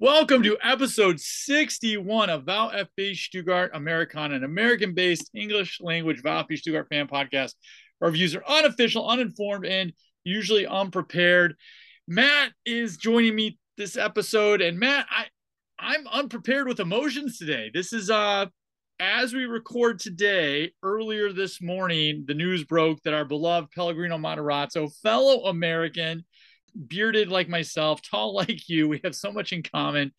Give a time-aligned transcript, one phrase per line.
[0.00, 6.86] Welcome to episode 61 of VfB Stuttgart Americana, an American based English language VfB Stuttgart
[6.88, 7.54] fan podcast.
[8.00, 9.92] Our views are unofficial, uninformed, and
[10.22, 11.56] usually unprepared.
[12.06, 15.24] Matt is joining me this episode, and Matt, I,
[15.80, 17.72] I'm unprepared with emotions today.
[17.74, 18.46] This is uh
[19.00, 24.92] as we record today, earlier this morning, the news broke that our beloved Pellegrino Matarazzo,
[25.02, 26.24] fellow American,
[26.86, 30.12] bearded like myself, tall like you, we have so much in common,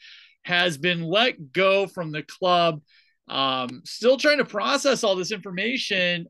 [0.44, 2.82] has been let go from the club.
[3.28, 6.28] Um, still trying to process all this information.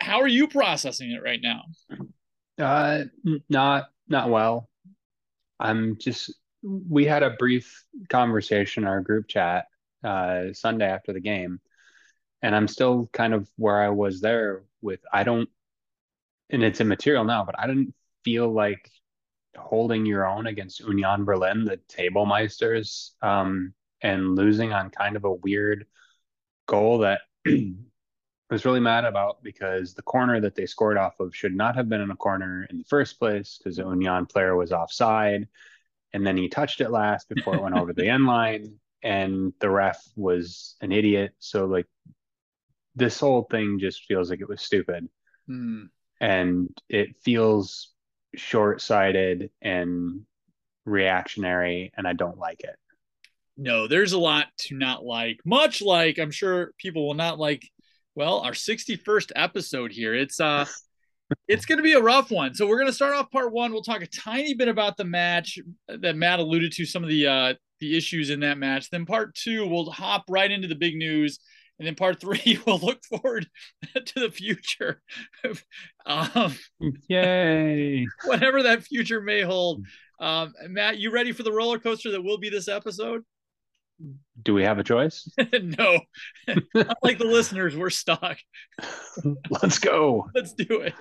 [0.00, 1.62] How are you processing it right now?
[2.58, 3.04] Uh,
[3.48, 4.68] not not well.
[5.60, 6.34] I'm just.
[6.62, 9.66] We had a brief conversation our group chat
[10.04, 11.60] uh, Sunday after the game,
[12.40, 15.00] and I'm still kind of where I was there with.
[15.12, 15.48] I don't,
[16.50, 17.94] and it's immaterial now, but I didn't
[18.24, 18.88] feel like
[19.56, 25.24] holding your own against Union Berlin, the table meisters, um, and losing on kind of
[25.24, 25.86] a weird
[26.66, 27.74] goal that I
[28.50, 31.88] was really mad about because the corner that they scored off of should not have
[31.88, 35.48] been in a corner in the first place because the Union player was offside.
[36.12, 38.78] And then he touched it last before it went over the end line.
[39.02, 41.34] And the ref was an idiot.
[41.38, 41.86] So, like,
[42.94, 45.08] this whole thing just feels like it was stupid.
[45.48, 45.88] Mm.
[46.20, 47.92] And it feels
[48.34, 50.22] short-sighted and
[50.84, 52.76] reactionary and I don't like it.
[53.56, 55.40] No, there's a lot to not like.
[55.44, 57.68] Much like I'm sure people will not like
[58.14, 60.14] well, our 61st episode here.
[60.14, 60.66] It's uh
[61.48, 62.54] it's going to be a rough one.
[62.54, 63.72] So we're going to start off part 1.
[63.72, 65.58] We'll talk a tiny bit about the match
[65.88, 68.90] that Matt alluded to some of the uh the issues in that match.
[68.90, 71.38] Then part 2 we'll hop right into the big news
[71.82, 73.48] and then part three we'll look forward
[74.06, 75.02] to the future.
[76.04, 76.56] Um,
[77.08, 78.08] yay.
[78.24, 79.86] whatever that future may hold.
[80.18, 83.22] Um, matt you ready for the roller coaster that will be this episode?
[84.42, 85.28] Do we have a choice?
[85.62, 86.00] No.
[87.04, 88.36] Like the listeners we're stuck.
[89.62, 90.26] Let's go.
[90.34, 90.94] Let's do it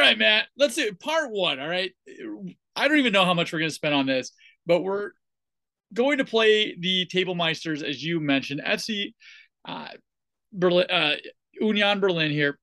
[0.00, 0.46] right, Matt.
[0.56, 1.60] Let's do part one.
[1.60, 1.92] All right.
[2.76, 4.32] I don't even know how much we're going to spend on this,
[4.66, 5.10] but we're
[5.92, 9.14] going to play the Table Meisters, as you mentioned, FC
[9.66, 9.88] uh,
[10.52, 11.16] Berlin, uh,
[11.52, 12.58] Union Berlin here.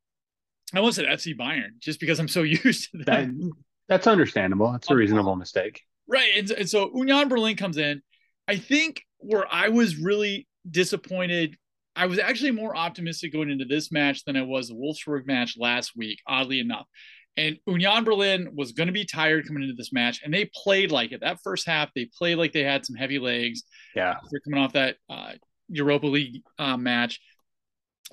[0.74, 3.28] I almost said FC Bayern just because I'm so used to that.
[3.28, 3.52] that
[3.88, 4.72] that's understandable.
[4.72, 5.82] That's a reasonable mistake.
[6.08, 6.32] Right.
[6.38, 8.02] And, and so Union Berlin comes in.
[8.48, 11.56] I think where I was really disappointed
[11.96, 15.56] I was actually more optimistic going into this match than I was the Wolfsburg match
[15.58, 16.88] last week, oddly enough.
[17.38, 20.92] And Union Berlin was going to be tired coming into this match, and they played
[20.92, 21.22] like it.
[21.22, 23.64] That first half, they played like they had some heavy legs.
[23.96, 25.34] Yeah, they're coming off that uh,
[25.70, 27.22] Europa League uh, match.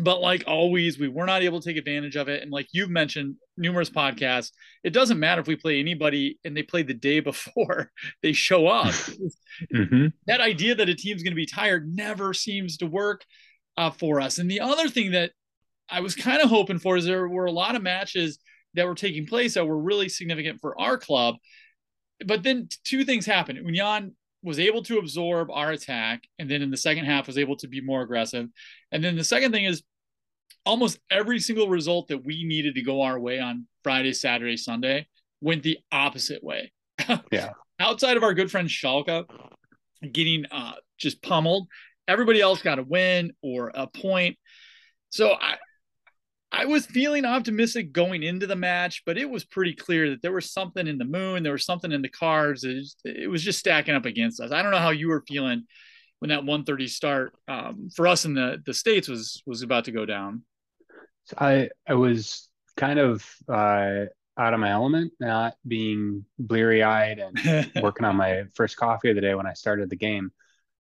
[0.00, 2.42] But like always, we were not able to take advantage of it.
[2.42, 4.52] And like you've mentioned numerous podcasts,
[4.84, 7.90] it doesn't matter if we play anybody and they play the day before
[8.22, 8.86] they show up.
[9.74, 10.06] mm-hmm.
[10.26, 13.24] That idea that a team's going to be tired never seems to work
[13.76, 14.38] uh, for us.
[14.38, 15.32] And the other thing that
[15.90, 18.38] I was kind of hoping for is there were a lot of matches
[18.74, 21.36] that were taking place that were really significant for our club.
[22.26, 23.58] But then two things happened.
[23.58, 27.56] Union was able to absorb our attack, and then in the second half was able
[27.56, 28.48] to be more aggressive.
[28.92, 29.82] And then the second thing is
[30.64, 35.06] almost every single result that we needed to go our way on Friday, Saturday, Sunday
[35.40, 36.72] went the opposite way.
[37.32, 37.50] Yeah.
[37.80, 39.24] Outside of our good friend Schalke
[40.12, 41.68] getting uh, just pummeled,
[42.08, 44.36] everybody else got a win or a point.
[45.10, 45.56] So I,
[46.50, 50.32] I was feeling optimistic going into the match, but it was pretty clear that there
[50.32, 52.64] was something in the moon, there was something in the cards.
[52.64, 54.50] It, was, it was just stacking up against us.
[54.50, 55.64] I don't know how you were feeling
[56.20, 59.92] when that 130 start um, for us in the the states was was about to
[59.92, 60.42] go down.
[61.24, 64.06] So I I was kind of uh,
[64.36, 69.16] out of my element, not being bleary eyed and working on my first coffee of
[69.16, 70.32] the day when I started the game.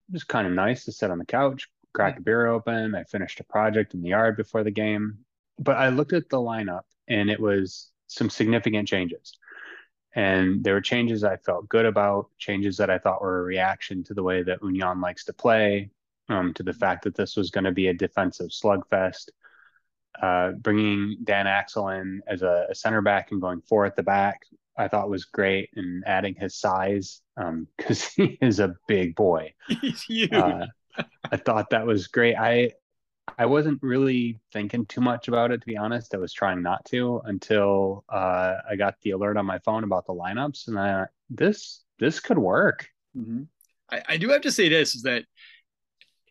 [0.09, 2.93] It was kind of nice to sit on the couch, crack a beer open.
[2.93, 5.24] I finished a project in the yard before the game
[5.59, 9.37] but I looked at the lineup and it was some significant changes.
[10.15, 14.03] And there were changes I felt good about, changes that I thought were a reaction
[14.05, 15.89] to the way that Union likes to play,
[16.29, 19.29] um, to the fact that this was going to be a defensive slugfest.
[20.21, 24.03] Uh, bringing Dan Axel in as a, a, center back and going four at the
[24.03, 24.43] back,
[24.77, 29.53] I thought was great, and adding his size because um, he is a big boy.
[29.81, 30.31] He's huge.
[30.31, 30.67] Uh,
[31.29, 32.35] I thought that was great.
[32.35, 32.71] I
[33.37, 36.13] I wasn't really thinking too much about it, to be honest.
[36.13, 40.05] I was trying not to until uh, I got the alert on my phone about
[40.05, 42.87] the lineups, and I this this could work.
[43.17, 43.43] Mm-hmm.
[43.91, 45.23] I, I do have to say this is that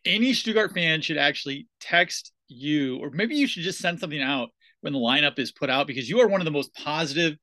[0.05, 4.49] any Stuttgart fan should actually text you, or maybe you should just send something out
[4.81, 7.35] when the lineup is put out because you are one of the most positive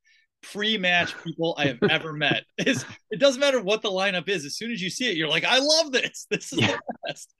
[0.42, 2.44] pre-match people I have ever met.
[2.58, 4.44] Is it doesn't matter what the lineup is.
[4.44, 6.26] As soon as you see it, you're like, I love this.
[6.30, 6.76] This is yeah.
[6.86, 7.34] the best.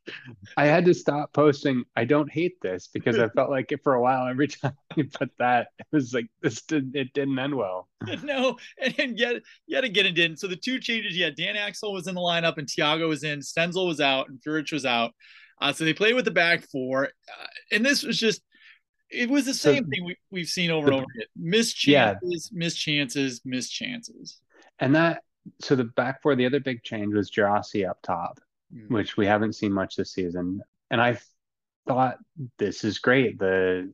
[0.57, 1.85] I had to stop posting.
[1.97, 4.27] I don't hate this because I felt like it for a while.
[4.27, 7.89] Every time you put that, it was like this did it didn't end well.
[8.23, 10.39] no, and, and yet yet again it didn't.
[10.39, 13.41] So the two changes, yeah, Dan Axel was in the lineup and Tiago was in.
[13.41, 15.13] Stenzel was out and Führich was out.
[15.61, 18.43] Uh, so they played with the back four, uh, and this was just
[19.12, 21.26] it was the same so, thing we, we've seen over the, and over again.
[21.37, 22.59] Missed chances, yeah.
[22.59, 24.41] missed chances, missed chances.
[24.79, 25.23] And that
[25.61, 28.41] so the back four, the other big change was Guirassy up top,
[28.75, 28.88] mm.
[28.91, 30.62] which we haven't seen much this season.
[30.91, 31.19] And I
[31.87, 32.17] thought
[32.59, 33.38] this is great.
[33.38, 33.93] The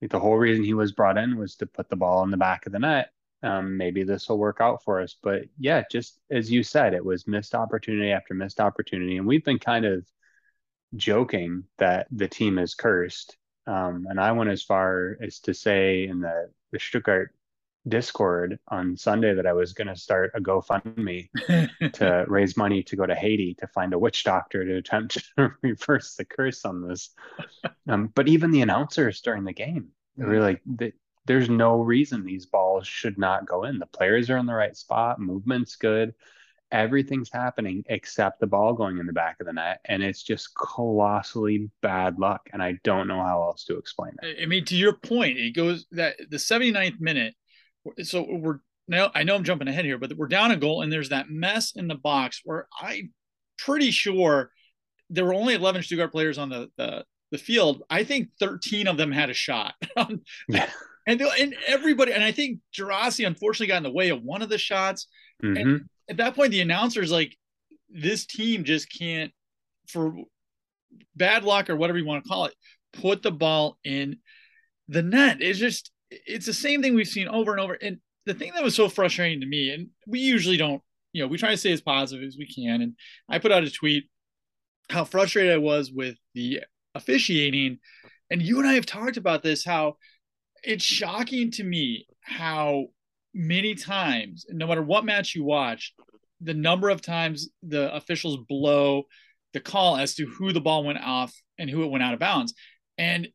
[0.00, 2.66] the whole reason he was brought in was to put the ball in the back
[2.66, 3.10] of the net.
[3.42, 5.16] Um, maybe this will work out for us.
[5.20, 9.16] But yeah, just as you said, it was missed opportunity after missed opportunity.
[9.16, 10.06] And we've been kind of
[10.94, 13.36] joking that the team is cursed
[13.68, 17.34] um, and I went as far as to say in the, the Stuttgart
[17.86, 21.28] Discord on Sunday that I was going to start a GoFundMe
[21.92, 25.52] to raise money to go to Haiti to find a witch doctor to attempt to
[25.62, 27.10] reverse the curse on this.
[27.86, 30.62] Um, but even the announcers during the game, they were like,
[31.26, 33.78] there's no reason these balls should not go in.
[33.78, 36.14] The players are in the right spot, movement's good
[36.70, 40.54] everything's happening except the ball going in the back of the net and it's just
[40.54, 44.76] colossally bad luck and i don't know how else to explain it i mean to
[44.76, 47.34] your point it goes that the 79th minute
[48.02, 50.92] so we're now i know i'm jumping ahead here but we're down a goal and
[50.92, 53.12] there's that mess in the box where i'm
[53.58, 54.50] pretty sure
[55.10, 58.98] there were only 11 stuttgart players on the the, the field i think 13 of
[58.98, 59.74] them had a shot
[60.48, 60.68] yeah.
[61.06, 64.50] and, and everybody and i think Guirassy unfortunately got in the way of one of
[64.50, 65.06] the shots
[65.42, 65.56] mm-hmm.
[65.56, 67.36] and at that point, the announcer's like,
[67.90, 69.32] this team just can't,
[69.88, 70.14] for
[71.16, 72.54] bad luck or whatever you want to call it,
[72.92, 74.18] put the ball in
[74.88, 75.38] the net.
[75.40, 77.74] It's just, it's the same thing we've seen over and over.
[77.74, 80.82] And the thing that was so frustrating to me, and we usually don't,
[81.12, 82.82] you know, we try to stay as positive as we can.
[82.82, 82.94] And
[83.28, 84.04] I put out a tweet
[84.90, 86.60] how frustrated I was with the
[86.94, 87.78] officiating.
[88.30, 89.96] And you and I have talked about this, how
[90.62, 92.86] it's shocking to me how
[93.34, 95.94] many times, no matter what match you watch,
[96.40, 99.04] the number of times the officials blow
[99.52, 102.20] the call as to who the ball went off and who it went out of
[102.20, 102.54] bounds.
[102.96, 103.28] And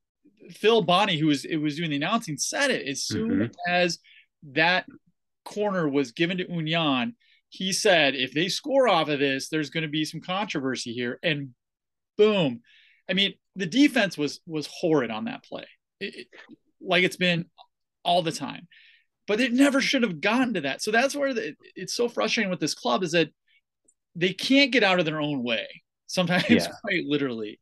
[0.51, 3.51] Phil Bonney, who was it was doing the announcing, said it as soon mm-hmm.
[3.68, 4.00] as
[4.51, 4.86] that
[5.45, 7.16] corner was given to Union.
[7.50, 11.19] He said, if they score off of this, there's going to be some controversy here.
[11.22, 11.50] And
[12.18, 12.62] boom.
[13.10, 15.66] I mean, the defense was was horrid on that play.
[16.00, 16.28] It, it,
[16.81, 17.45] like it's been
[18.04, 18.68] all the time
[19.27, 20.81] but it never should have gotten to that.
[20.81, 23.29] So that's where the, it's so frustrating with this club is that
[24.15, 25.67] they can't get out of their own way.
[26.07, 26.67] Sometimes yeah.
[26.81, 27.59] quite literally,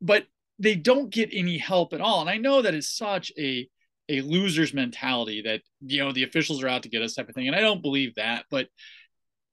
[0.00, 0.24] but
[0.58, 2.20] they don't get any help at all.
[2.20, 3.68] And I know that is such a
[4.10, 7.34] a loser's mentality that you know the officials are out to get us type of
[7.34, 7.46] thing.
[7.46, 8.68] And I don't believe that, but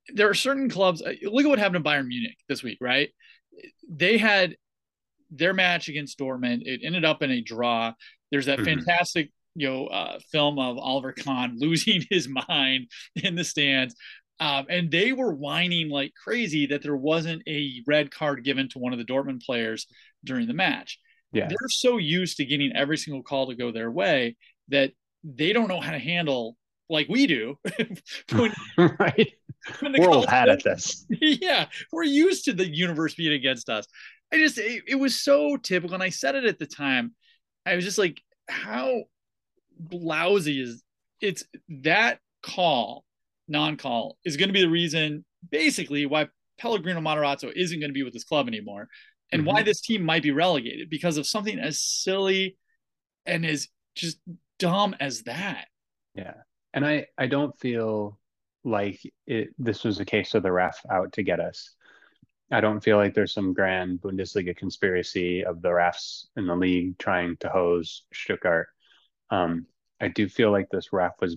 [0.08, 1.02] there are certain clubs.
[1.02, 3.10] Uh, look at what happened to Bayern Munich this week, right?
[3.88, 4.56] They had
[5.30, 6.62] their match against Dortmund.
[6.64, 7.92] It ended up in a draw.
[8.30, 8.80] There's that mm-hmm.
[8.80, 13.94] fantastic you know uh, film of Oliver Kahn losing his mind in the stands.
[14.40, 18.80] Um, and they were whining like crazy that there wasn't a red card given to
[18.80, 19.86] one of the Dortmund players
[20.24, 20.98] during the match.
[21.32, 21.46] Yeah.
[21.48, 24.36] They're so used to getting every single call to go their way
[24.68, 24.92] that
[25.22, 26.56] they don't know how to handle
[26.88, 27.56] like we do.
[28.32, 29.32] when, right.
[29.78, 31.06] When we're old hat at this.
[31.08, 31.66] Yeah.
[31.92, 33.86] We're used to the universe being against us.
[34.32, 35.94] I just, it, it was so typical.
[35.94, 37.14] And I said it at the time.
[37.64, 39.04] I was just like, how
[39.90, 40.82] lousy is
[41.20, 41.44] it's
[41.82, 43.04] that call,
[43.48, 48.02] non-call, is going to be the reason basically why Pellegrino Matarazzo isn't going to be
[48.02, 48.88] with this club anymore,
[49.30, 49.48] and mm-hmm.
[49.48, 52.56] why this team might be relegated because of something as silly
[53.26, 54.18] and as just
[54.58, 55.66] dumb as that.
[56.14, 56.34] Yeah,
[56.74, 58.18] and I I don't feel
[58.64, 59.50] like it.
[59.58, 61.74] This was a case of the ref out to get us.
[62.50, 66.98] I don't feel like there's some grand Bundesliga conspiracy of the refs in the league
[66.98, 68.68] trying to hose Stuttgart.
[69.30, 69.66] Um,
[70.02, 71.36] I do feel like this ref was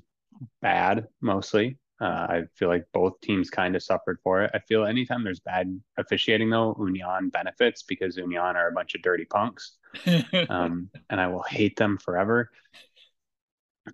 [0.61, 1.77] bad mostly.
[2.01, 4.51] Uh, I feel like both teams kind of suffered for it.
[4.53, 9.01] I feel anytime there's bad officiating, though, Union benefits because Union are a bunch of
[9.01, 9.77] dirty punks.
[10.49, 12.51] um, and I will hate them forever.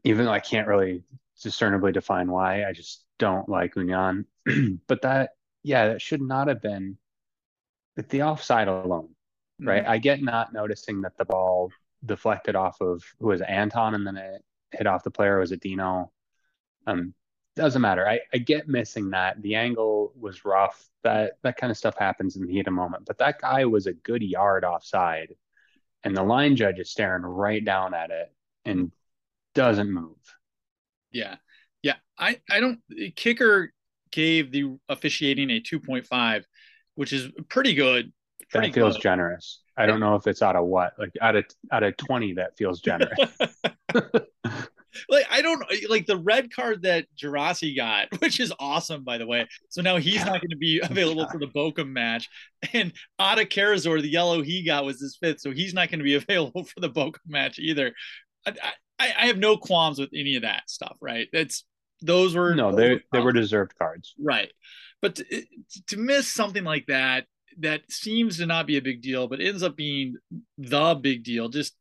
[0.03, 1.03] Even though I can't really
[1.43, 4.25] discernibly define why, I just don't like Union.
[4.87, 6.97] but that, yeah, that should not have been
[8.09, 9.09] the offside alone,
[9.59, 9.83] right?
[9.83, 9.91] Mm-hmm.
[9.91, 11.69] I get not noticing that the ball
[12.03, 15.39] deflected off of who was Anton and then it hit off the player?
[15.39, 16.11] Was it Dino?
[16.87, 17.13] Um,
[17.55, 18.07] doesn't matter.
[18.07, 19.41] I, I get missing that.
[19.41, 20.89] The angle was rough.
[21.03, 23.05] That that kind of stuff happens in the heat of the moment.
[23.05, 25.35] But that guy was a good yard offside.
[26.03, 28.33] and the line judge is staring right down at it
[28.65, 28.91] and
[29.55, 30.17] doesn't move.
[31.11, 31.35] Yeah.
[31.81, 31.95] Yeah.
[32.17, 32.79] I, I don't,
[33.15, 33.73] kicker
[34.11, 36.43] gave the officiating a 2.5,
[36.95, 38.11] which is pretty good.
[38.51, 39.03] Pretty that feels good.
[39.03, 39.60] generous.
[39.77, 42.57] I don't know if it's out of what, like out of out of 20, that
[42.57, 43.37] feels generous.
[45.09, 49.27] like I don't like the red card that Guirassy got, which is awesome by the
[49.27, 49.47] way.
[49.69, 52.29] So now he's not going to be available for the Bochum match,
[52.73, 56.05] and Atakan Karazor, the yellow he got was his fifth, so he's not going to
[56.05, 57.93] be available for the Bochum match either.
[58.45, 58.53] I,
[58.99, 61.27] I, I, have no qualms with any of that stuff, right?
[61.31, 61.63] That's
[62.01, 64.51] those were no, they they were deserved cards, right?
[65.01, 65.43] But to,
[65.87, 67.25] to miss something like that
[67.59, 70.15] that seems to not be a big deal, but ends up being
[70.57, 71.75] the big deal, just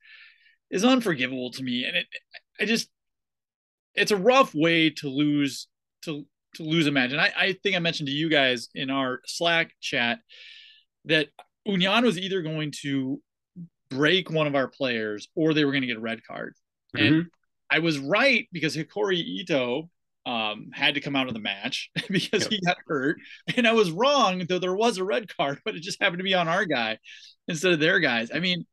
[0.70, 1.84] is unforgivable to me.
[1.84, 2.06] And it,
[2.60, 2.88] I just
[3.94, 5.68] it's a rough way to lose
[6.02, 7.12] to to lose a match.
[7.12, 10.18] And I, I think I mentioned to you guys in our Slack chat
[11.04, 11.28] that
[11.64, 13.20] Union was either going to
[13.88, 16.54] break one of our players or they were going to get a red card.
[16.96, 17.06] Mm-hmm.
[17.06, 17.26] And
[17.70, 19.88] I was right because Hiroki Ito
[20.26, 22.50] um, had to come out of the match because yep.
[22.50, 23.18] he got hurt.
[23.56, 26.24] And I was wrong, though there was a red card, but it just happened to
[26.24, 26.98] be on our guy
[27.48, 28.30] instead of their guys.
[28.34, 28.66] I mean,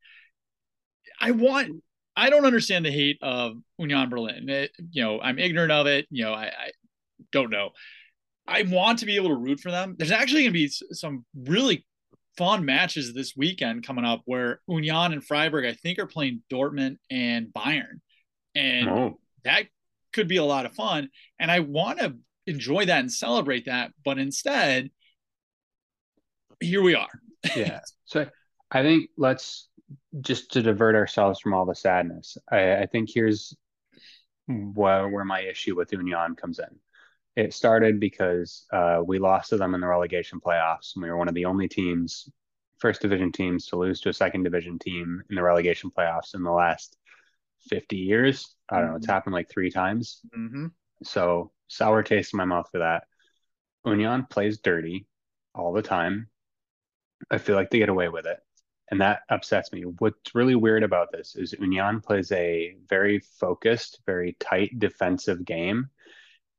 [1.20, 1.82] I want
[2.18, 4.50] I don't understand the hate of Union Berlin.
[4.50, 6.08] It, you know, I'm ignorant of it.
[6.10, 6.72] You know, I, I,
[7.32, 7.70] don't know.
[8.48, 9.96] I want to be able to root for them.
[9.98, 11.86] There's actually going to be some really
[12.38, 16.98] fun matches this weekend coming up where Union and Freiburg, I think, are playing Dortmund
[17.12, 18.00] and Bayern.
[18.56, 19.20] And oh.
[19.44, 19.66] that
[20.14, 21.10] could be a lot of fun.
[21.40, 23.92] And I want to enjoy that and celebrate that.
[24.04, 24.90] But instead,
[26.60, 27.10] here we are.
[27.56, 27.80] yeah.
[28.06, 28.28] So
[28.72, 29.68] I think let's
[30.22, 33.56] just to divert ourselves from all the sadness, I, I think here's
[34.48, 36.80] where, where my issue with Union comes in.
[37.36, 41.18] It started because uh, we lost to them in the relegation playoffs, and we were
[41.18, 42.30] one of the only teams,
[42.80, 46.44] first division teams, to lose to a second division team in the relegation playoffs in
[46.44, 46.98] the last
[47.70, 48.56] 50 years.
[48.70, 49.14] I don't know, it's mm-hmm.
[49.14, 50.22] happened like three times.
[50.38, 50.68] Mm-hmm.
[51.04, 53.04] So, sour taste in my mouth for that.
[53.86, 55.06] Union plays dirty
[55.54, 56.28] all the time.
[57.32, 58.40] I feel like they get away with it
[58.90, 59.82] and that upsets me.
[59.82, 65.90] What's really weird about this is Union plays a very focused, very tight defensive game,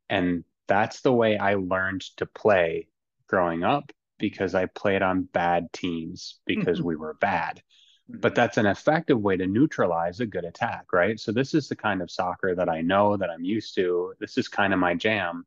[0.09, 2.89] and that's the way I learned to play
[3.29, 7.63] growing up because I played on bad teams because we were bad.
[8.09, 11.21] But that's an effective way to neutralize a good attack, right?
[11.21, 14.15] So this is the kind of soccer that I know that I'm used to.
[14.19, 15.45] This is kind of my jam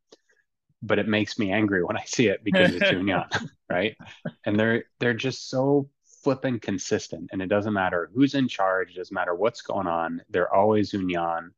[0.84, 3.24] but it makes me angry when I see it because it's Union,
[3.70, 3.96] right?
[4.46, 5.90] And they're they're just so
[6.24, 10.22] flipping consistent and it doesn't matter who's in charge, it doesn't matter what's going on.
[10.30, 11.52] They're always Union.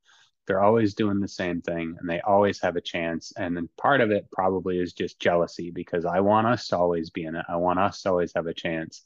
[0.46, 3.32] They're always doing the same thing and they always have a chance.
[3.38, 7.10] And then part of it probably is just jealousy because I want us to always
[7.10, 7.46] be in it.
[7.48, 9.04] I want us to always have a chance.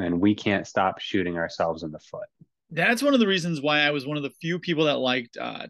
[0.00, 2.28] And we can't stop shooting ourselves in the foot.
[2.70, 5.36] That's one of the reasons why I was one of the few people that liked
[5.36, 5.66] uh,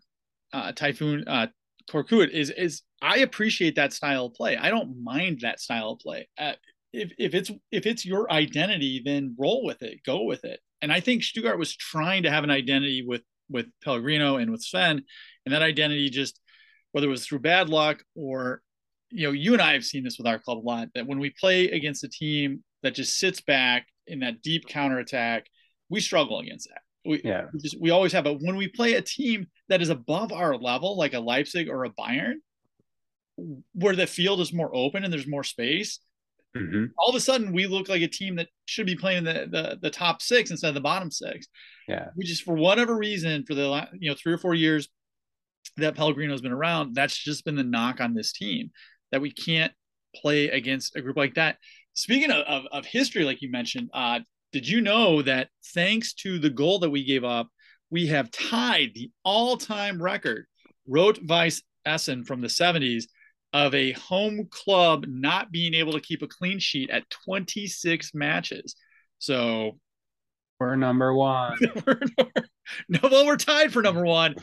[0.53, 1.47] uh, Tayfun uh,
[1.91, 4.57] Korkut is is I appreciate that style of play.
[4.57, 6.29] I don't mind that style of play.
[6.39, 6.53] Uh,
[6.93, 10.61] if if it's if it's your identity, then roll with it, go with it.
[10.83, 14.63] And I think Stuttgart was trying to have an identity with with Pellegrino and with
[14.63, 15.03] Sven,
[15.45, 16.41] and that identity just
[16.93, 18.63] whether it was through bad luck or
[19.11, 21.19] you know you and I have seen this with our club a lot that when
[21.19, 25.47] we play against a team that just sits back in that deep counterattack,
[25.89, 26.83] we struggle against that.
[27.05, 27.47] We, yeah.
[27.53, 30.57] we just we always have, but when we play a team that is above our
[30.57, 32.35] level, like a Leipzig or a Bayern,
[33.73, 35.99] where the field is more open and there's more space,
[36.57, 36.87] Mm-hmm.
[36.99, 39.79] All of a sudden, we look like a team that should be playing the, the
[39.81, 41.47] the top six instead of the bottom six.
[41.87, 44.89] Yeah, we just for whatever reason for the you know three or four years
[45.77, 48.73] that Pellegrino's been around, that's just been the knock on this team
[49.13, 49.73] that we can't
[50.17, 51.59] play against a group like that.
[51.95, 54.21] Speaking of, of, of history, like you mentioned, uh,
[54.53, 57.49] did you know that thanks to the goal that we gave up,
[57.91, 60.47] we have tied the all-time record,
[60.87, 63.05] Rot-Weiss Essen from the 70s
[63.53, 68.77] of a home club not being able to keep a clean sheet at 26 matches.
[69.19, 69.79] So
[70.59, 71.59] we're number one.
[71.87, 72.33] we're number,
[72.89, 74.37] no, well, we're tied for number one.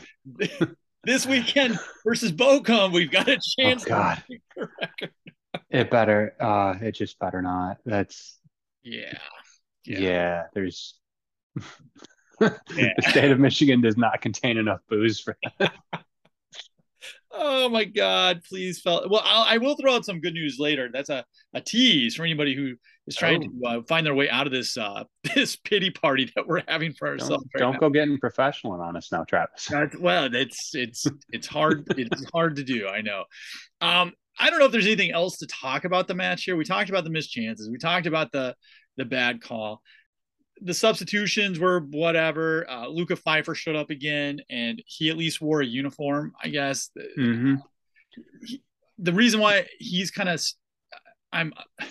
[1.04, 3.84] this weekend versus Bochum, we've got a oh, chance.
[3.84, 4.22] Oh, God.
[5.70, 6.34] It better.
[6.40, 7.78] Uh, it just better not.
[7.84, 8.38] That's
[8.82, 9.18] yeah.
[9.84, 9.98] Yeah.
[9.98, 10.94] yeah there's
[11.56, 12.50] yeah.
[12.70, 15.72] the state of Michigan does not contain enough booze for that.
[17.30, 18.40] Oh my God!
[18.48, 20.88] Please, fel- well, I'll, I will throw out some good news later.
[20.90, 22.74] That's a, a tease for anybody who
[23.06, 23.70] is trying oh.
[23.70, 26.94] to uh, find their way out of this uh, this pity party that we're having
[26.94, 27.44] for ourselves.
[27.54, 29.70] Don't, right don't go getting professional and honest now, Travis.
[30.00, 31.84] well, it's it's it's hard.
[31.96, 32.88] it's hard to do.
[32.88, 33.24] I know.
[33.82, 36.56] Um, I don't know if there's anything else to talk about the match here.
[36.56, 37.68] We talked about the missed chances.
[37.70, 38.54] We talked about the
[38.96, 39.82] the bad call.
[40.60, 42.68] the substitutions were whatever.
[42.68, 46.32] Uh, Luca Pfeiffer showed up again, and he at least wore a uniform.
[46.42, 46.90] I guess.
[47.18, 47.54] Mm-hmm.
[48.44, 48.62] He,
[48.98, 50.42] the reason why he's kind of,
[51.32, 51.52] I'm.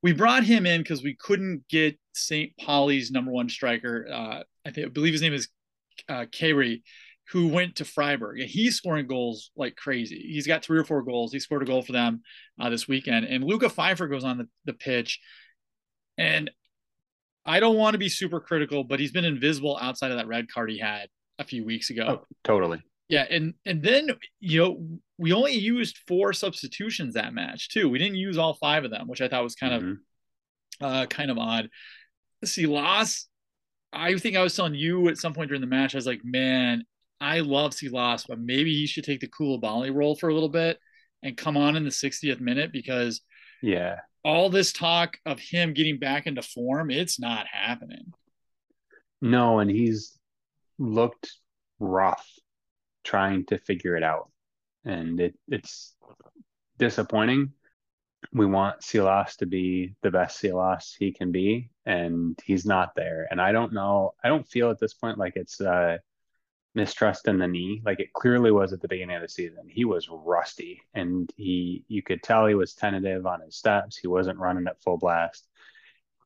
[0.00, 2.52] We brought him in because we couldn't get St.
[2.56, 4.06] Pauli's number one striker.
[4.08, 5.48] Uh, I think I believe his name is
[6.08, 6.82] uh, Kyereh,
[7.30, 8.40] who went to Freiburg.
[8.40, 10.28] And he's scoring goals like crazy.
[10.30, 11.32] He's got three or four goals.
[11.32, 12.22] He scored a goal for them
[12.60, 13.26] uh, this weekend.
[13.26, 15.20] And Luca Pfeiffer goes on the, the pitch.
[16.16, 16.50] And
[17.44, 20.50] I don't want to be super critical, but he's been invisible outside of that red
[20.50, 21.08] card he had
[21.38, 22.20] a few weeks ago.
[22.20, 22.82] Oh, totally.
[23.08, 27.88] Yeah, and and then you know we only used four substitutions that match too.
[27.88, 30.84] We didn't use all five of them, which I thought was kind mm-hmm.
[30.84, 31.70] of uh kind of odd.
[32.44, 33.28] Silas,
[33.94, 36.20] I think I was telling you at some point during the match, I was like,
[36.22, 36.84] man,
[37.20, 40.78] I love Silas, but maybe he should take the Koulibaly role for a little bit
[41.22, 43.20] and come on in the 60th minute because
[43.62, 48.12] yeah, all this talk of him getting back into form, it's not happening.
[49.20, 50.16] No, and he's
[50.78, 51.32] looked
[51.80, 52.26] rough
[53.04, 54.30] trying to figure it out.
[54.84, 55.94] And it, it's
[56.78, 57.52] disappointing.
[58.32, 63.26] We want Silas to be the best Silas he can be, and he's not there.
[63.30, 65.98] And I don't know, I don't feel at this point like it's uh
[66.74, 69.68] mistrust in the knee like it clearly was at the beginning of the season.
[69.68, 73.96] He was rusty and he you could tell he was tentative on his steps.
[73.96, 75.48] He wasn't running at full blast.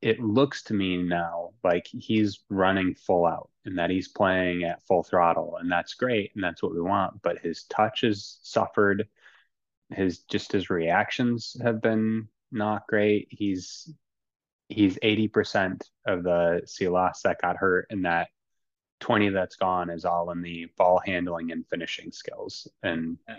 [0.00, 4.82] It looks to me now like he's running full out and that he's playing at
[4.82, 9.08] full throttle and that's great and that's what we want but his touch has suffered.
[9.90, 13.28] His just his reactions have been not great.
[13.30, 13.92] He's
[14.68, 18.28] he's 80% of the Silas that got hurt in that
[19.02, 23.34] 20 that's gone is all in the ball handling and finishing skills and uh,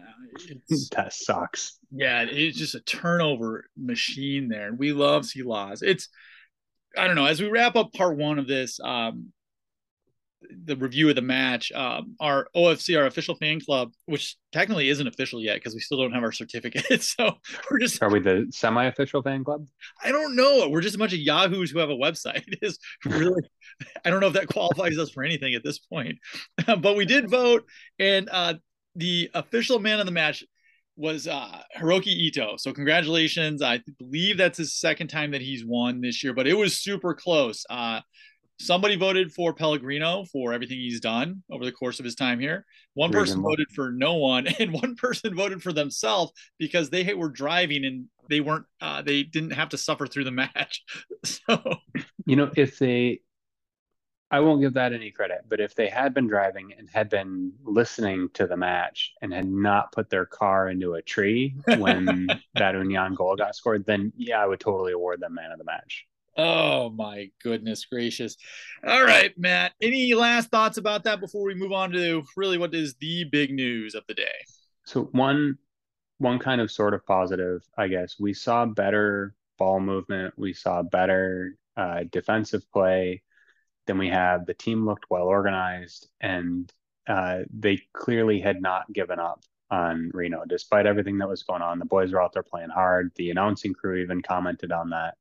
[0.91, 6.09] that sucks yeah it's just a turnover machine there and we love Silas it's
[6.98, 9.31] i don't know as we wrap up part one of this um
[10.66, 11.72] the review of the match.
[11.72, 15.98] Um, our OFC, our official fan club, which technically isn't official yet because we still
[15.98, 16.84] don't have our certificate.
[17.03, 17.38] So
[17.70, 19.68] we're just are we the semi-official fan club?
[20.03, 20.70] I don't know.
[20.70, 22.44] We're just a bunch of yahoos who have a website.
[22.62, 23.42] Is really
[24.03, 26.18] I don't know if that qualifies us for anything at this point.
[26.66, 27.66] but we did vote,
[28.00, 28.56] and uh,
[28.96, 30.44] the official man of the match
[30.96, 32.58] was uh, Hiroki Ito.
[32.58, 33.62] So congratulations.
[33.62, 37.14] I believe that's his second time that he's won this year, but it was super
[37.14, 37.66] close.
[37.70, 38.01] Uh,
[38.59, 42.66] somebody voted for Pellegrino for everything he's done over the course of his time here.
[42.94, 47.29] One person voted for no one, and one person voted for themselves because they were
[47.29, 48.66] driving and they weren't.
[48.81, 50.83] Uh, they didn't have to suffer through the match.
[51.25, 51.61] so,
[52.25, 53.22] you know, if they,
[54.31, 57.53] I won't give that any credit, but if they had been driving and had been
[57.63, 62.75] listening to the match and had not put their car into a tree when that
[62.75, 66.07] Union goal got scored, then yeah, I would totally award them man of the match.
[66.35, 68.37] Oh my goodness gracious.
[68.85, 69.74] All right, Matt.
[69.81, 73.51] Any last thoughts about that before we move on to really what is the big
[73.51, 74.31] news of the day?
[74.85, 75.57] So one
[76.17, 78.15] one kind of sort of positive, I guess.
[78.19, 83.22] We saw better ball movement, we saw better uh, defensive play
[83.85, 84.46] than we have.
[84.46, 86.72] The team looked well organized and
[87.07, 91.79] uh, they clearly had not given up on Reno despite everything that was going on.
[91.79, 93.11] The boys were out there playing hard.
[93.15, 95.15] The announcing crew even commented on that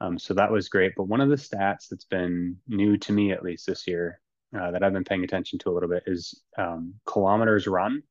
[0.00, 0.92] um, so that was great.
[0.96, 4.20] But one of the stats that's been new to me, at least this year,
[4.58, 8.02] uh, that I've been paying attention to a little bit is um, kilometers run.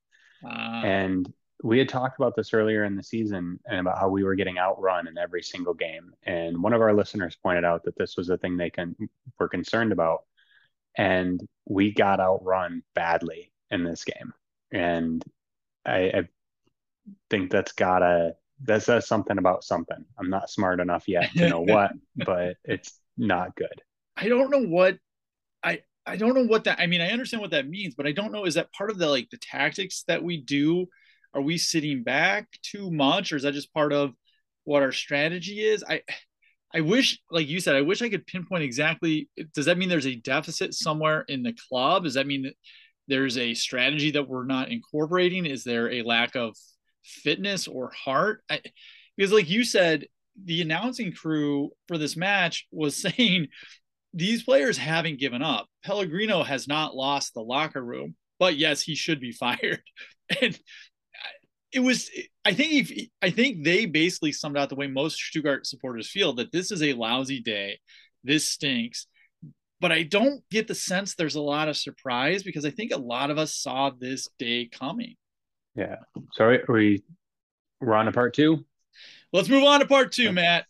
[0.85, 1.31] And
[1.63, 4.57] we had talked about this earlier in the season and about how we were getting
[4.57, 6.13] outrun in every single game.
[6.23, 8.95] And one of our listeners pointed out that this was a thing they can
[9.37, 10.23] were concerned about.
[10.97, 14.33] And we got outrun badly in this game.
[14.71, 15.23] And
[15.85, 16.27] I, I
[17.29, 20.03] think that's gotta that says something about something.
[20.17, 23.81] I'm not smart enough yet to know what, but it's not good.
[24.17, 24.97] I don't know what
[25.63, 28.11] I I don't know what that I mean, I understand what that means, but I
[28.11, 30.87] don't know is that part of the like the tactics that we do?
[31.33, 34.11] Are we sitting back too much or is that just part of
[34.63, 35.83] what our strategy is?
[35.87, 36.01] I
[36.73, 39.29] I wish, like you said, I wish I could pinpoint exactly.
[39.55, 42.03] Does that mean there's a deficit somewhere in the club?
[42.03, 42.53] Does that mean that
[43.07, 45.47] there's a strategy that we're not incorporating?
[45.47, 46.55] Is there a lack of
[47.03, 48.41] fitness or heart.
[48.49, 48.61] I,
[49.17, 50.05] because, like you said,
[50.45, 53.47] the announcing crew for this match was saying
[54.13, 55.67] these players haven't given up.
[55.83, 59.81] Pellegrino has not lost the locker room, but yes, he should be fired.
[60.41, 60.57] And
[61.71, 62.09] it was,
[62.45, 66.33] I think, if, I think they basically summed out the way most Stuttgart supporters feel
[66.33, 67.79] that this is a lousy day.
[68.23, 69.05] This stinks.
[69.81, 72.97] But I don't get the sense there's a lot of surprise because I think a
[72.97, 75.15] lot of us saw this day coming.
[75.79, 75.95] Yeah.
[76.33, 77.03] Sorry, are we
[77.79, 78.65] we're on to part two?
[79.31, 80.65] Let's move on to part two, Matt.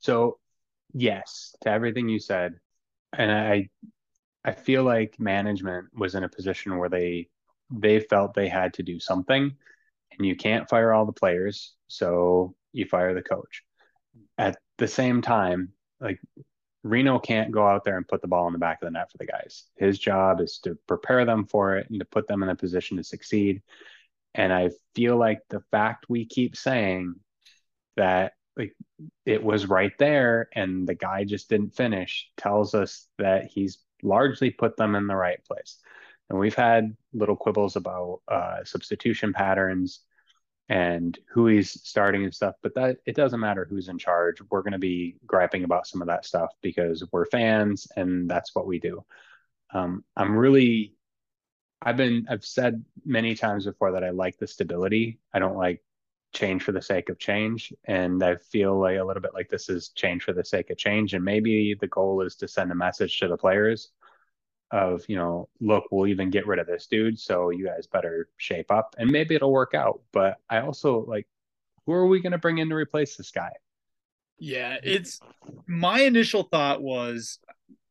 [0.00, 0.40] So,
[0.92, 2.56] yes, to everything you said,
[3.16, 3.68] and I,
[4.44, 7.28] I feel like management was in a position where they,
[7.70, 9.52] they felt they had to do something,
[10.18, 13.62] and you can't fire all the players, so you fire the coach.
[14.38, 16.20] At the same time, like
[16.82, 19.10] Reno can't go out there and put the ball in the back of the net
[19.10, 19.64] for the guys.
[19.76, 22.96] His job is to prepare them for it and to put them in a position
[22.96, 23.62] to succeed.
[24.34, 27.14] And I feel like the fact we keep saying
[27.96, 28.74] that like
[29.24, 34.50] it was right there and the guy just didn't finish tells us that he's largely
[34.50, 35.78] put them in the right place.
[36.28, 40.00] And we've had little quibbles about uh, substitution patterns
[40.68, 44.38] and who he's starting and stuff, but that it doesn't matter who's in charge.
[44.50, 48.54] We're going to be griping about some of that stuff because we're fans and that's
[48.54, 49.04] what we do.
[49.74, 50.94] Um, I'm really,
[51.80, 55.18] I've been, I've said many times before that I like the stability.
[55.34, 55.82] I don't like
[56.32, 57.72] change for the sake of change.
[57.84, 60.78] And I feel like a little bit like this is change for the sake of
[60.78, 61.14] change.
[61.14, 63.90] And maybe the goal is to send a message to the players
[64.72, 67.18] of, you know, look, we'll even get rid of this dude.
[67.18, 70.00] So you guys better shape up and maybe it'll work out.
[70.12, 71.28] But I also like,
[71.86, 73.52] who are we going to bring in to replace this guy?
[74.38, 75.20] Yeah, it's
[75.68, 77.38] my initial thought was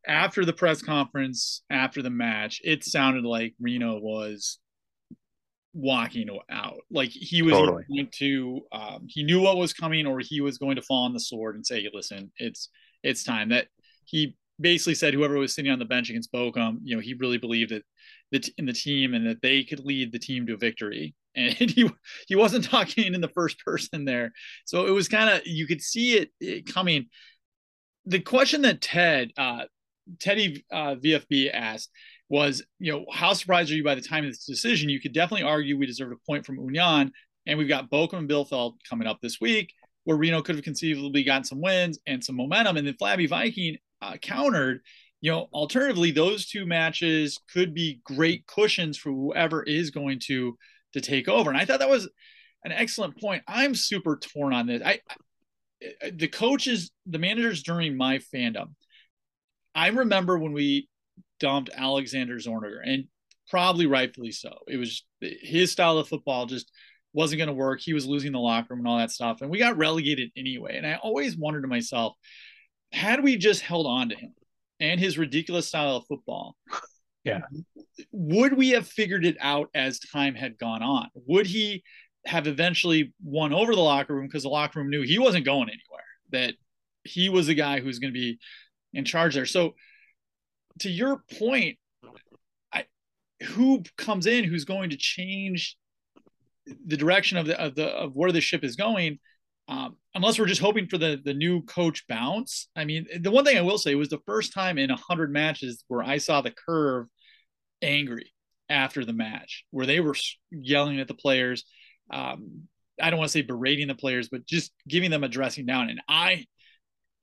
[0.05, 4.59] after the press conference, after the match, it sounded like Reno was
[5.73, 6.79] walking out.
[6.89, 7.85] Like he was totally.
[7.87, 11.13] going to, um, he knew what was coming, or he was going to fall on
[11.13, 12.69] the sword and say, "Listen, it's
[13.03, 13.67] it's time." That
[14.05, 17.37] he basically said, whoever was sitting on the bench against Bochum, you know, he really
[17.37, 17.83] believed that
[18.31, 21.15] that in the team and that they could lead the team to a victory.
[21.33, 21.89] And he
[22.27, 24.33] he wasn't talking in the first person there,
[24.65, 27.05] so it was kind of you could see it, it, coming.
[28.05, 29.63] The question that Ted uh,
[30.19, 31.89] Teddy uh, VFB asked
[32.27, 34.89] was, you know, how surprised are you by the time of this decision?
[34.89, 37.13] You could definitely argue we deserved a point from Union,
[37.45, 41.23] and we've got Bochum and Bielefeld coming up this week, where Reno could have conceivably
[41.23, 42.77] gotten some wins and some momentum.
[42.77, 44.81] And then Flabby Viking uh, countered,
[45.21, 50.57] you know, alternatively, those two matches could be great cushions for whoever is going to
[50.93, 51.49] to take over.
[51.49, 52.09] And I thought that was
[52.65, 53.43] an excellent point.
[53.47, 54.81] I'm super torn on this.
[54.83, 58.73] I, I the coaches, the managers during my fandom.
[59.73, 60.87] I remember when we
[61.39, 63.05] dumped Alexander Zorniger, and
[63.49, 64.59] probably rightfully so.
[64.67, 66.71] It was his style of football just
[67.13, 67.81] wasn't going to work.
[67.81, 70.77] He was losing the locker room and all that stuff, and we got relegated anyway.
[70.77, 72.15] And I always wondered to myself,
[72.91, 74.33] had we just held on to him
[74.79, 76.55] and his ridiculous style of football,
[77.23, 77.41] yeah,
[78.11, 81.09] would we have figured it out as time had gone on?
[81.13, 81.83] Would he
[82.25, 85.69] have eventually won over the locker room because the locker room knew he wasn't going
[85.69, 86.53] anywhere, that
[87.03, 88.39] he was the guy who's going to be
[88.93, 89.45] in charge there.
[89.45, 89.75] So
[90.79, 91.77] to your point,
[92.73, 92.85] I
[93.43, 95.77] who comes in who's going to change
[96.85, 99.19] the direction of the of the of where the ship is going,
[99.67, 102.67] um, unless we're just hoping for the the new coach bounce.
[102.75, 105.83] I mean, the one thing I will say was the first time in hundred matches
[105.87, 107.07] where I saw the curve
[107.81, 108.31] angry
[108.69, 110.15] after the match, where they were
[110.49, 111.65] yelling at the players.
[112.11, 112.67] Um,
[113.01, 115.89] I don't want to say berating the players, but just giving them a dressing down.
[115.89, 116.45] And I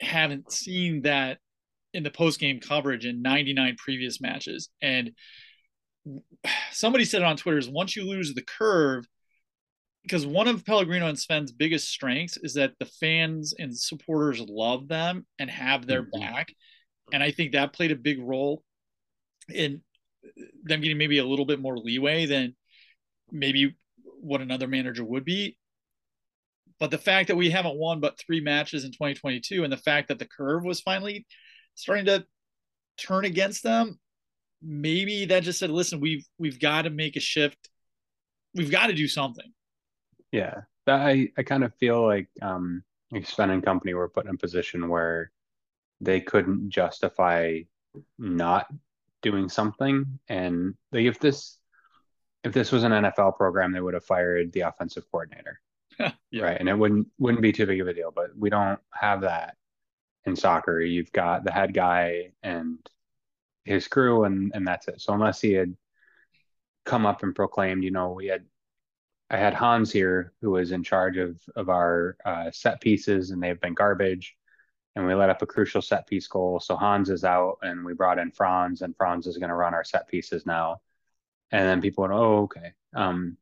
[0.01, 1.39] haven't seen that
[1.95, 4.69] in the post game coverage in 99 previous matches.
[4.83, 5.13] And
[6.73, 9.07] somebody said on Twitter is once you lose the curve,
[10.09, 14.89] because one of Pellegrino and Sven's biggest strengths is that the fans and supporters love
[14.89, 16.21] them and have their mm-hmm.
[16.21, 16.55] back.
[17.13, 18.63] And I think that played a big role
[19.53, 19.83] in
[20.65, 22.57] them getting maybe a little bit more leeway than
[23.31, 23.77] maybe
[24.21, 25.59] what another manager would be.
[26.81, 30.09] But the fact that we haven't won but three matches in 2022 and the fact
[30.09, 31.27] that the curve was finally
[31.75, 32.25] starting to
[32.97, 33.99] turn against them,
[34.63, 37.69] maybe that just said, listen, we've we've got to make a shift.
[38.55, 39.53] We've got to do something.
[40.33, 40.63] Yeah.
[40.87, 44.35] That I, I kind of feel like um like Sven and company were put in
[44.35, 45.31] a position where
[46.01, 47.61] they couldn't justify
[48.19, 48.67] not
[49.23, 50.19] doing something.
[50.29, 51.59] And like if this
[52.45, 55.61] if this was an NFL program, they would have fired the offensive coordinator.
[56.31, 56.45] yeah.
[56.45, 56.57] Right.
[56.59, 58.13] And it wouldn't wouldn't be too big of a deal.
[58.15, 59.57] But we don't have that
[60.25, 60.81] in soccer.
[60.81, 62.79] You've got the head guy and
[63.65, 65.01] his crew, and and that's it.
[65.01, 65.77] So unless he had
[66.85, 68.45] come up and proclaimed, you know, we had
[69.31, 73.43] I had Hans here who was in charge of of our uh, set pieces, and
[73.43, 74.37] they've been garbage.
[74.97, 76.61] And we let up a crucial set piece goal.
[76.61, 79.75] So Hans is out, and we brought in Franz, and Franz is going to run
[79.75, 80.81] our set pieces now.
[81.53, 83.37] And then people went, "Oh, okay, um,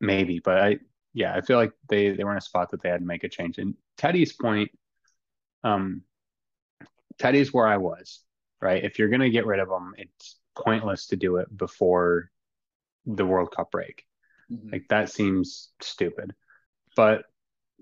[0.00, 0.78] maybe." But I,
[1.14, 3.24] yeah, I feel like they they were in a spot that they had to make
[3.24, 3.58] a change.
[3.58, 4.70] And Teddy's point
[5.64, 6.02] um,
[7.18, 8.20] Teddy's where I was,
[8.60, 8.82] right?
[8.82, 12.30] If you're going to get rid of them, it's pointless to do it before
[13.06, 14.04] the World Cup break.
[14.52, 14.70] Mm-hmm.
[14.72, 16.32] Like that seems stupid.
[16.96, 17.24] But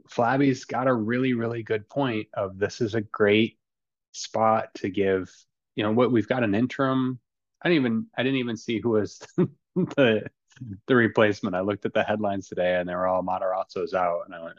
[0.08, 3.58] Flabby's got a really, really good point of this is a great
[4.12, 5.30] spot to give,
[5.74, 7.18] you know, what we've got an interim.
[7.62, 9.18] I didn't even I didn't even see who was
[9.76, 10.28] the
[10.86, 11.56] the replacement.
[11.56, 14.58] I looked at the headlines today and they were all Matarazzo's out and I went,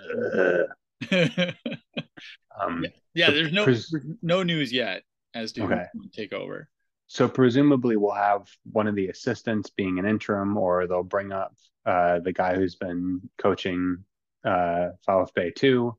[2.59, 5.85] um, yeah, there's no pres- no news yet as to okay.
[6.13, 6.69] take over.
[7.09, 11.55] So presumably we'll have one of the assistants being an interim, or they'll bring up
[11.83, 14.03] uh, the guy who's been coaching
[14.45, 15.97] uh, VfB two.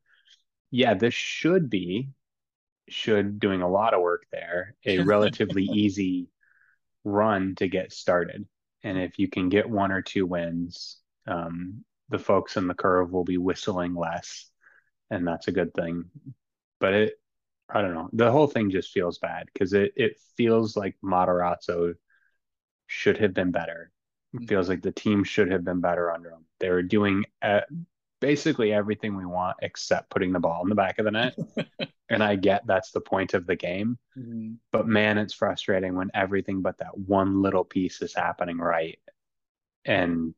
[0.71, 2.11] Yeah, this should be
[2.89, 4.77] should doing a lot of work there.
[4.87, 6.29] A relatively easy
[7.03, 8.47] run to get started,
[8.85, 13.11] and if you can get one or two wins, um, the folks in the curve
[13.11, 14.49] will be whistling less,
[15.11, 16.05] and that's a good thing.
[16.79, 17.21] But it
[17.73, 18.09] I don't know.
[18.13, 21.95] The whole thing just feels bad because it it feels like Matarazzo
[22.87, 23.93] should have been better.
[24.35, 26.45] It feels like the team should have been better under him.
[26.61, 27.63] They were doing uh,
[28.21, 31.37] basically everything we want except putting the ball in the back of the net.
[32.09, 33.99] and I get that's the point of the game.
[34.17, 34.55] Mm-hmm.
[34.73, 38.99] But man, it's frustrating when everything but that one little piece is happening right.
[39.85, 40.35] And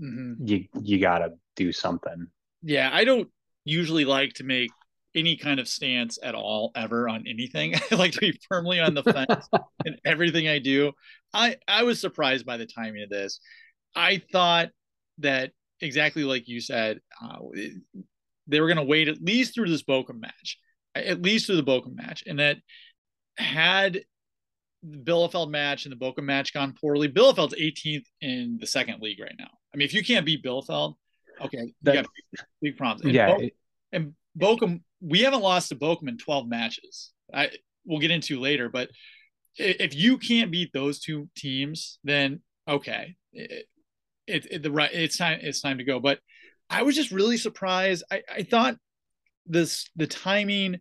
[0.00, 0.46] mm-hmm.
[0.46, 2.28] you you got to do something.
[2.62, 3.28] Yeah, I don't
[3.64, 4.70] usually like to make
[5.14, 7.74] any kind of stance at all ever on anything.
[7.90, 9.48] I like to be firmly on the fence
[9.84, 10.92] in everything I do.
[11.34, 13.40] I I was surprised by the timing of this.
[13.94, 14.70] I thought
[15.18, 17.38] that exactly like you said, uh,
[18.46, 20.58] they were going to wait at least through this Bochum match,
[20.94, 22.58] at least through the Bochum match, and that
[23.36, 24.04] had
[24.82, 29.20] the Bielefeld match and the Bochum match gone poorly, Bielefeld's 18th in the second league
[29.20, 29.50] right now.
[29.72, 30.94] I mean, if you can't beat Bielefeld,
[31.40, 33.02] okay, you got big, big problems.
[33.04, 33.48] And yeah, Bo-
[33.92, 37.12] and Bochum we haven't lost to Bochum in 12 matches.
[37.34, 37.50] I
[37.84, 38.88] we'll get into later, but
[39.56, 43.66] if you can't beat those two teams, then okay, it,
[44.26, 46.00] it, it, the right it's time it's time to go.
[46.00, 46.20] But
[46.70, 48.04] I was just really surprised.
[48.10, 48.76] I, I thought
[49.46, 50.78] this the timing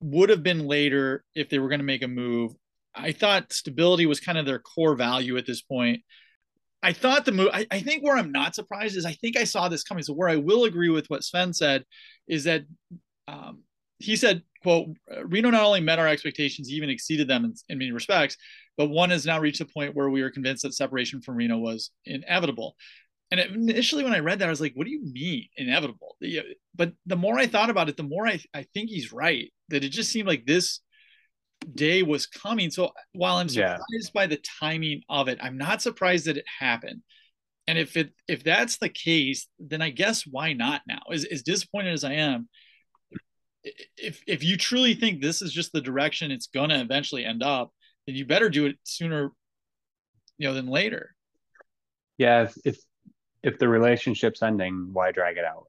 [0.00, 2.52] would have been later if they were going to make a move.
[2.94, 6.02] I thought stability was kind of their core value at this point.
[6.82, 7.48] I thought the move.
[7.52, 10.04] I, I, think where I'm not surprised is I think I saw this coming.
[10.04, 11.84] So where I will agree with what Sven said
[12.28, 12.62] is that
[13.28, 13.62] um,
[13.98, 14.88] he said, quote,
[15.24, 18.36] Reno not only met our expectations, even exceeded them in, in, many respects,
[18.76, 21.58] but one has now reached a point where we are convinced that separation from Reno
[21.58, 22.76] was inevitable.
[23.30, 26.16] And initially, when I read that, I was like, what do you mean inevitable?
[26.74, 29.82] But the more I thought about it, the more I, I think he's right, that
[29.82, 30.80] it just seemed like this
[31.74, 32.70] day was coming.
[32.70, 34.10] So while I'm surprised yeah.
[34.14, 37.02] by the timing of it, I'm not surprised that it happened.
[37.66, 41.00] And if it if that's the case, then I guess why not now?
[41.12, 42.48] As, as disappointed as I am,
[43.96, 47.42] if if you truly think this is just the direction it's going to eventually end
[47.42, 47.72] up,
[48.06, 49.32] then you better do it sooner,
[50.38, 51.14] you know, than later.
[52.18, 52.78] Yeah, if if,
[53.42, 55.66] if the relationship's ending, why drag it out?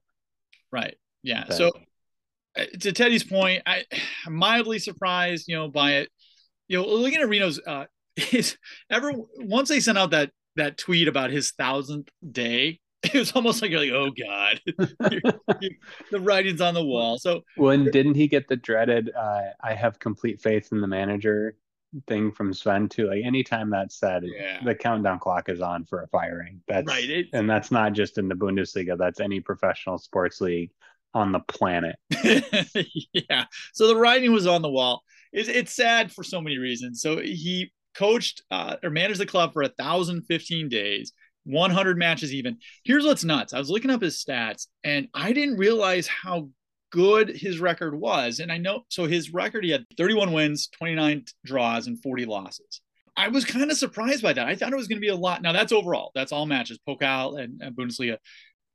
[0.70, 0.96] Right.
[1.22, 1.44] Yeah.
[1.46, 1.70] But, so
[2.56, 3.84] uh, to Teddy's point, I,
[4.26, 6.10] I'm mildly surprised, you know, by it.
[6.68, 7.86] You know, looking at Reno's, uh,
[8.32, 8.56] is
[8.90, 12.80] ever once they sent out that that tweet about his thousandth day,
[13.14, 14.60] it was almost like you're like, oh god,
[16.10, 17.18] the writing's on the wall.
[17.18, 21.56] So when didn't he get the dreaded uh, "I have complete faith in the manager"
[22.06, 23.08] thing from Sven too?
[23.08, 24.62] Like anytime that's said, yeah.
[24.62, 26.60] the countdown clock is on for a firing.
[26.68, 28.98] That's right, it, and that's not just in the Bundesliga.
[28.98, 30.70] That's any professional sports league
[31.14, 31.96] on the planet.
[33.12, 33.44] yeah.
[33.72, 35.02] So the writing was on the wall.
[35.32, 37.00] It's, it's sad for so many reasons.
[37.00, 41.12] So he coached uh, or managed the club for a thousand fifteen days
[41.44, 42.58] 100 matches even.
[42.84, 43.52] Here's what's nuts.
[43.52, 46.48] I was looking up his stats and I didn't realize how
[46.90, 48.40] good his record was.
[48.40, 52.80] And I know, so his record, he had 31 wins, 29 draws, and 40 losses.
[53.16, 54.46] I was kind of surprised by that.
[54.46, 55.42] I thought it was going to be a lot.
[55.42, 56.12] Now that's overall.
[56.14, 58.18] That's all matches, Pokal and, and Bundesliga.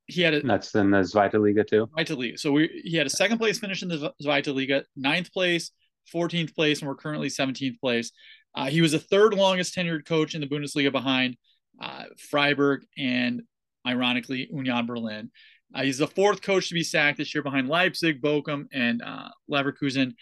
[0.07, 1.87] He had a that's in the Zweite Liga too.
[1.97, 2.37] Zweite Liga.
[2.37, 5.71] So we he had a second place finish in the Zweite Liga, ninth place,
[6.13, 8.11] 14th place, and we're currently 17th place.
[8.53, 11.37] Uh, he was the third longest tenured coach in the Bundesliga behind
[11.81, 13.43] uh, Freiburg, and
[13.85, 15.31] ironically, Union Berlin.
[15.73, 19.29] Uh, he's the fourth coach to be sacked this year behind Leipzig, Bochum, and uh,
[19.49, 20.13] Leverkusen.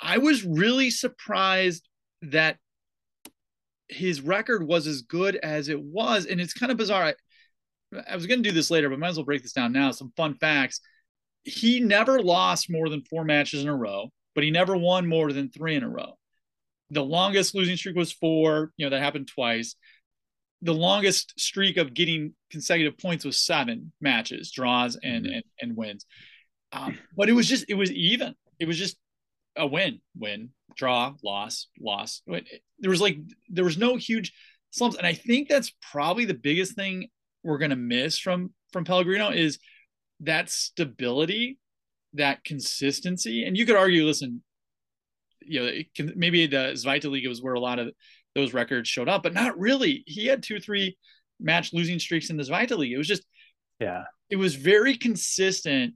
[0.00, 1.88] I was really surprised
[2.22, 2.56] that
[3.88, 6.26] his record was as good as it was.
[6.26, 7.14] And it's kind of bizarre.
[7.94, 9.72] I, I was going to do this later, but might as well break this down
[9.72, 9.90] now.
[9.90, 10.80] Some fun facts.
[11.42, 15.32] He never lost more than four matches in a row, but he never won more
[15.32, 16.16] than three in a row.
[16.90, 18.72] The longest losing streak was four.
[18.76, 19.76] You know, that happened twice
[20.62, 25.34] the longest streak of getting consecutive points was seven matches, draws and mm-hmm.
[25.34, 26.06] and, and, wins.
[26.72, 28.34] Um, but it was just it was even.
[28.58, 28.96] It was just
[29.56, 32.22] a win, win, draw, loss, loss.
[32.78, 33.18] There was like
[33.48, 34.32] there was no huge
[34.70, 37.08] slumps, and I think that's probably the biggest thing
[37.42, 39.58] we're gonna miss from from Pellegrino is
[40.20, 41.58] that stability
[42.14, 43.44] that consistency.
[43.44, 44.42] And you could argue, listen,
[45.40, 47.90] you know, can, maybe the Zweite League was where a lot of
[48.34, 50.04] those records showed up, but not really.
[50.06, 50.96] He had two, three
[51.40, 52.94] match losing streaks in Zweite Liga.
[52.94, 53.24] It was just,
[53.80, 55.94] yeah, it was very consistent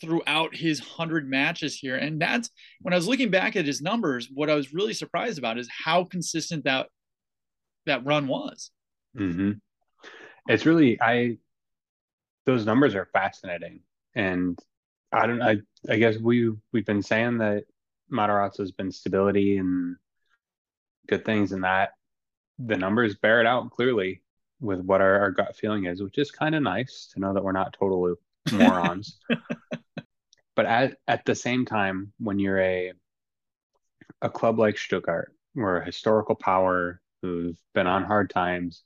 [0.00, 1.96] throughout his 100 matches here.
[1.96, 5.38] And that's when I was looking back at his numbers, what I was really surprised
[5.38, 6.88] about is how consistent that
[7.86, 8.70] that run was.
[9.16, 9.52] Mm-hmm.
[10.48, 11.38] It's really I
[12.46, 13.80] those numbers are fascinating.
[14.14, 14.58] And
[15.12, 15.58] I don't I
[15.88, 17.64] I guess we we've been saying that
[18.12, 19.96] Matarazzo's been stability and
[21.08, 21.90] good things and that
[22.58, 24.22] the numbers bear it out clearly
[24.60, 27.42] with what our, our gut feeling is, which is kind of nice to know that
[27.42, 28.14] we're not total
[28.52, 29.18] morons.
[30.54, 32.92] but at, at the same time, when you're a
[34.20, 38.84] a club like Stuttgart, we're a historical power who've been on hard times,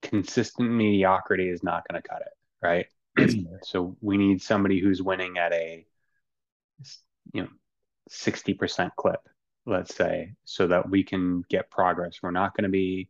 [0.00, 2.86] consistent mediocrity is not going to cut it, right?
[3.62, 5.84] so we need somebody who's winning at a
[7.32, 7.48] you know
[8.10, 9.28] 60% clip,
[9.66, 12.18] let's say, so that we can get progress.
[12.22, 13.08] We're not going to be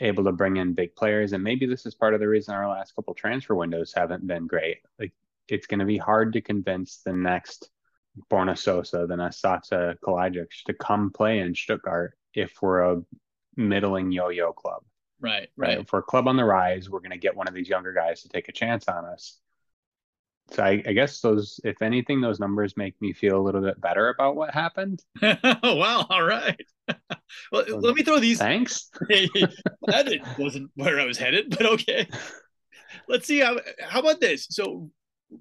[0.00, 1.32] able to bring in big players.
[1.32, 4.46] And maybe this is part of the reason our last couple transfer windows haven't been
[4.46, 4.78] great.
[4.98, 5.12] Like
[5.48, 7.70] it's going to be hard to convince the next
[8.30, 13.02] Borna Sosa, the next Kalajdzic to come play in Stuttgart if we're a
[13.56, 14.82] middling yo-yo club.
[15.20, 15.68] Right, right.
[15.68, 15.78] right?
[15.78, 17.92] If we're a club on the rise, we're going to get one of these younger
[17.92, 19.38] guys to take a chance on us.
[20.50, 23.80] So I, I, guess those, if anything, those numbers make me feel a little bit
[23.80, 25.02] better about what happened.
[25.22, 26.06] wow!
[26.08, 26.58] All right.
[27.52, 28.38] well, so, let me throw these.
[28.38, 28.88] Thanks.
[29.08, 32.08] that wasn't where I was headed, but okay.
[33.08, 33.58] Let's see how.
[33.80, 34.46] How about this?
[34.50, 34.90] So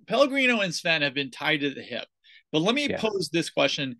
[0.07, 2.05] Pellegrino and Sven have been tied to the hip,
[2.51, 3.95] but let me pose this question: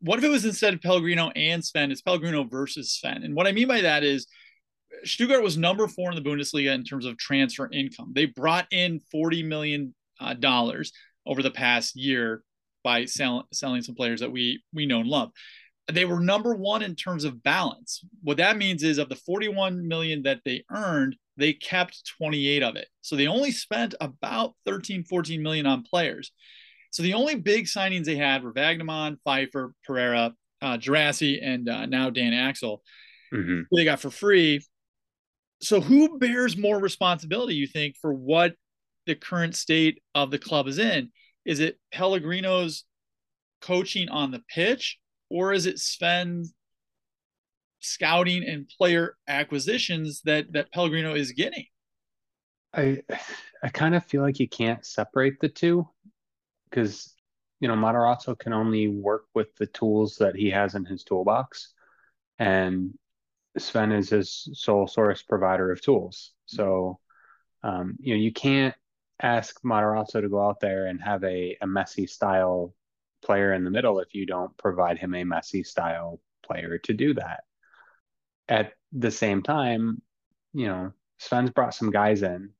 [0.00, 3.22] What if it was instead of Pellegrino and Sven, it's Pellegrino versus Sven?
[3.22, 4.26] And what I mean by that is
[5.04, 8.10] Stuttgart was number four in the Bundesliga in terms of transfer income.
[8.12, 10.92] They brought in forty million uh, dollars
[11.26, 12.42] over the past year
[12.82, 15.30] by sell, selling some players that we we know and love.
[15.90, 18.04] They were number one in terms of balance.
[18.22, 22.76] What that means is of the 41 million that they earned, they kept 28 of
[22.76, 22.86] it.
[23.00, 26.30] So they only spent about 13, 14 million on players.
[26.92, 31.86] So the only big signings they had were Vagnoman, Pfeiffer, Pereira, uh, Guirassy, and uh,
[31.86, 32.82] now Dan Axel.
[33.32, 33.74] Mm-hmm.
[33.74, 34.60] They got for free.
[35.62, 38.54] So who bears more responsibility, you think, for what
[39.06, 41.10] the current state of the club is in.
[41.44, 42.84] Is it Pellegrino's
[43.60, 46.52] coaching on the pitch, or is it Sven's
[47.80, 51.66] scouting and player acquisitions that that Pellegrino is getting?
[52.72, 53.02] I
[53.62, 55.88] I kind of feel like you can't separate the two
[56.68, 57.14] because
[57.58, 61.72] you know Matarazzo can only work with the tools that he has in his toolbox,
[62.38, 62.92] and
[63.58, 66.32] Sven is his sole source provider of tools.
[66.46, 67.00] So
[67.62, 68.74] um, you know you can't
[69.20, 72.74] ask Matarazzo to go out there and have a, a Messi style
[73.22, 77.14] player in the middle if you don't provide him a Messi style player to do
[77.14, 77.44] that.
[78.48, 80.02] At the same time,
[80.52, 82.50] you know, Sven's brought some guys in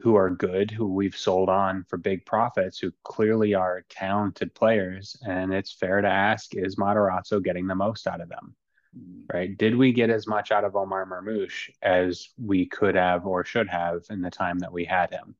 [0.00, 5.16] who are good, who we've sold on for big profits, who clearly are talented players.
[5.26, 8.56] And it's fair to ask, is Matarazzo getting the most out of them?
[8.98, 9.36] Mm-hmm.
[9.36, 9.56] Right?
[9.56, 13.68] Did we get as much out of Omar Marmoush as we could have or should
[13.68, 15.36] have in the time that we had him?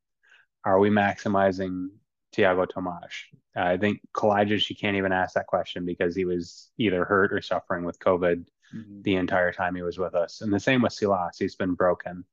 [0.65, 1.89] Are we maximizing
[2.33, 3.13] Tiago Tomas?
[3.57, 7.33] Uh, I think Kalajdzic, you can't even ask that question because he was either hurt
[7.33, 9.03] or suffering with COVID mm-hmm.
[9.03, 10.41] the entire time he was with us.
[10.41, 12.25] And the same with Silas, he's been broken.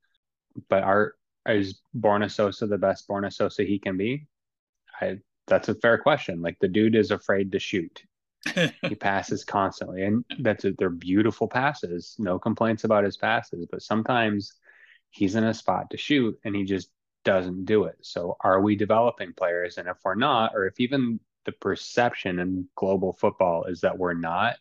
[0.69, 1.15] But are
[1.47, 4.27] is Borna Sosa the best Borna Sosa he can be?
[4.99, 6.41] I that's a fair question.
[6.41, 8.03] Like the dude is afraid to shoot.
[8.81, 12.15] he passes constantly, and that's a, they're beautiful passes.
[12.17, 14.53] No complaints about his passes, but sometimes
[15.11, 16.89] he's in a spot to shoot and he just
[17.23, 17.97] doesn't do it.
[18.01, 19.77] So are we developing players?
[19.77, 24.13] And if we're not, or if even the perception in global football is that we're
[24.13, 24.55] not,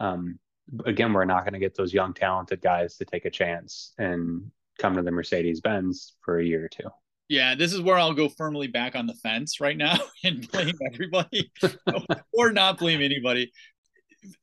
[0.00, 0.38] um,
[0.84, 4.50] again, we're not going to get those young, talented guys to take a chance and
[4.78, 6.88] come to the Mercedes Benz for a year or two.
[7.28, 10.74] Yeah, this is where I'll go firmly back on the fence right now and blame
[10.92, 11.50] everybody
[12.32, 13.52] or not blame anybody.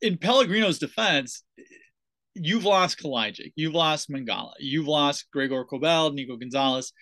[0.00, 1.44] In Pellegrino's defense,
[2.34, 6.92] you've lost Kalajdzic, you've lost Mangala, you've lost Gregor Kobel, Nico Gonzalez.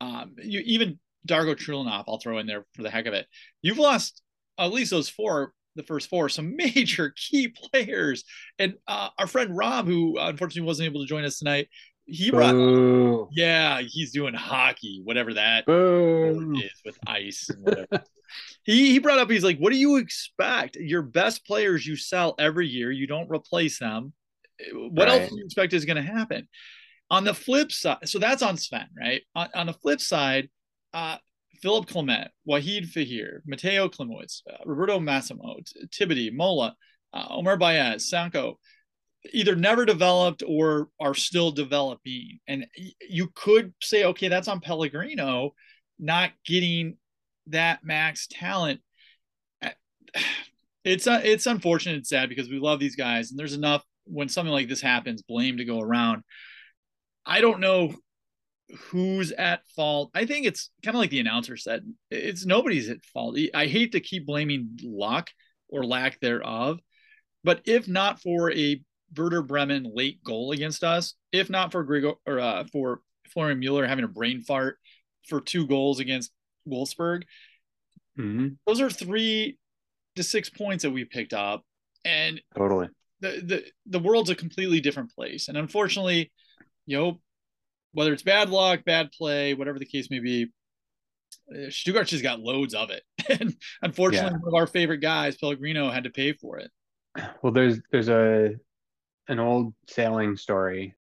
[0.00, 3.26] Um, you even Darko Churlinov, I'll throw in there for the heck of it.
[3.62, 4.22] You've lost
[4.58, 8.24] at least those four, the first four, some major key players.
[8.58, 11.68] And uh, our friend Rob, who unfortunately wasn't able to join us tonight,
[12.06, 13.28] he brought, Boo.
[13.30, 16.54] yeah, he's doing hockey, whatever that Boo.
[16.56, 17.48] is with ice.
[18.64, 20.74] he he brought up, he's like, what do you expect?
[20.76, 24.12] Your best players you sell every year, you don't replace them.
[24.72, 25.22] What right.
[25.22, 26.48] else do you expect is going to happen?
[27.10, 29.22] On the flip side, so that's on Sven, right?
[29.34, 30.48] On, on the flip side,
[30.94, 31.16] uh,
[31.60, 35.56] Philipp Klement, Wahid Faghir, Mateo Klimowicz, uh, Roberto Massimo,
[35.88, 36.74] Tibidi, Mola,
[37.12, 38.54] uh, Omar Baez, Sankoh,
[39.32, 42.38] either never developed or are still developing.
[42.46, 42.66] And
[43.00, 45.52] you could say, okay, that's on Pellegrino
[45.98, 46.96] not getting
[47.48, 48.80] that max talent.
[50.82, 54.30] It's uh, it's unfortunate and sad because we love these guys, and there's enough when
[54.30, 56.22] something like this happens, blame to go around.
[57.30, 57.94] I don't know
[58.90, 60.10] who's at fault.
[60.14, 63.38] I think it's kind of like the announcer said, it's nobody's at fault.
[63.54, 65.30] I hate to keep blaming luck
[65.68, 66.80] or lack thereof,
[67.44, 68.82] but if not for a
[69.16, 73.86] Werder Bremen late goal against us, if not for Gregor or uh, for Florian Mueller
[73.86, 74.78] having a brain fart
[75.28, 76.32] for two goals against
[76.68, 77.22] Wolfsburg,
[78.18, 78.48] mm-hmm.
[78.66, 79.56] those are three
[80.16, 81.62] to six points that we picked up,
[82.04, 82.88] and totally
[83.20, 85.48] the the the world's a completely different place.
[85.48, 86.32] And unfortunately,
[86.90, 87.20] you know,
[87.92, 90.50] whether it's bad luck, bad play, whatever the case may be,
[91.54, 93.04] uh, Stuttgart just got loads of it.
[93.40, 94.38] and unfortunately, yeah.
[94.38, 96.70] one of our favorite guys, Pellegrino, had to pay for it.
[97.42, 98.54] Well, there's there's a
[99.28, 100.96] an old sailing story,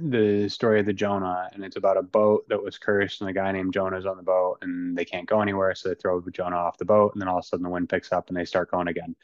[0.00, 3.32] the story of the Jonah, and it's about a boat that was cursed, and a
[3.32, 6.56] guy named Jonah's on the boat, and they can't go anywhere, so they throw Jonah
[6.56, 8.44] off the boat, and then all of a sudden the wind picks up and they
[8.44, 9.14] start going again.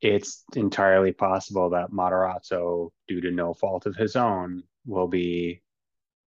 [0.00, 5.62] It's entirely possible that Matarazzo, due to no fault of his own, will be,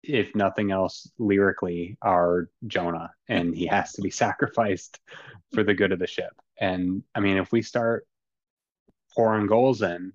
[0.03, 4.99] if nothing else, lyrically, our Jonah, and he has to be sacrificed
[5.53, 6.33] for the good of the ship.
[6.59, 8.05] And I mean, if we start
[9.15, 10.13] pouring goals in,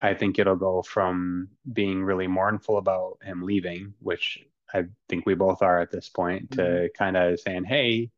[0.00, 4.38] I think it'll go from being really mournful about him leaving, which
[4.72, 6.60] I think we both are at this point, mm-hmm.
[6.60, 8.10] to kind of saying, hey,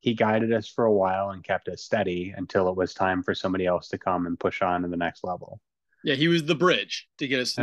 [0.00, 3.34] he guided us for a while and kept us steady until it was time for
[3.34, 5.60] somebody else to come and push on to the next level.
[6.02, 7.54] Yeah, he was the bridge to get us.
[7.54, 7.62] To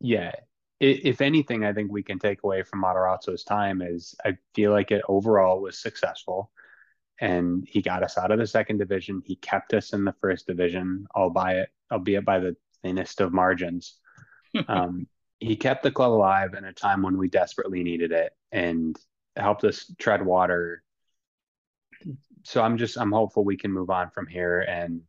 [0.00, 0.32] yeah.
[0.80, 4.90] If anything, I think we can take away from Matarazzo's time is I feel like
[4.90, 6.50] it overall was successful
[7.20, 9.22] and he got us out of the second division.
[9.24, 13.98] He kept us in the first division, albeit albeit by the thinnest of margins.
[14.68, 15.06] um,
[15.38, 18.98] he kept the club alive in a time when we desperately needed it and
[19.36, 20.82] helped us tread water.
[22.42, 25.02] So I'm just I'm hopeful we can move on from here and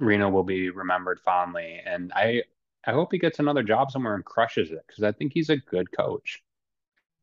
[0.00, 1.80] Reno will be remembered fondly.
[1.84, 2.42] And I
[2.86, 5.56] I hope he gets another job somewhere and crushes it because I think he's a
[5.56, 6.42] good coach.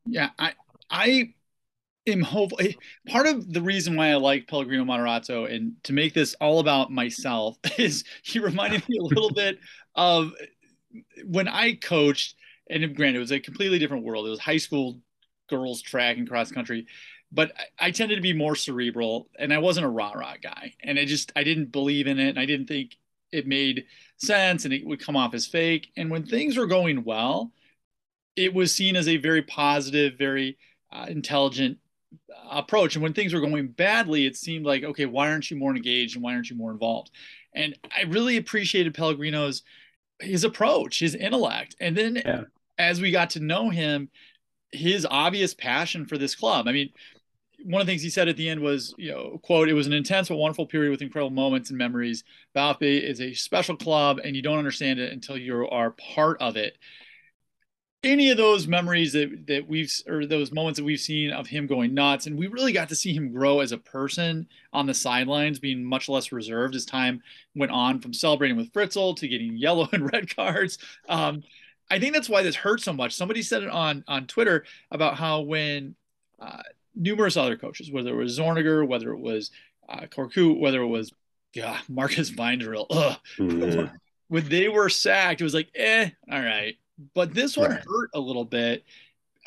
[0.06, 0.52] Yeah, I
[0.90, 1.34] I
[2.06, 2.58] am hopeful.
[2.60, 2.72] Eh,
[3.08, 6.92] part of the reason why I like Pellegrino Matarazzo and to make this all about
[6.92, 9.58] myself is he reminded me a little bit
[9.94, 10.32] of
[11.24, 12.36] when I coached.
[12.70, 14.26] And granted, it was a completely different world.
[14.26, 15.00] It was high school
[15.48, 16.86] girls track and cross country,
[17.32, 20.74] but I, I tended to be more cerebral, and I wasn't a rah rah guy.
[20.82, 22.96] And I just I didn't believe in it, and I didn't think
[23.32, 23.84] it made
[24.16, 25.90] sense, and it would come off as fake.
[25.96, 27.52] And when things were going well,
[28.36, 30.58] it was seen as a very positive, very
[30.92, 31.78] uh, intelligent
[32.50, 32.94] approach.
[32.94, 36.14] And when things were going badly, it seemed like, okay, why aren't you more engaged
[36.14, 37.10] and why aren't you more involved?
[37.54, 39.62] And I really appreciated Pellegrino's
[40.20, 41.76] his approach, his intellect.
[41.80, 42.42] And then yeah.
[42.78, 44.10] as we got to know him,
[44.72, 46.68] his obvious passion for this club.
[46.68, 46.90] I mean,
[47.64, 49.86] one of the things he said at the end was, you know, quote, it was
[49.86, 52.24] an intense but wonderful period with incredible moments and memories.
[52.54, 56.56] VfB is a special club and you don't understand it until you are part of
[56.56, 56.78] it.
[58.04, 61.66] Any of those memories that, that we've or those moments that we've seen of him
[61.66, 64.94] going nuts and we really got to see him grow as a person on the
[64.94, 67.20] sidelines being much less reserved as time
[67.56, 70.78] went on from celebrating with Fritzl to getting yellow and red cards.
[71.08, 71.42] Um,
[71.90, 73.16] I think that's why this hurt so much.
[73.16, 75.96] Somebody said it on on Twitter about how when
[76.38, 76.62] uh,
[76.98, 79.50] numerous other coaches whether it was Zorniger whether it was
[79.88, 81.12] uh, Korkut whether it was
[81.54, 83.94] yeah, Markus Weinzierl mm-hmm.
[84.28, 86.76] when they were sacked it was like eh all right
[87.14, 87.84] but this one right.
[87.86, 88.84] hurt a little bit.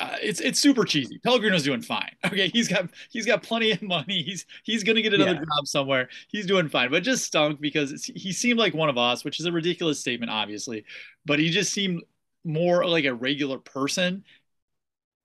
[0.00, 1.18] Uh, it's it's super cheesy.
[1.18, 2.10] Pellegrino's doing fine.
[2.24, 4.22] Okay, he's got he's got plenty of money.
[4.22, 5.38] He's he's gonna get another yeah.
[5.38, 6.08] job somewhere.
[6.28, 9.46] He's doing fine, but just stunk because he seemed like one of us, which is
[9.46, 10.84] a ridiculous statement, obviously.
[11.26, 12.02] But he just seemed
[12.44, 14.24] more like a regular person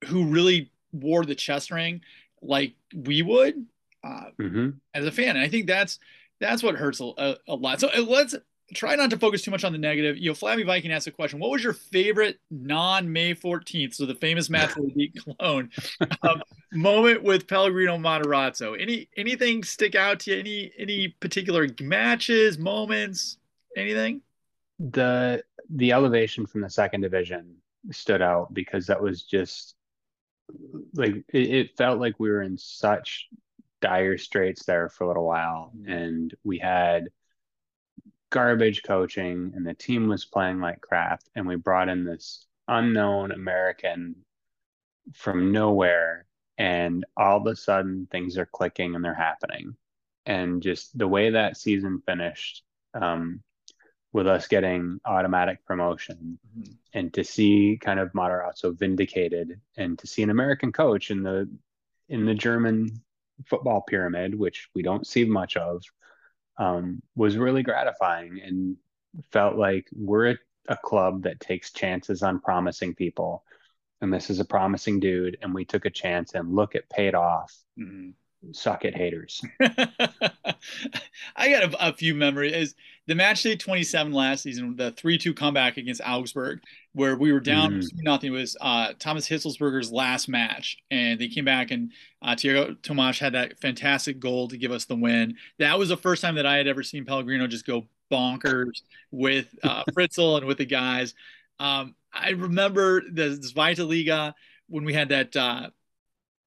[0.06, 2.02] who really wore the chest ring
[2.42, 3.66] like we would
[4.04, 4.70] uh, mm-hmm.
[4.94, 5.36] as a fan.
[5.36, 6.00] And I think that's
[6.40, 7.80] that's what hurts a, a lot.
[7.80, 8.36] So uh, let's
[8.74, 10.18] try not to focus too much on the negative.
[10.18, 11.40] You know, Flabby Viking asked a question.
[11.40, 15.70] What was your favorite non May 14th, so the famous match where the Cologne,
[16.22, 16.42] um,
[16.74, 18.80] moment with Pellegrino Matarazzo?
[18.80, 20.40] Any anything stick out to you?
[20.40, 23.38] Any any particular matches, moments,
[23.76, 24.22] anything?
[24.80, 27.56] The the elevation from the second division
[27.92, 29.77] stood out because that was just
[30.94, 33.28] like it, it felt like we were in such
[33.82, 35.92] dire straits there for a little while, mm-hmm.
[35.92, 37.10] and we had
[38.30, 43.32] garbage coaching and the team was playing like crap and we brought in this unknown
[43.32, 44.14] american
[45.14, 46.28] from nowhere
[46.58, 49.76] and all of a sudden things are clicking and they're happening.
[50.26, 53.42] And just the way that season finished, um,
[54.18, 56.72] with us getting automatic promotion mm-hmm.
[56.94, 61.48] and to see kind of Matarazzo vindicated and to see an American coach in the
[62.10, 62.90] in the German
[63.46, 65.84] football pyramid, which we don't see much of,
[66.58, 68.76] um, was really gratifying and
[69.32, 70.38] felt like we're a,
[70.68, 73.44] a club that takes chances on promising people.
[74.02, 77.14] And this is a promising dude, and we took a chance and look, it paid
[77.14, 77.56] off.
[77.80, 78.10] Mm-hmm
[78.52, 79.42] suck it haters.
[81.36, 82.76] I got a, a, few memories.
[83.08, 86.62] The match day 27 last season, the 3-2 comeback against Augsburg,
[86.94, 87.88] where we were down mm.
[87.98, 90.78] nothing was uh, Thomas Hitzlsperger's last match.
[90.92, 94.86] And they came back and uh, Tiago Tomas had that fantastic goal to give us
[94.86, 95.36] the win.
[95.60, 98.82] That was the first time that I had ever seen Pellegrino just go bonkers
[99.12, 101.14] with uh, Fritzl and with the guys.
[101.60, 104.36] Um, I remember the Zweite Liga
[104.70, 105.70] when we had that uh,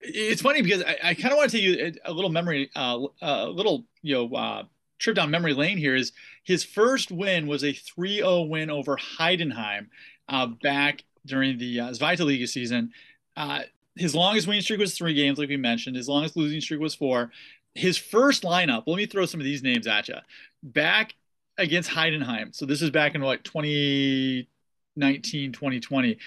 [0.01, 2.99] it's funny because I, I kind of want to take you a little memory, uh,
[3.21, 4.63] a little you know uh,
[4.99, 5.79] trip down memory lane.
[5.79, 6.13] Here is
[6.45, 9.89] his first win was a 3-0 win over Heidenheim
[10.29, 12.93] uh, back during the uh, Zweite Liga season.
[13.37, 13.61] Uh,
[13.97, 15.97] his longest winning streak was three games, like we mentioned.
[15.97, 17.31] His longest losing streak was four.
[17.75, 18.85] His first lineup.
[18.87, 20.17] Let me throw some of these names at you.
[20.63, 21.15] Back
[21.59, 22.55] against Heidenheim.
[22.55, 26.19] So this is back in what 2019, 2020.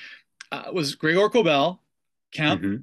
[0.52, 1.80] Uh, was Gregor Kobel,
[2.32, 2.60] Kempf.
[2.60, 2.76] Mm-hmm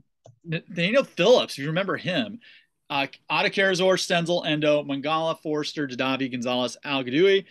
[0.48, 2.40] Daniel Phillips, if you remember him,
[2.88, 7.44] uh, Atakan Karazor, Stenzel, Endo, Mangala, Forster, Didavi, Gonzalez, Al Ghaddioui,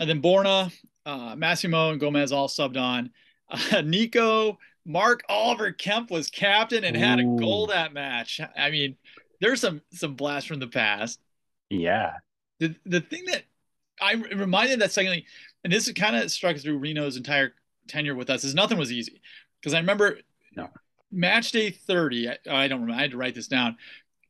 [0.00, 0.72] and then Borna,
[1.06, 3.10] uh, Massimo, and Gomez all subbed on.
[3.48, 7.00] Uh, Nico, Marc Oliver Kempf was captain and Ooh.
[7.00, 8.40] had a goal that match.
[8.56, 8.96] I mean,
[9.40, 11.20] there's some some blast from the past.
[11.70, 12.12] Yeah.
[12.60, 13.44] The the thing that
[14.00, 15.26] I reminded that secondly,
[15.62, 17.54] and this kind of struck through Reno's entire
[17.88, 19.20] tenure with us, is nothing was easy.
[19.60, 20.18] Because I remember
[20.54, 20.68] no
[21.10, 23.76] match day 30, I, I, don't remember, I had to write this down.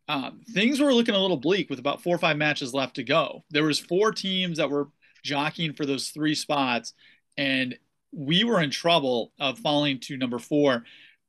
[0.08, 3.02] Um, things were looking a little bleak with about four or five matches left to
[3.02, 3.44] go.
[3.50, 4.88] There was four teams that were
[5.22, 6.92] jockeying for those three spots,
[7.36, 7.76] and
[8.12, 10.84] we were in trouble of falling to number four.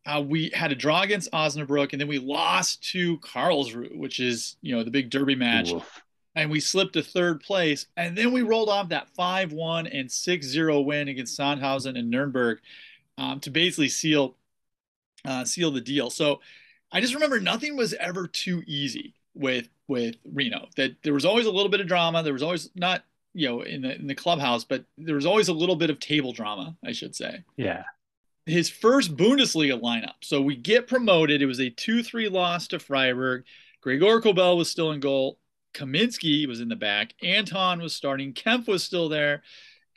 [0.06, 4.58] Uh, we had a draw against Osnabrück, and then we lost to Karlsruhe, which is
[4.62, 5.72] you know the big derby match.
[5.72, 6.02] Oof.
[6.38, 10.82] And we slipped to third place, and then we rolled off that five-one and six-zero
[10.82, 12.60] win against Sandhausen and Nuremberg
[13.18, 14.36] um, to basically seal
[15.26, 16.10] uh, seal the deal.
[16.10, 16.42] So
[16.92, 20.68] I just remember nothing was ever too easy with with Reno.
[20.78, 22.24] That there was always a little bit of drama.
[22.24, 23.04] There was always not
[23.34, 26.00] you know in the in the clubhouse, but there was always a little bit of
[26.00, 27.44] table drama, I should say.
[27.58, 27.84] Yeah.
[28.46, 30.16] His first Bundesliga lineup.
[30.22, 31.42] So we get promoted.
[31.42, 33.44] It was a 2-3 loss to Freiburg.
[33.82, 35.40] Gregor Kobel was still in goal.
[35.74, 37.16] Kaminski was in the back.
[37.24, 38.34] Anton was starting.
[38.34, 39.42] Kempf was still there.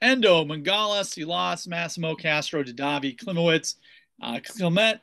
[0.01, 3.75] Endo, Mangala, Silas, Massimo, Castro, Didavi, Klimowicz,
[4.23, 5.01] uh, Klement,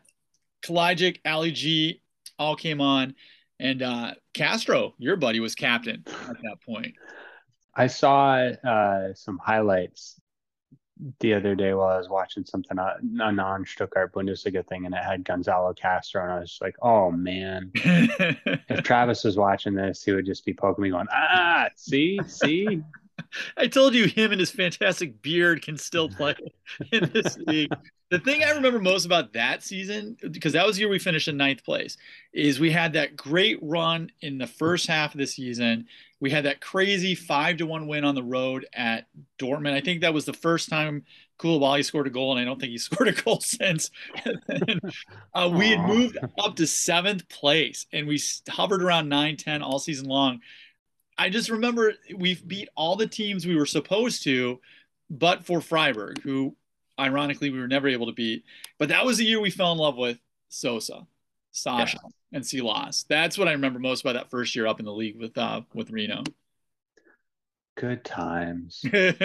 [0.66, 2.02] Kalajdzic, Ali G
[2.38, 3.16] all came on,
[3.60, 6.96] and uh, Castro, your buddy, was captain at that point.
[7.76, 10.20] I saw uh, some highlights
[11.20, 14.96] the other day while I was watching something uh, a non Stuttgart Bundesliga thing, and
[14.96, 20.04] it had Gonzalo Castro, and I was like, "Oh man!" if Travis was watching this,
[20.04, 22.82] he would just be poking me, going, "Ah, see, see."
[23.58, 26.36] I told you, him and his fantastic beard can still play
[26.92, 27.72] in this league
[28.12, 31.28] the thing I remember most about that season, because that was the year we finished
[31.28, 31.98] in ninth place,
[32.34, 35.88] is we had that great run in the first half of the season.
[36.20, 39.08] We had that crazy five to one win on the road at
[39.40, 39.74] Dortmund.
[39.74, 41.04] I think that was the first time
[41.40, 43.90] Coulibaly scored a goal, and I don't think he scored a goal since.
[44.48, 44.80] then,
[45.34, 49.80] uh, we had moved up to seventh place, and we hovered around 9 10 all
[49.80, 50.42] season long.
[51.18, 54.60] I just remember we've beat all the teams we were supposed to,
[55.10, 56.56] but for Freiburg, who
[57.00, 58.44] ironically we were never able to beat.
[58.78, 61.08] But that was the year we fell in love with Sosa,
[61.52, 62.38] Sasha, yeah.
[62.38, 63.06] and Silas.
[63.08, 65.62] That's what I remember most about that first year up in the league with uh
[65.74, 66.24] with Reno.
[67.78, 68.86] Good times.
[68.94, 69.18] and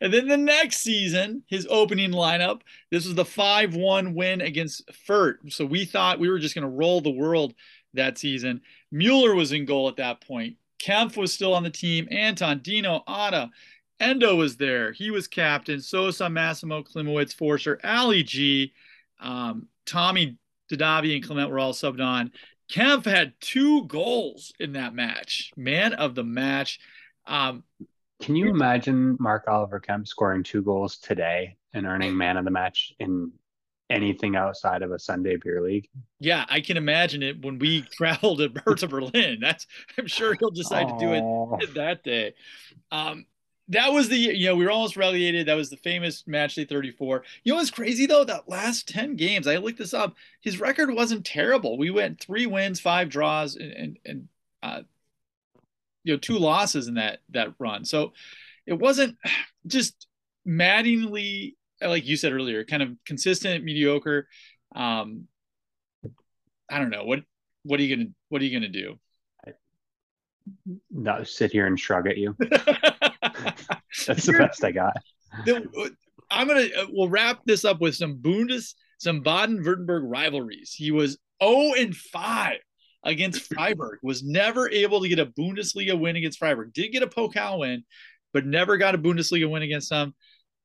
[0.00, 2.60] then the next season, his opening lineup,
[2.92, 5.52] this was the 5 1 win against Fürth.
[5.52, 7.54] So we thought we were just going to roll the world
[7.94, 8.60] that season.
[8.92, 10.58] Mueller was in goal at that point.
[10.80, 12.08] Kempf was still on the team.
[12.10, 13.50] Anton, Dino, Ada,
[14.00, 14.92] Endo was there.
[14.92, 15.80] He was captain.
[15.80, 18.72] So Sosa, Massimo, Klimowicz, Forster, Ali G,
[19.20, 20.38] um, Tommy
[20.72, 22.32] Didavi, and Klement were all subbed on.
[22.72, 25.52] Kempf had two goals in that match.
[25.56, 26.80] Man of the match.
[27.26, 27.64] Um,
[28.22, 32.50] Can you imagine Marc Oliver Kempf scoring two goals today and earning man of the
[32.50, 33.32] match in
[33.90, 35.88] anything outside of a Sunday beer league?
[36.18, 39.38] Yeah, I can imagine it when we travel to Hertha Berlin.
[39.40, 39.66] That's
[39.98, 40.98] I'm sure he'll decide Aww.
[40.98, 41.12] to do
[41.62, 42.34] it that day.
[42.90, 43.26] Um,
[43.68, 45.46] that was the you know we were almost relegated.
[45.46, 47.22] That was the famous match day 34.
[47.44, 48.24] You know what's crazy though?
[48.24, 50.14] That last 10 games, I looked this up.
[50.40, 51.78] His record wasn't terrible.
[51.78, 54.28] We went three wins, five draws, and and, and
[54.62, 54.80] uh,
[56.04, 57.84] you know two losses in that that run.
[57.84, 58.12] So
[58.66, 59.16] it wasn't
[59.66, 60.06] just
[60.44, 64.28] maddeningly like you said earlier, kind of consistent, mediocre.
[64.74, 65.26] Um,
[66.70, 67.20] I don't know what
[67.62, 68.98] what are you gonna what are you gonna do?
[70.90, 72.36] Not sit here and shrug at you.
[72.50, 74.96] That's the best I got.
[75.44, 75.94] The,
[76.30, 80.72] I'm gonna uh, we'll wrap this up with some Bundes, some Baden-Württemberg rivalries.
[80.72, 82.58] He was 0 and 5
[83.04, 83.98] against Freiburg.
[84.02, 86.72] Was never able to get a Bundesliga win against Freiburg.
[86.72, 87.84] Did get a Pokal win,
[88.32, 90.14] but never got a Bundesliga win against them.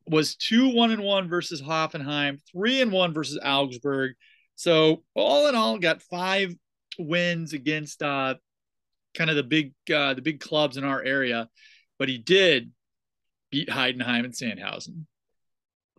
[0.08, 4.14] Was two one and one versus Hoffenheim, three and one versus Augsburg.
[4.56, 6.56] So all in all, got five
[7.00, 8.36] wins against uh,
[9.16, 11.50] kind of the big uh, the big clubs in our area,
[11.98, 12.72] but he did
[13.52, 15.06] beat Heidenheim and Sandhausen.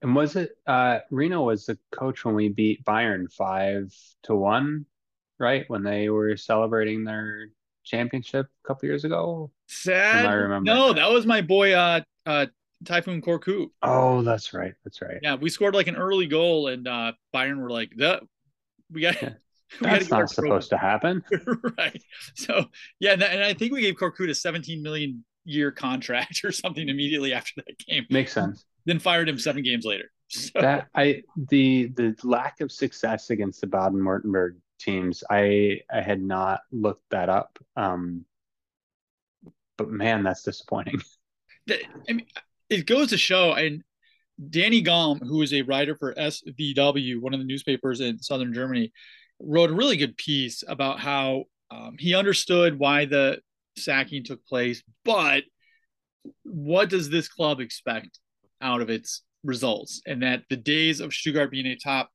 [0.02, 3.92] And was it uh, Reno was the coach when we beat Bayern five
[4.24, 4.86] to one,
[5.38, 5.64] right?
[5.68, 7.48] When they were celebrating their
[7.84, 9.50] championship a couple years ago.
[9.68, 10.62] Sad.
[10.64, 12.46] No, that was my boy uh uh
[12.84, 13.68] Tayfun Korkut.
[13.82, 14.74] Oh, that's right.
[14.84, 15.18] That's right.
[15.22, 18.22] Yeah, we scored like an early goal and uh Bayern were like, that
[18.90, 19.16] we got
[19.80, 21.24] That's not supposed to happen.
[21.78, 22.02] right.
[22.34, 22.66] So
[23.00, 27.32] yeah, and, I think we gave Korkut a 17 million year contract or something immediately
[27.32, 28.06] after that game.
[28.10, 28.64] Makes sense.
[28.84, 30.10] Then fired him seven games later.
[30.28, 30.60] So.
[30.60, 36.60] That I the the lack of success against the Baden-Württemberg teams, I I had not
[36.72, 37.58] looked that up.
[37.76, 38.24] Um,
[39.78, 41.00] but man, that's disappointing.
[41.70, 42.26] I mean,
[42.68, 43.82] it goes to show, and
[44.50, 48.92] Danny Gaume, who is a writer for SVW, one of the newspapers in southern Germany,
[49.40, 53.40] wrote a really good piece about how um, he understood why the
[53.76, 55.44] sacking took place, but
[56.44, 58.18] what does this club expect
[58.60, 60.00] out of its results?
[60.06, 62.10] And that the days of Stuttgart being a top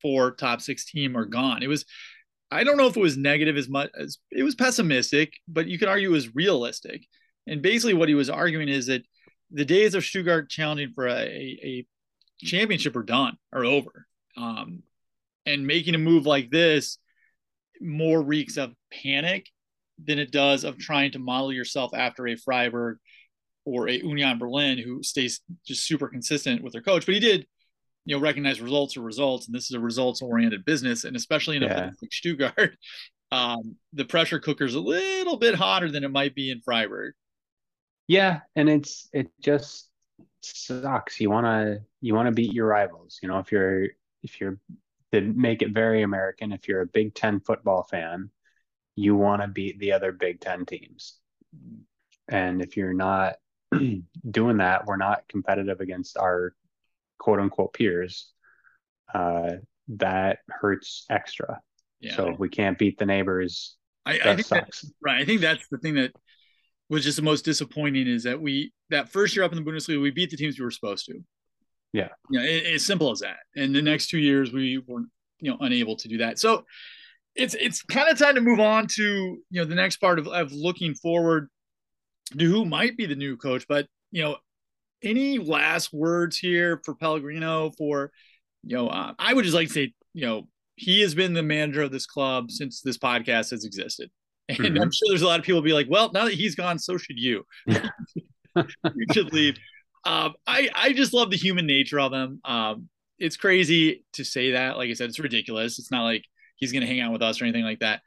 [0.00, 1.62] four, top six team are gone.
[1.62, 1.84] It was,
[2.50, 5.78] I don't know if it was negative as much as it was pessimistic, but you
[5.78, 7.02] could argue it was realistic.
[7.46, 9.02] And basically, what he was arguing is that
[9.52, 11.86] the days of Stuttgart challenging for a, a
[12.40, 14.06] championship are done, are over.
[14.36, 14.82] Um,
[15.44, 16.98] and making a move like this
[17.80, 19.48] more reeks of panic
[20.02, 22.98] than it does of trying to model yourself after a Freiburg
[23.64, 27.06] or a Union Berlin who stays just super consistent with their coach.
[27.06, 27.46] But he did,
[28.04, 31.56] you know, recognize results are results, and this is a results oriented business, and especially
[31.56, 31.90] in a yeah.
[32.00, 32.76] like Stuttgart,
[33.32, 37.14] um, the pressure cooker is a little bit hotter than it might be in Freiburg.
[38.08, 39.88] Yeah, and it's it just
[40.40, 41.20] sucks.
[41.20, 43.18] You wanna you wanna beat your rivals.
[43.22, 43.88] You know, if you're
[44.22, 44.58] if you're
[45.12, 48.30] to make it very American, if you're a Big Ten football fan,
[48.96, 51.18] you want to beat the other Big Ten teams.
[52.28, 53.36] And if you're not
[54.30, 56.54] doing that, we're not competitive against our
[57.18, 58.32] quote unquote peers.
[59.12, 59.56] Uh,
[59.88, 61.60] that hurts extra.
[62.00, 62.16] Yeah.
[62.16, 63.76] So we can't beat the neighbors.
[64.06, 64.80] I, I think sucks.
[64.80, 65.20] That, right.
[65.20, 66.12] I think that's the thing that
[66.92, 70.00] was just the most disappointing is that we that first year up in the Bundesliga
[70.00, 71.18] we beat the teams we were supposed to.
[71.94, 72.08] Yeah.
[72.30, 73.38] You know, it, it's simple as that.
[73.56, 75.00] And the next two years we were,
[75.40, 76.38] you know, unable to do that.
[76.38, 76.66] So
[77.34, 80.28] it's it's kind of time to move on to you know the next part of,
[80.28, 81.48] of looking forward
[82.38, 83.64] to who might be the new coach.
[83.66, 84.36] But you know,
[85.02, 88.12] any last words here for Pellegrino for
[88.64, 91.42] you know, uh, I would just like to say, you know, he has been the
[91.42, 94.10] manager of this club since this podcast has existed.
[94.48, 94.82] And mm-hmm.
[94.82, 96.98] I'm sure there's a lot of people be like, well, now that he's gone, so
[96.98, 97.44] should you.
[97.66, 99.56] you should leave.
[100.04, 102.40] Um, I I just love the human nature of him.
[102.44, 102.88] Um,
[103.18, 104.76] it's crazy to say that.
[104.76, 105.78] Like I said, it's ridiculous.
[105.78, 106.24] It's not like
[106.56, 108.02] he's going to hang out with us or anything like that.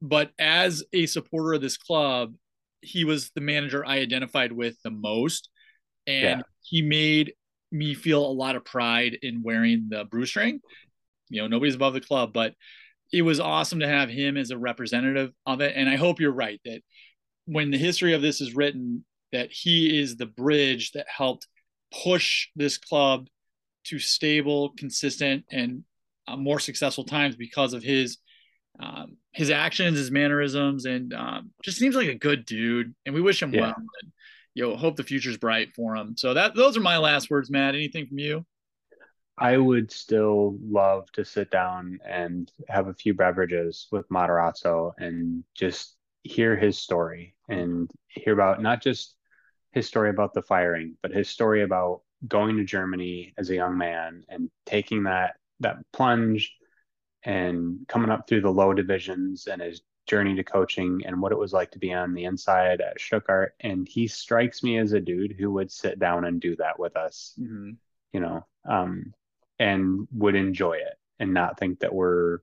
[0.00, 2.34] But as a supporter of this club,
[2.80, 5.50] he was the manager I identified with the most,
[6.06, 6.42] and yeah.
[6.62, 7.34] he made
[7.72, 10.60] me feel a lot of pride in wearing the Brustring.
[11.28, 12.54] You know, nobody's above the club, but
[13.12, 15.74] it was awesome to have him as a representative of it.
[15.76, 16.82] And I hope you're right that
[17.46, 21.46] when the history of this is written, that he is the bridge that helped
[22.04, 23.28] push this club
[23.84, 25.84] to stable, consistent, and
[26.26, 28.18] uh, more successful times because of his
[28.78, 32.94] um, his actions, his mannerisms, and um, just seems like a good dude.
[33.06, 33.60] And we wish him yeah.
[33.60, 33.74] well.
[33.76, 34.12] And,
[34.54, 36.14] you know, hope the future's bright for him.
[36.16, 37.74] So that those are my last words, Matt.
[37.74, 38.44] Anything from you?
[39.38, 45.44] I would still love to sit down and have a few beverages with Matarazzo and
[45.54, 49.14] just hear his story and hear about not just
[49.72, 53.76] his story about the firing, but his story about going to Germany as a young
[53.76, 56.54] man and taking that that plunge
[57.22, 61.38] and coming up through the low divisions and his journey to coaching and what it
[61.38, 63.54] was like to be on the inside at Stuttgart.
[63.60, 66.96] And he strikes me as a dude who would sit down and do that with
[66.96, 67.72] us, mm-hmm.
[68.12, 69.12] you know, um,
[69.58, 72.38] and would enjoy it and not think that we're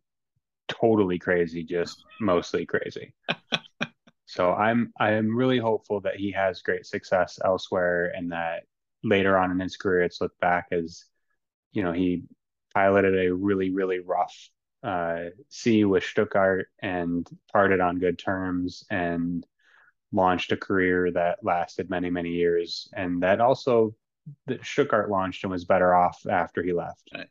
[0.67, 3.13] totally crazy, just mostly crazy.
[4.25, 8.63] so I'm I'm really hopeful that he has great success elsewhere and that
[9.03, 11.05] later on in his career it's looked back as
[11.71, 12.23] you know he
[12.73, 14.49] piloted a really really rough
[14.83, 19.45] uh, sea with Stuttgart and parted on good terms and
[20.11, 23.95] launched a career that lasted many many years and that also
[24.47, 27.09] that Stuttgart launched and was better off after he left.
[27.13, 27.27] Right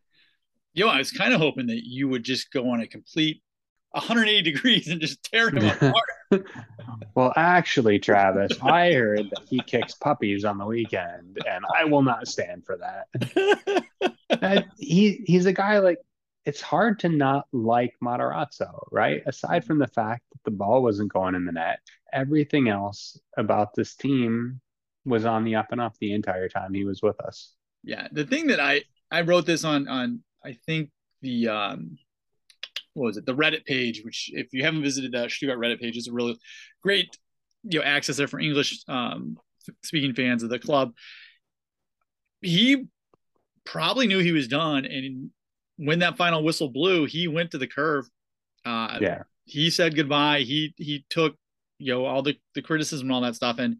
[0.74, 3.42] yo, I was kind of hoping that you would just go on a complete
[3.92, 6.46] 180 degrees and just tear him apart.
[7.14, 12.02] well, actually, Travis, I heard that he kicks puppies on the weekend, and I will
[12.02, 14.64] not stand for that.
[14.78, 15.98] he he's a guy like
[16.44, 19.22] it's hard to not like Matarazzo, right?
[19.26, 21.80] Aside from the fact that the ball wasn't going in the net,
[22.12, 24.60] everything else about this team
[25.04, 27.54] was on the up and up the entire time he was with us.
[27.82, 30.90] Yeah, the thing that I I wrote this on on I think
[31.20, 31.98] the um,
[32.94, 35.96] what was it the Reddit page, which if you haven't visited that Stuttgart Reddit page,
[35.96, 36.38] is a really
[36.82, 37.16] great
[37.64, 39.36] you know access there for English um,
[39.82, 40.92] speaking fans of the club.
[42.40, 42.86] He
[43.64, 45.30] probably knew he was done, and
[45.76, 48.08] when that final whistle blew, he went to the curve.
[48.64, 50.40] Uh, yeah, he said goodbye.
[50.40, 51.36] He he took
[51.78, 53.76] you know all the the criticism and all that stuff, and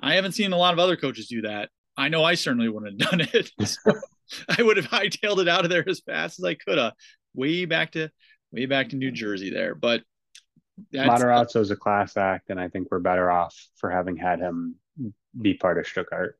[0.00, 1.70] I haven't seen a lot of other coaches do that.
[1.96, 3.50] I know I certainly wouldn't have done it.
[3.68, 3.92] So
[4.58, 6.92] I would have hightailed it out of there as fast as I could have,
[7.34, 8.10] way back to
[8.52, 9.74] way back to New Jersey there.
[9.74, 10.02] But
[10.92, 14.76] Matarazzo is a class act, and I think we're better off for having had him
[15.40, 16.38] be part of Stuttgart.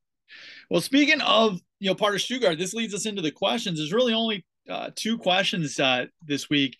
[0.70, 3.78] Well, speaking of you know part of Stuttgart, this leads us into the questions.
[3.78, 6.76] There's really only uh, two questions uh, this week.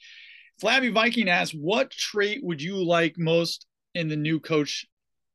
[0.61, 4.87] Flabby Viking asks, "What trait would you like most in the new coach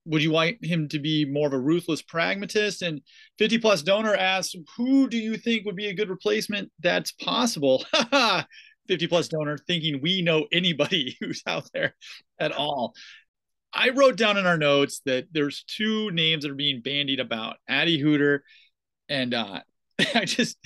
[0.05, 2.81] would you want him to be more of a ruthless pragmatist?
[2.81, 3.01] And
[3.37, 7.85] 50 plus donor asks, who do you think would be a good replacement that's possible?
[8.87, 11.95] 50 plus donor thinking we know anybody who's out there
[12.39, 12.93] at all.
[13.71, 17.57] I wrote down in our notes that there's two names that are being bandied about
[17.69, 18.39] Adi Hütter
[19.07, 19.61] and uh,
[20.15, 20.57] I just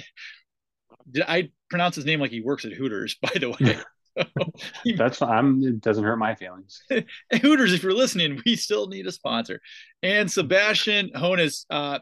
[1.09, 3.77] did I pronounce his name like he works at Hooters, by the way.
[4.97, 6.81] That's I'm it doesn't hurt my feelings.
[7.41, 9.59] Hooters, if you're listening, we still need a sponsor.
[10.01, 11.99] And Sebastian Hoeneß, uh,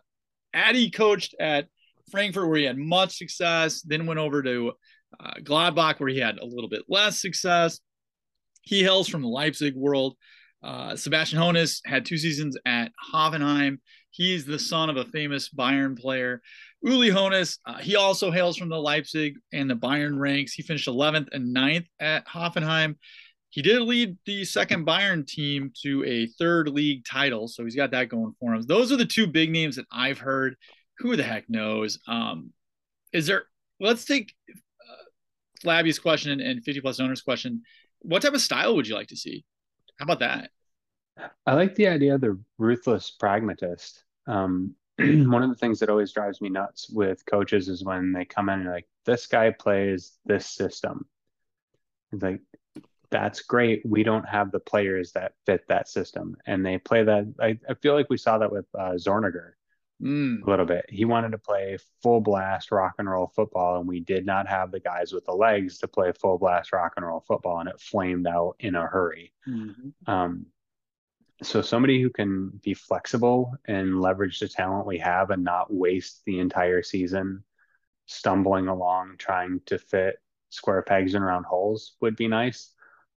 [0.53, 1.67] Adi coached at
[2.11, 4.73] Frankfurt where he had much success, then went over to
[5.19, 7.79] uh, Gladbach where he had a little bit less success.
[8.61, 10.15] He hails from the Leipzig world.
[10.63, 13.79] Uh, Sebastian Hoeneß had two seasons at Hoffenheim.
[14.11, 16.41] He's the son of a famous Bayern player.
[16.83, 20.53] Uli Hoeneß, uh, he also hails from the Leipzig and the Bayern ranks.
[20.53, 22.95] He finished 11th and 9th at Hoffenheim.
[23.49, 27.91] He did lead the second Bayern team to a third league title, so he's got
[27.91, 28.61] that going for him.
[28.61, 30.55] Those are the two big names that I've heard.
[30.99, 31.99] Who the heck knows?
[32.07, 32.51] Um,
[33.11, 33.43] is there?
[33.79, 35.03] Let's take uh,
[35.61, 37.63] Flabby's question and 50 plus owners question.
[37.99, 39.43] What type of style would you like to see?
[40.01, 40.49] How about that?
[41.45, 44.03] I like the idea of the ruthless pragmatist.
[44.25, 48.25] Um, one of the things that always drives me nuts with coaches is when they
[48.25, 51.05] come in and like, this guy plays this system.
[52.11, 52.41] It's like,
[53.11, 53.83] that's great.
[53.85, 56.35] We don't have the players that fit that system.
[56.47, 57.31] And they play that.
[57.39, 59.51] I, I feel like we saw that with uh, Zorniger
[60.01, 60.41] mm.
[60.41, 60.85] a little bit.
[60.89, 64.71] He wanted to play full blast rock and roll football, and we did not have
[64.71, 67.79] the guys with the legs to play full blast rock and roll football, and it
[67.79, 69.33] flamed out in a hurry.
[69.47, 70.11] Mm-hmm.
[70.11, 70.47] Um,
[71.43, 76.21] so somebody who can be flexible and leverage the talent we have and not waste
[76.25, 77.43] the entire season
[78.05, 80.17] stumbling along trying to fit
[80.49, 82.71] square pegs in round holes would be nice.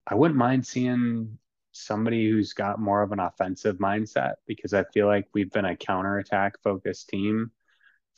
[0.06, 1.38] I wouldn't mind seeing
[1.72, 5.76] somebody who's got more of an offensive mindset because I feel like we've been a
[5.76, 7.52] counterattack focused team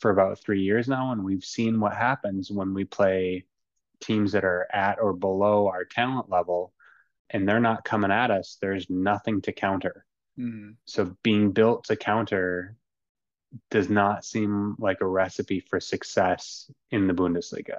[0.00, 3.44] for about three years now, and we've seen what happens when we play
[4.00, 6.72] teams that are at or below our talent level
[7.30, 10.04] and they're not coming at us, there's nothing to counter.
[10.38, 10.72] Mm-hmm.
[10.84, 12.76] So being built to counter
[13.70, 17.78] does not seem like a recipe for success in the Bundesliga.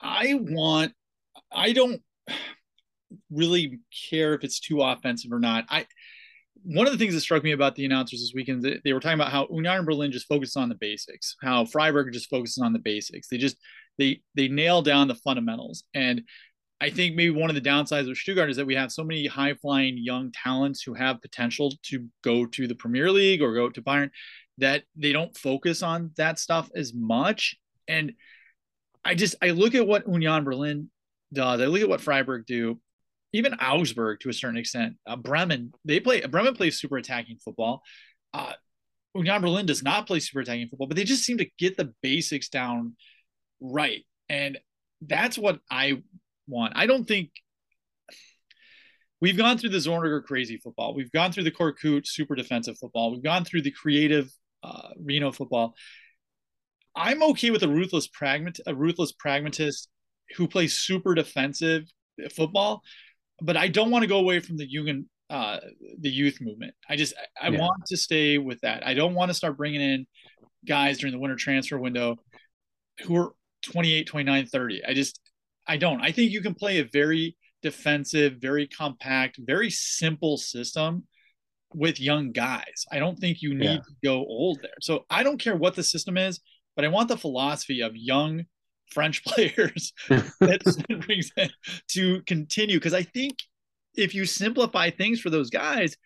[0.00, 0.94] I want,
[1.52, 2.02] I don't
[3.30, 3.80] really
[4.10, 5.64] care if it's too offensive or not.
[5.68, 5.86] I,
[6.62, 9.18] one of the things that struck me about the announcers this weekend, they were talking
[9.18, 12.78] about how Union Berlin just focuses on the basics, how Freiburg just focuses on the
[12.78, 13.28] basics.
[13.28, 13.56] They just,
[13.98, 15.84] they, they nail down the fundamentals.
[15.94, 16.22] And
[16.80, 19.26] I think maybe one of the downsides of Stuttgart is that we have so many
[19.26, 23.68] high flying young talents who have potential to go to the Premier League or go
[23.68, 24.10] to Bayern
[24.58, 27.56] that they don't focus on that stuff as much.
[27.86, 28.12] And
[29.04, 30.90] I just I look at what Union Berlin
[31.32, 31.60] does.
[31.60, 32.80] I look at what Freiburg do.
[33.32, 34.96] Even Augsburg to a certain extent.
[35.06, 37.82] Uh, Bremen, they play Bremen plays super attacking football.
[38.32, 38.52] Uh,
[39.14, 41.92] Union Berlin does not play super attacking football, but they just seem to get the
[42.02, 42.96] basics down
[43.60, 44.58] right, and
[45.02, 46.02] that's what I
[46.46, 46.74] want.
[46.76, 47.30] I don't think
[49.20, 50.94] we've gone through the Zorniger crazy football.
[50.94, 53.12] We've gone through the Korkut super defensive football.
[53.12, 54.30] We've gone through the creative
[54.62, 55.74] uh, Reno football.
[56.94, 59.88] I'm okay with a ruthless pragmat a ruthless pragmatist
[60.36, 61.84] who plays super defensive
[62.34, 62.82] football,
[63.40, 65.58] but I don't want to go away from the Jugend, uh,
[66.00, 66.74] the youth movement.
[66.88, 67.60] I just I, I yeah.
[67.60, 68.86] want to stay with that.
[68.86, 70.06] I don't want to start bringing in
[70.66, 72.16] guys during the winter transfer window
[73.04, 73.32] who are
[73.64, 74.84] 28, 29, 30.
[74.86, 75.20] I just
[75.66, 76.00] I don't.
[76.00, 81.04] I think you can play a very defensive, very compact, very simple system
[81.74, 82.84] with young guys.
[82.90, 83.76] I don't think you need yeah.
[83.76, 84.70] to go old there.
[84.80, 86.40] So I don't care what the system is,
[86.74, 88.44] but I want the philosophy of young
[88.90, 91.50] French players that brings in
[91.88, 92.78] to continue.
[92.78, 93.38] Because I think
[93.96, 95.96] if you simplify things for those guys,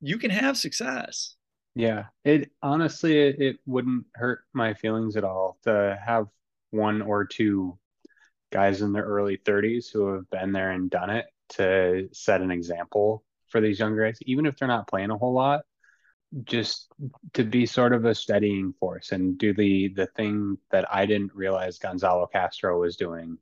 [0.00, 1.36] you can have success.
[1.74, 6.26] Yeah, it honestly it, it wouldn't hurt my feelings at all to have
[6.70, 7.78] one or two
[8.52, 12.52] guys in their early 30s who have been there and done it to set an
[12.52, 15.62] example for these younger guys, even if they're not playing a whole lot,
[16.42, 16.92] just
[17.34, 21.34] to be sort of a steadying force and do the the thing that I didn't
[21.34, 23.38] realize Gonzalo Castro was doing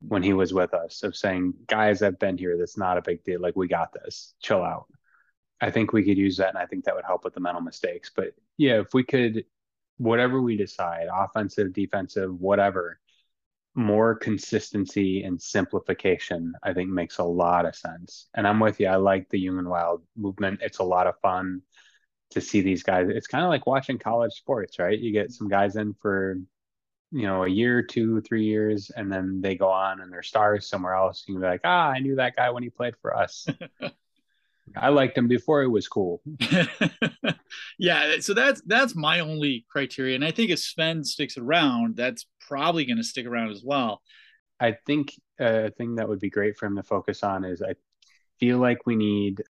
[0.00, 2.56] when he was with us of saying, guys, I've been here.
[2.56, 3.40] That's not a big deal.
[3.40, 4.34] Like we got this.
[4.40, 4.86] Chill out.
[5.60, 7.62] I think we could use that, and I think that would help with the mental
[7.62, 8.12] mistakes.
[8.14, 9.44] But yeah, if we could,
[9.96, 13.00] whatever we decide, offensive, defensive, whatever,
[13.74, 18.28] more consistency and simplification, I think makes a lot of sense.
[18.34, 18.86] And I'm with you.
[18.86, 20.60] I like the human Wild movement.
[20.62, 21.62] It's a lot of fun
[22.30, 23.08] to see these guys.
[23.08, 24.98] It's kind of like watching college sports, right?
[24.98, 26.36] You get some guys in for,
[27.10, 30.68] you know, a year, two, three years, and then they go on and they're stars
[30.68, 31.24] somewhere else.
[31.26, 33.46] You can be like, ah, I knew that guy when he played for us.
[34.76, 36.20] I liked him before it was cool.
[37.78, 42.26] yeah, so that's that's my only criteria, and I think if Sven sticks around, that's
[42.40, 44.02] probably going to stick around as well.
[44.60, 47.74] I think a thing that would be great for him to focus on is I
[48.40, 49.42] feel like we need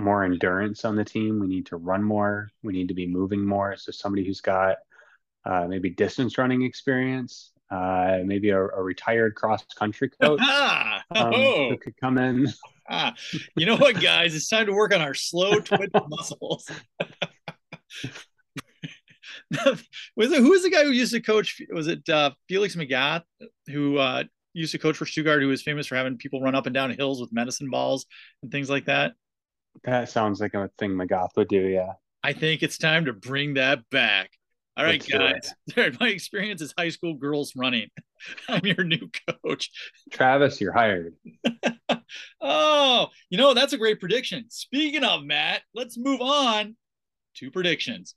[0.00, 1.40] more endurance on the team.
[1.40, 2.50] We need to run more.
[2.62, 3.76] We need to be moving more.
[3.76, 4.78] So somebody who's got
[5.44, 11.70] uh, maybe distance running experience, uh, maybe a, a, retired cross country coach um, oh.
[11.70, 12.48] who could come in.
[12.88, 13.14] Ah,
[13.56, 14.34] you know what, guys?
[14.34, 16.68] It's time to work on our slow twitch muscles.
[20.16, 21.60] was it who was the guy who used to coach?
[21.70, 23.22] Was it uh, Felix Magath
[23.68, 26.66] who uh, used to coach for Stuttgart, who was famous for having people run up
[26.66, 28.06] and down hills with medicine balls
[28.42, 29.12] and things like that?
[29.84, 31.60] That sounds like a thing Magath would do.
[31.60, 34.30] Yeah, I think it's time to bring that back.
[34.76, 35.96] All right, Let's guys.
[36.00, 37.88] My experience is high school girls running.
[38.48, 39.10] I'm your new
[39.44, 39.70] coach.
[40.10, 41.14] Travis, you're hired.
[42.40, 44.46] oh, you know, that's a great prediction.
[44.48, 46.76] Speaking of Matt, let's move on
[47.36, 48.14] to predictions.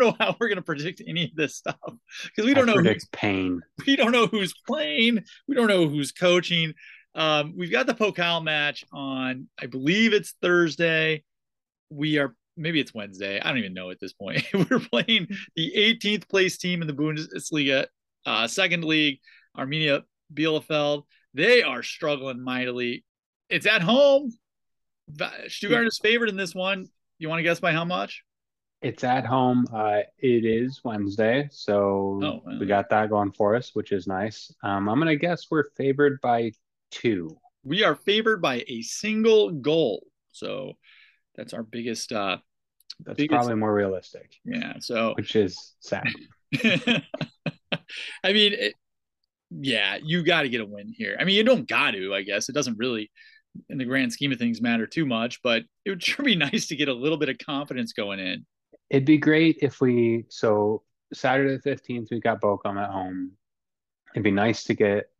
[0.00, 2.74] Don't know how we're going to predict any of this stuff because we don't I
[2.74, 3.60] know who's pain.
[3.86, 5.24] We don't know who's playing.
[5.46, 6.74] We don't know who's coaching.
[7.14, 11.24] Um, we've got the Pokal match on, I believe it's Thursday.
[11.90, 13.40] We are maybe it's Wednesday.
[13.40, 14.44] I don't even know at this point.
[14.54, 17.86] We're playing the 18th place team in the Bundesliga,
[18.26, 19.18] uh, second league,
[19.56, 21.04] Arminia Bielefeld.
[21.34, 23.04] They are struggling mightily.
[23.48, 24.32] It's at home.
[25.48, 26.86] Stuttgart is favored in this one.
[27.18, 28.22] You want to guess by how much?
[28.82, 29.66] It's at home.
[29.72, 34.50] Uh, it is Wednesday, so oh, we got that going for us, which is nice.
[34.62, 36.52] Um, I'm gonna guess we're favored by
[36.90, 37.36] two.
[37.62, 40.74] We are favored by a single goal, so
[41.36, 42.10] that's our biggest.
[42.10, 42.38] Uh,
[43.04, 44.32] that's biggest, probably more realistic.
[44.44, 44.74] Yeah.
[44.80, 46.08] So which is sad.
[48.24, 48.74] I mean, it,
[49.50, 51.16] yeah, you got to get a win here.
[51.20, 52.14] I mean, you don't got to.
[52.14, 53.10] I guess it doesn't really
[53.68, 56.68] in the grand scheme of things matter too much, but it would sure be nice
[56.68, 58.46] to get a little bit of confidence going in.
[58.90, 60.82] It'd be great if we so
[61.12, 63.32] Saturday the fifteenth we got Bochum at home.
[64.14, 65.10] It'd be nice to get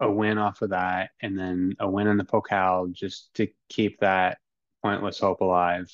[0.00, 4.00] a win off of that, and then a win in the Pokal just to keep
[4.00, 4.38] that
[4.82, 5.90] pointless hope alive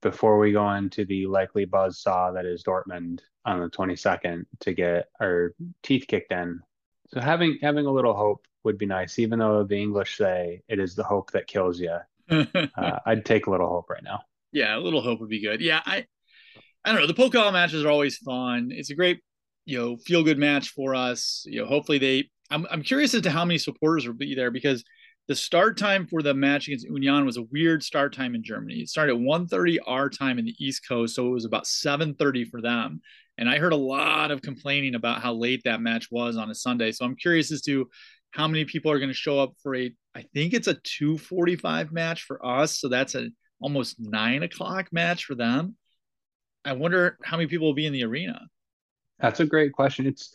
[0.00, 4.72] before we go into the likely buzz saw that is Dortmund on the 22nd to
[4.72, 6.60] get our teeth kicked in.
[7.08, 10.78] So having having a little hope would be nice, even though the English say it
[10.78, 11.96] is the hope that kills you.
[12.30, 14.20] uh, I'd take a little hope right now.
[14.52, 15.60] Yeah, a little hope would be good.
[15.60, 16.06] Yeah, I
[16.88, 17.06] I don't know.
[17.06, 18.70] The Pokal matches are always fun.
[18.72, 19.20] It's a great,
[19.66, 21.44] you know, feel good match for us.
[21.46, 22.30] You know, hopefully they.
[22.50, 24.82] I'm I'm curious as to how many supporters will be there because
[25.26, 28.76] the start time for the match against Union was a weird start time in Germany.
[28.76, 32.48] It started at 1.30 our time in the East Coast, so it was about 7.30
[32.48, 33.02] for them.
[33.36, 36.54] And I heard a lot of complaining about how late that match was on a
[36.54, 36.92] Sunday.
[36.92, 37.90] So I'm curious as to
[38.30, 41.92] how many people are going to show up for a, I think it's a 245
[41.92, 42.80] match for us.
[42.80, 43.28] So that's a
[43.60, 45.76] almost nine o'clock match for them.
[46.64, 48.48] I wonder how many people will be in the arena.
[49.18, 50.06] That's a great question.
[50.06, 50.34] It's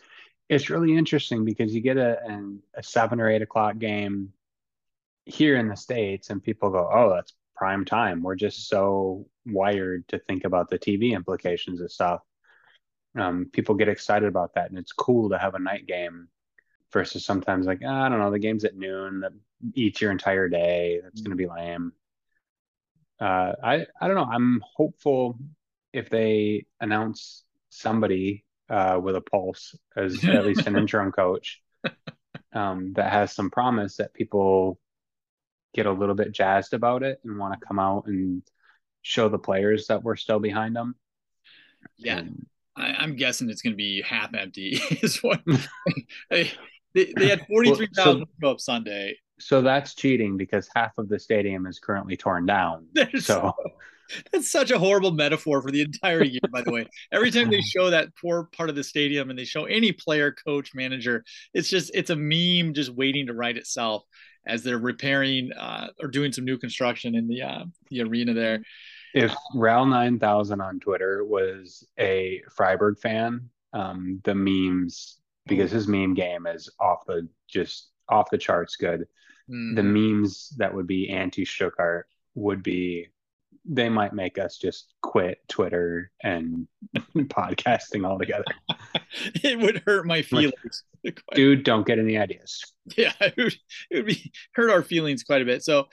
[0.49, 4.33] it's really interesting because you get a an, a seven or eight o'clock game
[5.25, 10.07] here in the states, and people go, "Oh, that's prime time." We're just so wired
[10.09, 12.21] to think about the TV implications of stuff.
[13.15, 16.27] Um, people get excited about that, and it's cool to have a night game
[16.91, 19.33] versus sometimes like oh, I don't know, the game's at noon that
[19.75, 20.99] eats your entire day.
[21.03, 21.93] That's going to be lame.
[23.19, 24.29] Uh, I I don't know.
[24.29, 25.37] I'm hopeful
[25.93, 31.61] if they announce somebody uh, with a pulse as at least an interim coach
[32.53, 34.79] um, that has some promise that people
[35.73, 38.43] get a little bit jazzed about it and want to come out and
[39.01, 40.95] show the players that we're still behind them.
[41.97, 42.19] Yeah.
[42.19, 44.79] And, I, am guessing it's going to be half empty.
[45.01, 45.41] Is what
[46.29, 46.51] they,
[46.93, 49.17] they, had 43,000 well, so, up Sunday.
[49.39, 52.87] So that's cheating because half of the stadium is currently torn down.
[52.93, 53.53] There's so
[54.31, 56.87] that's such a horrible metaphor for the entire year, by the way.
[57.11, 60.31] Every time they show that poor part of the stadium and they show any player,
[60.45, 61.23] coach, manager,
[61.53, 64.03] it's just it's a meme just waiting to write itself
[64.45, 68.61] as they're repairing uh, or doing some new construction in the uh, the arena there.
[69.13, 75.87] If Ral nine thousand on Twitter was a Freiburg fan, um, the memes because his
[75.87, 79.07] meme game is off the just off the charts good.
[79.49, 79.75] Mm.
[79.75, 83.09] The memes that would be anti Stuttgart would be
[83.65, 86.67] they might make us just quit Twitter and
[87.15, 88.43] podcasting altogether.
[89.43, 90.83] it would hurt my feelings.
[91.33, 92.61] Dude, don't get any ideas.
[92.97, 93.55] Yeah, it would,
[93.89, 95.63] it would, be hurt our feelings quite a bit.
[95.63, 95.87] So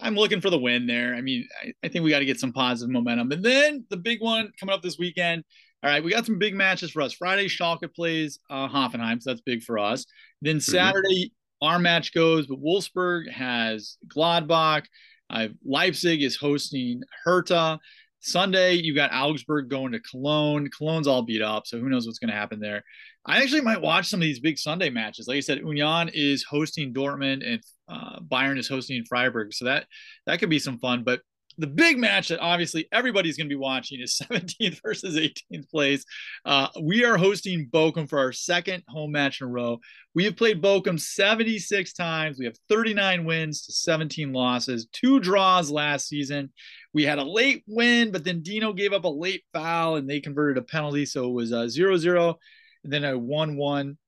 [0.00, 1.14] I'm looking for the win there.
[1.14, 3.32] I mean, I, I think we got to get some positive momentum.
[3.32, 5.44] And then the big one coming up this weekend.
[5.82, 7.14] All right, we got some big matches for us.
[7.14, 10.04] Friday, Schalke plays uh, Hoffenheim, so that's big for us.
[10.42, 10.72] Then mm-hmm.
[10.72, 11.66] Saturday, mm-hmm.
[11.66, 14.84] our match goes, but Wolfsburg has Gladbach.
[15.30, 17.78] Uh, Leipzig is hosting Hertha.
[18.22, 20.68] Sunday, You've got Augsburg going to Cologne.
[20.76, 22.84] Cologne's all beat up, so who knows what's going to happen there.
[23.24, 25.26] I actually might watch some of these big Sunday matches.
[25.26, 29.86] Like I said, Union is hosting Dortmund and uh, Bayern is hosting Freiburg, so that
[30.26, 31.02] that could be some fun.
[31.02, 31.20] But
[31.60, 36.04] the big match that obviously everybody's going to be watching is 17th versus 18th place.
[36.44, 39.78] Uh, we are hosting Bochum for our second home match in a row.
[40.14, 42.38] We have played Bochum 76 times.
[42.38, 46.50] We have 39 wins to 17 losses, two draws last season.
[46.92, 50.20] We had a late win, but then Dino gave up a late foul and they
[50.20, 51.06] converted a penalty.
[51.06, 52.38] So it was a 0 0
[52.84, 53.98] and then a 1 1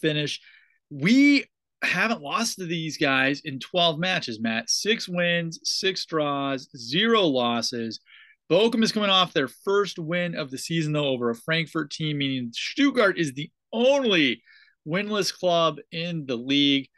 [0.00, 0.40] finish.
[0.90, 1.46] We
[1.86, 4.70] haven't lost to these guys in 12 matches, Matt.
[4.70, 8.00] Six wins, six draws, zero losses.
[8.50, 12.18] Bochum is coming off their first win of the season, though, over a Frankfurt team,
[12.18, 14.42] meaning Stuttgart is the only
[14.86, 16.88] winless club in the league.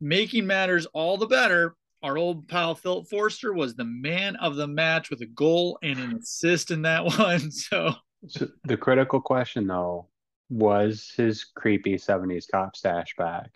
[0.00, 4.68] Making matters all the better, our old pal Philipp Förster was the man of the
[4.68, 7.50] match with a goal and an assist in that one.
[7.50, 7.94] So,
[8.28, 10.08] so the critical question, though,
[10.48, 13.50] was his creepy 70s cop stash back?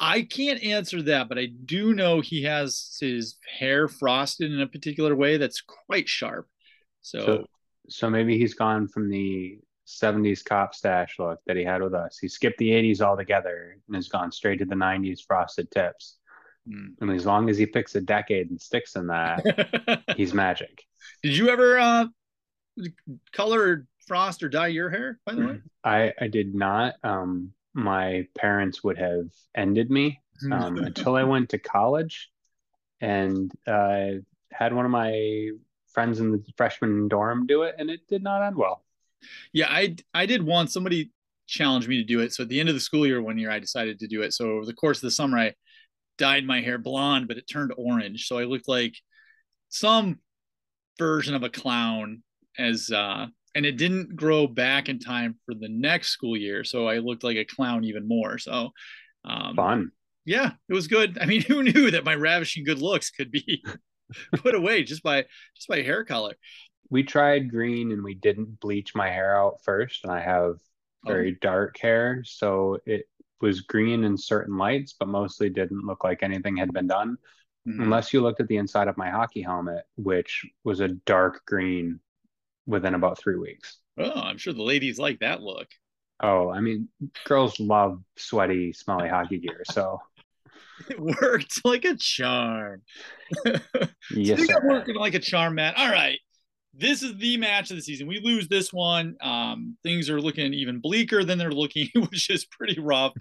[0.00, 4.66] I can't answer that, but I do know he has his hair frosted in a
[4.66, 6.46] particular way that's quite sharp.
[7.02, 7.46] So, so,
[7.88, 12.18] so maybe he's gone from the 70s cop stash look that he had with us.
[12.18, 16.18] He skipped the 80s altogether and has gone straight to the 90s frosted tips.
[16.68, 16.94] Mm.
[17.00, 20.84] And as long as he picks a decade and sticks in that, he's magic.
[21.22, 22.06] Did you ever uh,
[23.32, 25.18] color, frost, or dye your hair?
[25.24, 26.94] By the way, I I did not.
[27.02, 30.52] Um, my parents would have ended me hmm.
[30.52, 32.28] um, until I went to college
[33.00, 34.08] and uh,
[34.52, 35.50] had one of my
[35.92, 38.84] friends in the freshman dorm do it, and it did not end well.
[39.52, 40.72] Yeah, I I did once.
[40.72, 41.12] Somebody
[41.46, 42.34] challenged me to do it.
[42.34, 44.34] So at the end of the school year, one year, I decided to do it.
[44.34, 45.54] So over the course of the summer, I
[46.18, 48.26] dyed my hair blonde, but it turned orange.
[48.26, 48.96] So I looked like
[49.70, 50.18] some
[50.98, 52.22] version of a clown
[52.58, 53.26] as uh,
[53.58, 56.62] and it didn't grow back in time for the next school year.
[56.62, 58.38] So I looked like a clown even more.
[58.38, 58.70] So
[59.24, 59.90] um, fun.
[60.24, 61.18] Yeah, it was good.
[61.20, 63.64] I mean, who knew that my ravishing good looks could be
[64.36, 65.24] put away just by
[65.56, 66.36] just by hair color?
[66.88, 70.58] We tried green and we didn't bleach my hair out first, and I have
[71.04, 71.38] very oh.
[71.40, 73.06] dark hair, so it
[73.40, 77.18] was green in certain lights, but mostly didn't look like anything had been done.
[77.66, 77.82] Mm-hmm.
[77.82, 81.98] Unless you looked at the inside of my hockey helmet, which was a dark green
[82.68, 83.78] within about three weeks.
[83.98, 85.66] Oh, I'm sure the ladies like that look.
[86.20, 86.88] Oh, I mean,
[87.24, 89.62] girls love sweaty, smelly hockey gear.
[89.72, 89.98] So
[90.90, 92.82] It worked like a charm.
[94.10, 95.76] Yes, Speaking working like a charm, Matt.
[95.76, 96.18] All right.
[96.72, 98.06] This is the match of the season.
[98.06, 99.16] We lose this one.
[99.20, 103.12] Um, things are looking even bleaker than they're looking, which is pretty rough.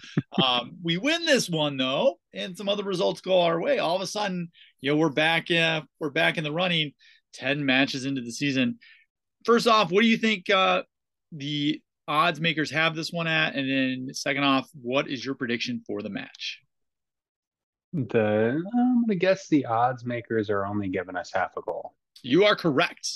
[0.42, 3.80] Um, we win this one though, and some other results go our way.
[3.80, 5.52] All of a sudden, you know, we're back.
[5.52, 6.94] Uh, we're back in the running.
[7.34, 8.80] Ten matches into the season.
[9.48, 10.84] First off, what do you think uh,
[11.32, 13.56] the odds makers have this one at?
[13.56, 16.60] And then second off, what is your prediction for the match?
[17.94, 21.96] The I'm gonna guess the odds makers are only giving us half a goal.
[22.22, 23.08] You are correct.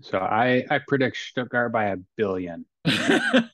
[0.00, 2.64] So I I predict Stuttgart by a billion.
[2.86, 3.50] no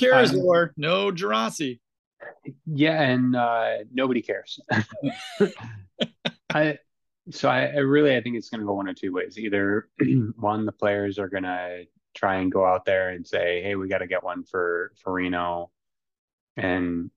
[0.00, 1.78] Karazor, no Guirassy.
[2.64, 4.58] Yeah, and uh, nobody cares.
[6.54, 6.78] I
[7.30, 9.38] so I, I really I think it's gonna go one of two ways.
[9.38, 9.88] Either
[10.36, 11.82] one, the players are gonna
[12.14, 15.12] try and go out there and say, "Hey, we got to get one for for
[15.12, 15.70] Rino,"
[16.56, 17.10] and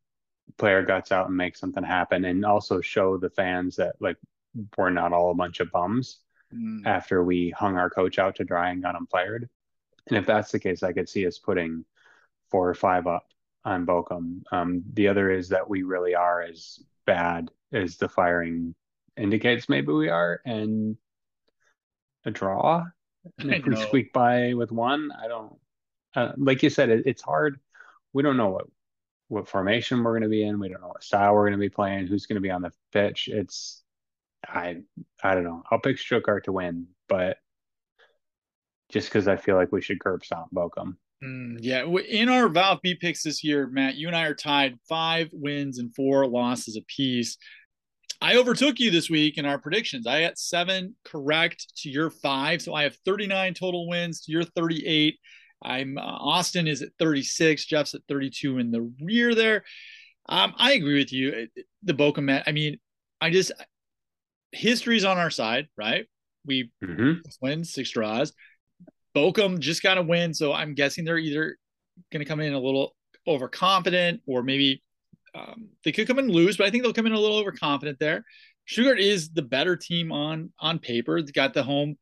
[0.57, 4.17] player guts out and make something happen, and also show the fans that like
[4.77, 6.19] we're not all a bunch of bums
[6.53, 6.85] Mm.
[6.85, 9.49] after we hung our coach out to dry and got him fired.
[10.07, 11.83] And if that's the case, I could see us putting
[12.51, 13.27] four or five up
[13.65, 14.43] on Bochum.
[14.51, 18.75] Um, the other is that we really are as bad as the firing
[19.17, 20.97] indicates maybe we are, and
[22.25, 22.83] a draw.
[23.39, 25.55] And if we squeak by with one, I don't.
[26.15, 27.59] Uh, like you said, it, it's hard.
[28.13, 28.65] We don't know what
[29.27, 30.59] what formation we're going to be in.
[30.59, 32.07] We don't know what style we're going to be playing.
[32.07, 33.27] Who's going to be on the pitch?
[33.31, 33.83] It's
[34.47, 34.81] I
[35.23, 35.63] I don't know.
[35.71, 37.37] I'll pick Stuttgart to win, but
[38.89, 40.97] just because I feel like we should curb stomp Bochum.
[41.23, 45.29] Mm, yeah, in our VfB picks this year, Matt, you and I are tied five
[45.31, 47.37] wins and four losses apiece.
[48.25, 50.07] I overtook you this week in our predictions.
[50.07, 54.43] I got seven correct to your five, so I have 39 total wins to your
[54.43, 55.19] 38.
[55.63, 59.63] I'm uh, Austin is at 36, Jeff's at 32 in the rear there.
[60.27, 61.49] Um, I agree with you.
[61.83, 62.41] The Bochum.
[62.47, 62.79] I mean,
[63.21, 63.51] I just
[64.51, 66.07] history's on our side, right?
[66.47, 67.29] We Mm-hmm.
[67.29, 68.33] six six draws.
[69.15, 71.57] Bochum just got a win, so I'm guessing they're either
[72.11, 72.95] going to come in a little
[73.27, 74.81] overconfident or maybe
[75.35, 77.99] um, they could come and lose, but I think they'll come in a little overconfident
[77.99, 78.23] there.
[78.67, 81.21] Stuttgart is the better team on on paper.
[81.21, 81.97] They got the home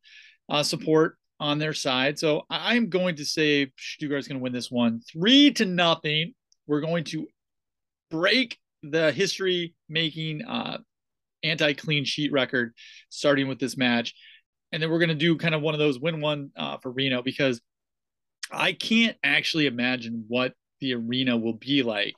[0.48, 4.52] uh, support on their side, so I- I'm going to say Stuttgart's going to win
[4.52, 6.34] this one three to nothing.
[6.66, 7.26] We're going to
[8.10, 10.78] break the history making uh,
[11.42, 12.72] anti clean sheet record
[13.10, 14.14] starting with this match
[14.74, 16.90] and then we're going to do kind of one of those win one uh, for
[16.90, 17.60] Rino because
[18.50, 22.16] I can't actually imagine what the arena will be like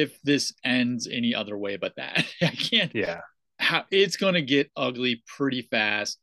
[0.00, 2.26] if this ends any other way but that.
[2.42, 2.94] I can't.
[2.94, 3.20] Yeah.
[3.58, 6.18] How it's going to get ugly pretty fast.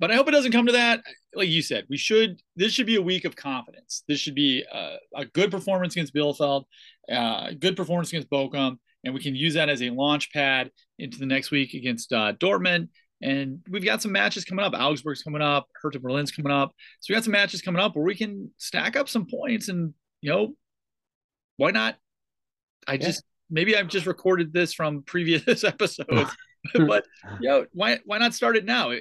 [0.00, 1.00] But I hope it doesn't come to that.
[1.32, 2.40] Like you said, we should.
[2.56, 4.02] This should be a week of confidence.
[4.08, 6.64] This should be a, a good performance against Bielefeld,
[7.10, 11.18] uh, good performance against Bochum, and we can use that as a launch pad into
[11.18, 12.88] the next week against uh, Dortmund.
[13.22, 14.74] And we've got some matches coming up.
[14.74, 15.68] Augsburg's coming up.
[15.80, 16.72] Hertha Berlin's coming up.
[16.98, 19.68] So we got some matches coming up where we can stack up some points.
[19.68, 20.54] And you know,
[21.58, 21.96] why not?
[22.86, 22.98] I Yeah.
[22.98, 26.30] just maybe I've just recorded this from previous episodes,
[26.74, 27.04] but
[27.40, 28.92] know, why why not start it now?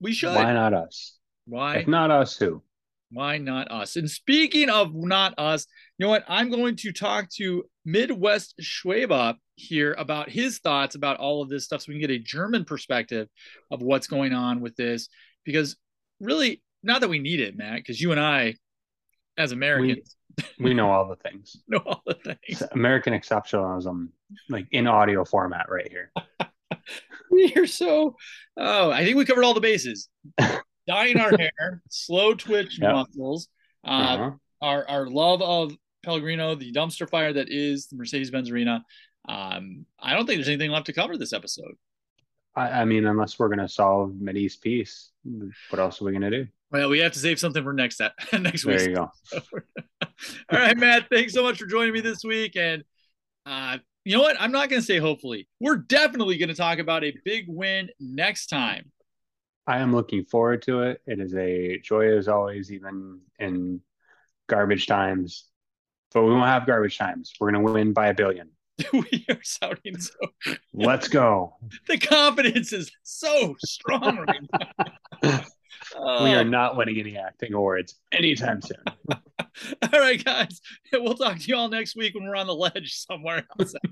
[0.00, 0.34] We should.
[0.34, 1.18] Why not us?
[1.46, 1.76] Why?
[1.78, 2.62] If not us, who?
[3.10, 3.96] Why not us?
[3.96, 5.66] And speaking of not us,
[5.96, 6.24] you know what?
[6.28, 11.64] I'm going to talk to Midwest Schwaba here about his thoughts about all of this
[11.64, 13.28] stuff so we can get a German perspective
[13.70, 15.08] of what's going on with this.
[15.44, 15.76] Because
[16.20, 18.56] really, not that we need it, Matt, because you and I,
[19.38, 20.14] as Americans,
[20.60, 21.56] We know all the things.
[21.68, 22.38] know all the things.
[22.44, 24.08] It's American exceptionalism,
[24.48, 26.12] like in audio format, right here.
[27.30, 28.16] We are so,
[28.56, 30.08] oh, I think we covered all the bases.
[30.86, 32.92] Dyeing our hair, slow twitch Yep.
[32.94, 33.48] muscles,
[33.86, 34.30] uh, Uh-huh.
[34.62, 38.84] our our love of Pellegrino, the dumpster fire that is the Mercedes Benz Arena.
[39.28, 41.74] Um, I don't think there's anything left to cover this episode.
[42.56, 45.10] I, I mean, unless we're gonna solve Mideast peace,
[45.70, 46.46] what else are we gonna do?
[46.70, 48.00] Well, we have to save something for next
[48.32, 48.78] next week.
[48.78, 49.10] There you go.
[50.52, 51.08] All right, Matt.
[51.10, 52.56] Thanks so much for joining me this week.
[52.56, 52.84] And
[53.46, 54.36] uh, you know what?
[54.38, 55.48] I'm not going to say hopefully.
[55.60, 58.92] We're definitely going to talk about a big win next time.
[59.66, 61.02] I am looking forward to it.
[61.06, 63.80] It is a joy as always, even in
[64.48, 65.44] garbage times.
[66.12, 67.32] But we won't have garbage times.
[67.38, 68.48] We're gonna win by a billion.
[68.92, 70.14] we are sounding so.
[70.72, 71.56] Let's go.
[71.86, 74.40] The confidence is so strong right
[75.22, 75.44] now.
[76.00, 78.84] We are not winning any acting awards anytime soon.
[79.10, 79.18] All
[79.98, 80.60] right, guys.
[80.92, 83.74] We'll talk to you all next week when we're on the ledge somewhere else.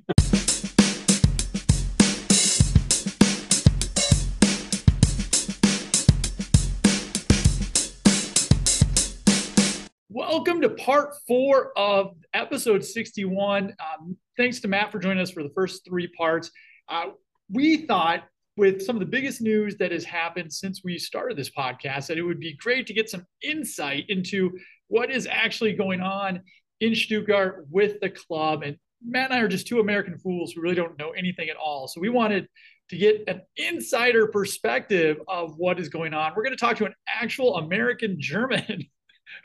[10.08, 13.74] Welcome to part four of episode 61.
[13.80, 16.52] Um, thanks to Matt for joining us for the first three parts.
[16.88, 17.06] Uh,
[17.50, 18.22] we thought,
[18.56, 22.18] with some of the biggest news that has happened since we started this podcast, that
[22.18, 24.52] it would be great to get some insight into
[24.88, 26.40] what is actually going on
[26.80, 28.62] in Stuttgart with the club.
[28.62, 31.56] And Matt and I are just two American fools who really don't know anything at
[31.56, 31.88] all.
[31.88, 32.48] So we wanted
[32.88, 36.32] to get an insider perspective of what is going on.
[36.36, 38.84] We're going to talk to an actual American German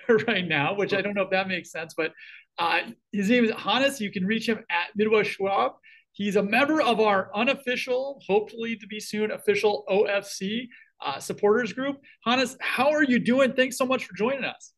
[0.28, 2.14] right now, which I don't know if that makes sense, but
[2.58, 2.82] uh,
[3.12, 4.00] his name is Hannes.
[4.00, 5.74] You can reach him at Midwest Schwab.
[6.14, 10.68] He's a member of our unofficial, hopefully to be soon official OFC
[11.04, 11.98] uh, supporters group.
[12.26, 13.54] Hannes, how are you doing?
[13.54, 14.74] Thanks so much for joining us.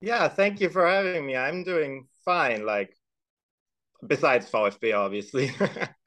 [0.00, 1.36] Yeah, thank you for having me.
[1.36, 2.66] I'm doing fine.
[2.66, 2.94] Like,
[4.06, 5.52] besides VfB, obviously.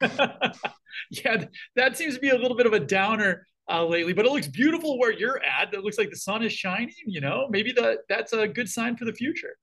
[1.10, 1.44] yeah,
[1.76, 4.48] that seems to be a little bit of a downer uh, lately, but it looks
[4.48, 5.72] beautiful where you're at.
[5.72, 6.94] It looks like the sun is shining.
[7.06, 9.56] You know, maybe the that's a good sign for the future.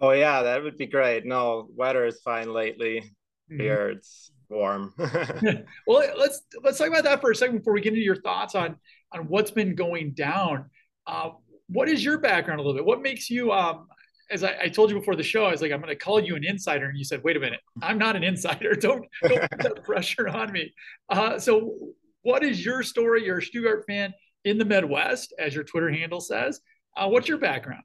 [0.00, 1.24] Oh yeah, that would be great.
[1.24, 3.10] No, weather is fine lately.
[3.50, 3.60] Mm-hmm.
[3.60, 4.94] Here it's warm.
[5.86, 8.54] well, let's let's talk about that for a second before we get into your thoughts
[8.54, 8.76] on
[9.12, 10.70] on what's been going down.
[11.06, 11.30] Uh,
[11.68, 12.84] what is your background a little bit?
[12.84, 13.86] What makes you um,
[14.30, 16.20] as I, I, told you before the show, I was like, I'm going to call
[16.20, 18.74] you an insider, and you said, "Wait a minute, I'm not an insider.
[18.80, 20.72] Don't don't put that pressure on me."
[21.08, 21.74] Uh, so,
[22.22, 23.24] what is your story?
[23.24, 24.12] You're a Stuttgart fan
[24.44, 26.60] in the Midwest, as your Twitter handle says.
[26.96, 27.82] Uh, what's your background?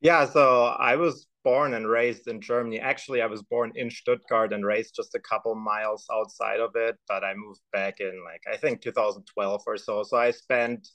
[0.00, 2.78] Yeah, so I was born and raised in Germany.
[2.78, 6.96] Actually, I was born in Stuttgart and raised just a couple miles outside of it,
[7.08, 10.02] but I moved back in like I think 2012 or so.
[10.04, 10.88] So I spent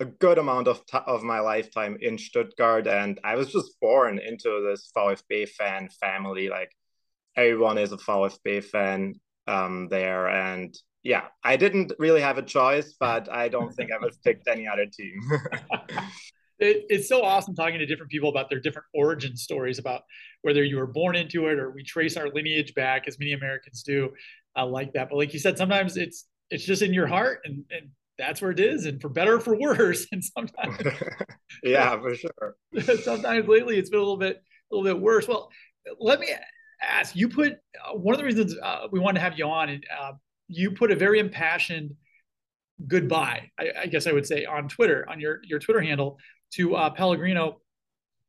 [0.00, 4.18] a good amount of t- of my lifetime in Stuttgart, and I was just born
[4.18, 6.48] into this VfB fan family.
[6.48, 6.70] Like
[7.36, 9.14] everyone is a VfB fan
[9.46, 13.98] um, there, and yeah, I didn't really have a choice, but I don't think I
[13.98, 15.20] would have picked any other team.
[16.58, 20.02] it, it's so awesome talking to different people about their different origin stories about
[20.42, 23.82] whether you were born into it or we trace our lineage back, as many Americans
[23.82, 24.10] do,
[24.54, 25.08] I like that.
[25.10, 28.50] But like you said, sometimes it's it's just in your heart, and, and that's where
[28.50, 28.86] it is.
[28.86, 30.76] And for better or for worse and sometimes
[31.62, 32.56] yeah for sure.
[33.02, 35.26] sometimes lately it's been a little bit a little bit worse.
[35.26, 35.50] Well
[35.98, 36.28] let me
[36.82, 39.68] ask you put uh, one of the reasons uh, we wanted to have you on
[39.68, 40.12] and uh,
[40.48, 41.94] you put a very impassioned
[42.86, 46.18] goodbye I, I, guess i would say on twitter on your your twitter handle
[46.52, 47.60] to uh, pellegrino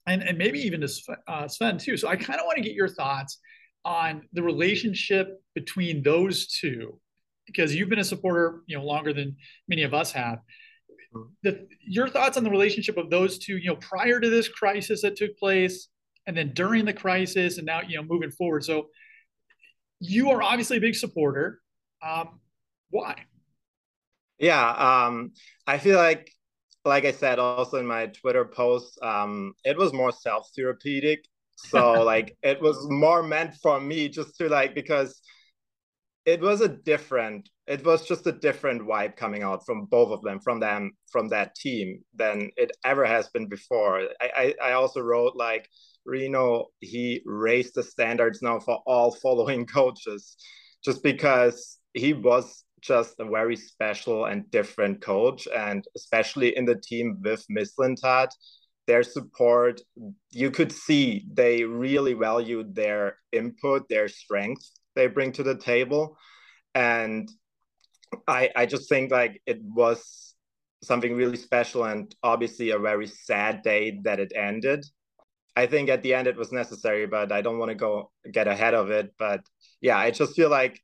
[0.08, 2.64] and, and maybe even to Sven, uh, Sven too so i kind of want to
[2.64, 3.40] get your thoughts
[3.84, 7.00] on the relationship between those two
[7.46, 9.36] because you've been a supporter, you know, longer than
[9.68, 10.40] many of us have.
[11.16, 11.30] Mm-hmm.
[11.44, 15.02] The, your thoughts on the relationship of those two, you know, prior to this crisis
[15.04, 15.88] that took place,
[16.28, 18.64] and then during the crisis, and now you know moving forward.
[18.64, 18.88] So,
[20.00, 21.62] you are obviously a big supporter.
[22.04, 22.40] Um,
[22.90, 23.16] why?
[24.40, 25.32] Yeah, um,
[25.66, 26.32] I feel like,
[26.86, 31.26] like I said, also in my Twitter post, um, it was more self-therapeutic.
[31.57, 35.22] So like it was more meant for me just to like because
[36.26, 40.22] it was a different it was just a different vibe coming out from both of
[40.22, 44.72] them from them from that team than it ever has been before i i, I
[44.74, 45.70] also wrote like
[46.06, 50.36] rino he raised the standards now for all following coaches
[50.84, 56.76] just because he was just a very special and different coach and especially in the
[56.76, 58.30] team with mislintat
[58.88, 59.82] their support
[60.32, 66.18] you could see they really valued their input their strength they bring to the table.
[66.74, 67.30] And
[68.28, 70.36] i i just think like it was
[70.84, 74.86] something really special and obviously a very sad day that it ended.
[75.56, 78.48] I think at the end it was necessary but i don't want to go get
[78.48, 79.14] ahead of it.
[79.18, 79.41] But
[79.82, 80.80] yeah i just feel like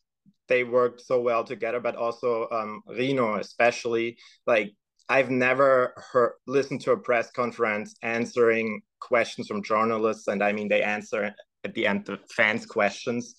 [0.47, 4.73] they worked so well together but also um rino especially like
[5.09, 10.67] i've never heard listened to a press conference answering questions from journalists and i mean
[10.67, 13.35] they answer at the end the fans questions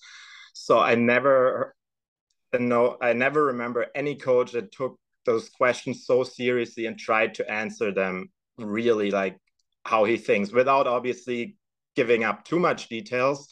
[0.53, 1.75] so I never
[2.57, 7.51] no, I never remember any coach that took those questions so seriously and tried to
[7.51, 9.37] answer them really like
[9.85, 11.57] how he thinks without obviously
[11.95, 13.49] giving up too much details.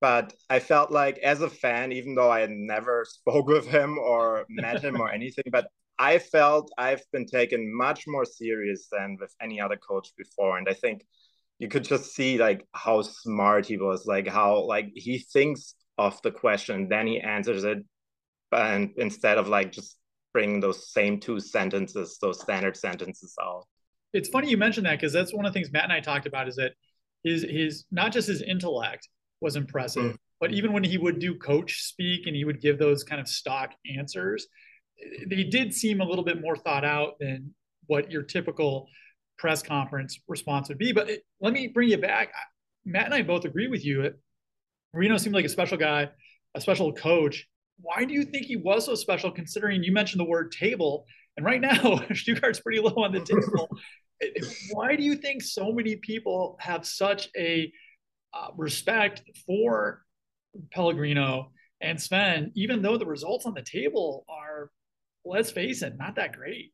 [0.00, 3.98] But I felt like as a fan, even though I had never spoke with him
[3.98, 5.68] or met him or anything, but
[5.98, 10.58] I felt I've been taken much more serious than with any other coach before.
[10.58, 11.06] And I think
[11.58, 16.20] you could just see like how smart he was, like how like he thinks of
[16.22, 17.78] the question, then he answers it,
[18.52, 19.96] and instead of like just
[20.34, 23.64] bringing those same two sentences, those standard sentences out.
[24.12, 26.26] It's funny you mentioned that because that's one of the things Matt and I talked
[26.26, 26.72] about is that
[27.24, 29.08] his his not just his intellect
[29.40, 30.16] was impressive, mm.
[30.40, 33.28] but even when he would do coach speak and he would give those kind of
[33.28, 34.46] stock answers,
[35.26, 37.54] they did seem a little bit more thought out than
[37.86, 38.88] what your typical
[39.38, 40.92] press conference response would be.
[40.92, 42.32] But it, let me bring you back.
[42.84, 44.12] Matt and I both agree with you.
[44.94, 46.08] Marino seemed like a special guy,
[46.54, 47.46] a special coach.
[47.80, 49.30] Why do you think he was so special?
[49.30, 51.04] Considering you mentioned the word table,
[51.36, 51.72] and right now
[52.14, 53.68] Stuttgart's pretty low on the table.
[54.72, 57.70] Why do you think so many people have such a
[58.36, 60.02] uh, respect for
[60.72, 64.70] Pellegrino and Sven, even though the results on the table are,
[65.24, 66.72] let's face it, not that great?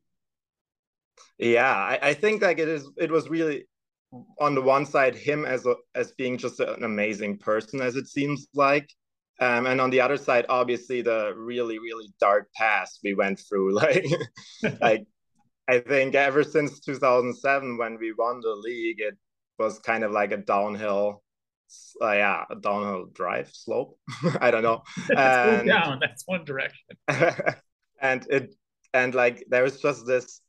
[1.37, 2.87] Yeah, I, I think like it is.
[2.97, 3.65] It was really
[4.39, 8.07] on the one side him as a as being just an amazing person, as it
[8.07, 8.89] seems like,
[9.39, 13.73] um, and on the other side, obviously the really really dark past we went through.
[13.75, 14.05] Like,
[14.81, 15.05] like
[15.67, 19.17] I think ever since 2007 when we won the league, it
[19.59, 21.22] was kind of like a downhill
[22.01, 23.97] uh, yeah, downhill drive slope.
[24.41, 24.83] I don't know.
[25.17, 25.99] and, down.
[25.99, 26.97] That's one direction.
[28.01, 28.55] and it
[28.93, 30.41] and like there was just this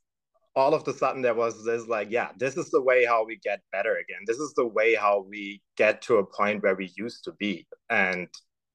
[0.55, 3.37] all of a sudden there was this like yeah this is the way how we
[3.43, 6.91] get better again this is the way how we get to a point where we
[6.95, 8.27] used to be and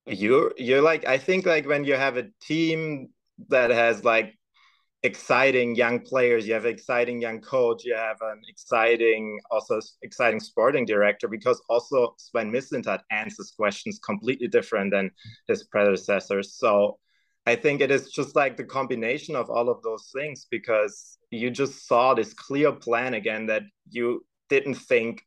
[0.06, 3.08] you're you're like i think like when you have a team
[3.48, 4.34] that has like
[5.02, 6.46] exciting young players.
[6.46, 7.84] You have exciting young coach.
[7.84, 14.48] You have an exciting also exciting sporting director because also sven mislintat answers questions completely
[14.48, 15.10] different than
[15.48, 16.98] his predecessors so
[17.46, 21.50] I think it is just like the combination of all of those things because you
[21.50, 25.22] just saw this clear plan again that you didn't think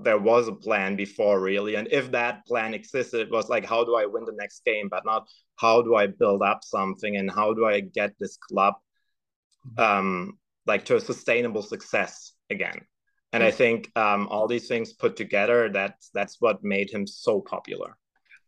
[0.00, 1.76] there was a plan before really.
[1.76, 4.88] And if that plan existed it was like how do i win the next game?
[4.90, 8.74] But not how do i build up something and how do i get this club
[9.78, 12.80] um like to a sustainable success again
[13.32, 17.40] and i think um all these things put together that's that's what made him so
[17.40, 17.96] popular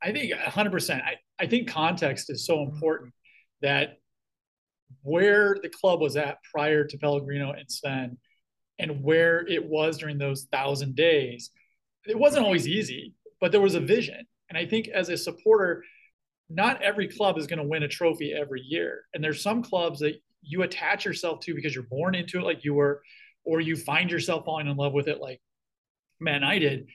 [0.03, 1.03] I think 100%.
[1.03, 3.13] I, I think context is so important
[3.63, 3.99] that
[5.03, 8.19] where the club was at prior to Pellegrino and Sven
[8.79, 11.51] and where it was during those thousand days,
[12.07, 14.25] it wasn't always easy, but there was a vision.
[14.49, 15.85] And I think as a supporter,
[16.49, 19.03] not every club is going to win a trophy every year.
[19.13, 22.65] And there's some clubs that you attach yourself to because you're born into it like
[22.65, 23.03] you were,
[23.45, 25.41] or you find yourself falling in love with it like
[26.21, 26.89] Man I did.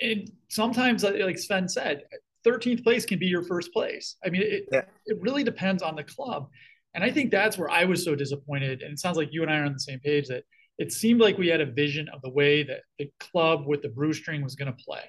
[0.00, 2.04] And sometimes, uh, like Sven said,
[2.46, 4.16] 13th place can be your first place.
[4.24, 4.82] I mean, it, yeah.
[5.06, 6.48] it really depends on the club.
[6.94, 8.82] And I think that's where I was so disappointed.
[8.82, 10.44] And it sounds like you and I are on the same page that
[10.78, 13.88] it seemed like we had a vision of the way that the club with the
[13.88, 15.02] Brustring was going to play.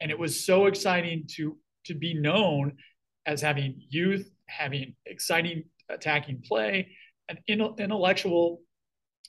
[0.00, 2.76] And it was so exciting to to be known
[3.26, 6.96] as having youth, having exciting attacking play,
[7.28, 8.62] an intellectual,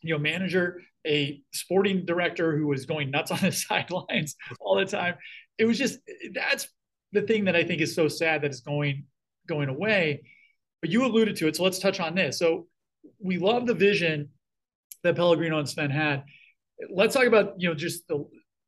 [0.01, 4.85] you know, manager, a sporting director who was going nuts on the sidelines all the
[4.85, 5.15] time.
[5.57, 5.99] It was just
[6.33, 6.67] that's
[7.11, 9.05] the thing that I think is so sad that is going
[9.47, 10.23] going away.
[10.81, 12.37] But you alluded to it, so let's touch on this.
[12.37, 12.67] So
[13.19, 14.29] we love the vision
[15.03, 16.23] that Pellegrino and Sven had.
[16.93, 18.25] Let's talk about you know just the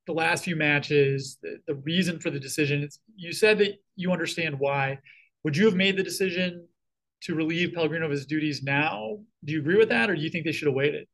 [0.08, 2.82] the last few matches, the, the reason for the decision.
[2.82, 4.98] It's, you said that you understand why.
[5.44, 6.68] Would you have made the decision
[7.22, 9.18] to relieve Pellegrino of his duties now?
[9.44, 11.08] Do you agree with that, or do you think they should have waited?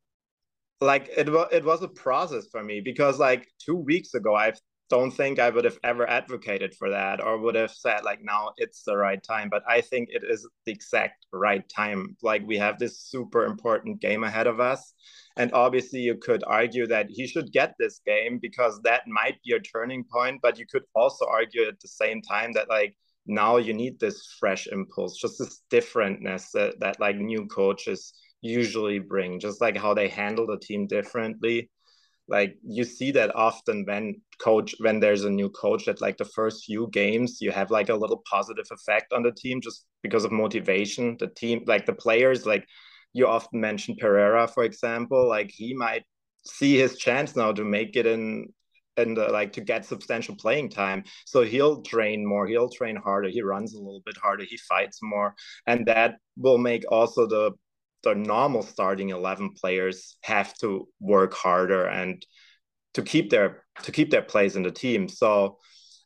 [0.80, 4.60] Like it was, it was a process for me because like two weeks ago, I've
[4.88, 8.50] don't think I would have ever advocated for that or would have said like now
[8.56, 9.48] it's the right time.
[9.48, 12.16] But I think it is the exact right time.
[12.22, 14.94] Like we have this super important game ahead of us.
[15.36, 19.54] And obviously you could argue that he should get this game because that might be
[19.54, 20.40] a turning point.
[20.40, 22.96] But you could also argue at the same time that like
[23.26, 28.98] now you need this fresh impulse, just this differentness that, that like new coaches usually
[28.98, 31.70] bring, just like how they handle the team differently.
[32.28, 36.24] Like you see that often when coach when there's a new coach that like the
[36.24, 40.24] first few games you have like a little positive effect on the team just because
[40.24, 41.16] of motivation.
[41.20, 42.66] The team like the players like
[43.12, 46.04] you often mentioned pereira for example like he might
[46.44, 48.52] see his chance now to make it in
[48.96, 51.04] and uh, like to get substantial playing time.
[51.24, 54.98] So he'll train more he'll train harder he runs a little bit harder he fights
[55.02, 55.34] more
[55.66, 57.52] and that will make also the
[58.02, 62.24] the normal starting 11 players have to work harder and
[62.94, 65.08] to keep their to keep their place in the team.
[65.08, 65.58] So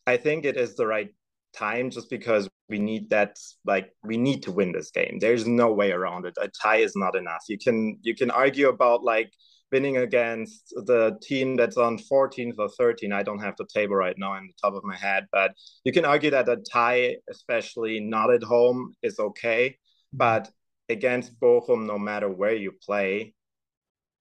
[0.07, 1.11] i think it is the right
[1.53, 3.37] time just because we need that
[3.67, 5.19] like we need to win this game.
[5.21, 6.35] There's no way around it.
[6.41, 7.45] A tie is not enough.
[7.49, 9.33] You can you can argue about like
[9.73, 13.13] winning against the team that's on 14th or 13th.
[13.13, 15.53] I don't have the table right now in the top of my head but
[15.85, 19.77] you can argue that a tie especially not at home is okay
[20.13, 20.51] but
[20.91, 23.35] against Bochum, no matter where you play,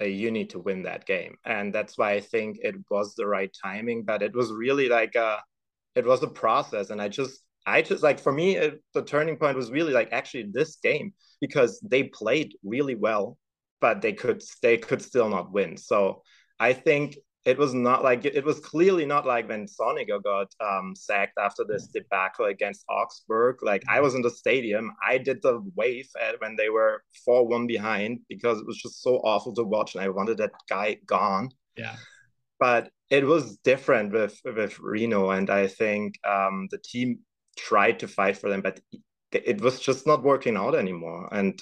[0.02, 1.36] uh, you need to win that game.
[1.46, 4.04] And that's why I think it was the right timing.
[4.04, 5.40] But it was really like a,
[5.96, 6.92] it was a process.
[6.92, 10.10] And I just, I just like, for me, it, the turning point was really like
[10.12, 13.38] actually this game because they played really well.
[13.82, 15.78] But they could they could still not win.
[15.78, 16.24] So
[16.60, 20.94] I think it was not like it was clearly not like when Zorniger got um,
[20.96, 23.64] sacked after this debacle against Augsburg.
[23.64, 27.48] Like I was in the stadium, I did the wave at, when they were four
[27.48, 30.98] one behind because it was just so awful to watch, and I wanted that guy
[31.06, 31.50] gone.
[31.78, 31.96] Yeah,
[32.60, 37.20] but it was different with with Rino, and I think um, the team
[37.58, 38.82] tried to fight for them, but
[39.32, 41.30] it was just not working out anymore.
[41.32, 41.62] And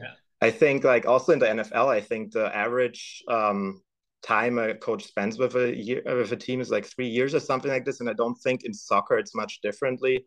[0.00, 0.12] yeah.
[0.46, 3.82] I think like also in the NFL, I think the average um,
[4.22, 7.40] time a coach spends with a year with a team is like three years or
[7.40, 8.00] something like this.
[8.00, 10.24] And I don't think in soccer it's much differently.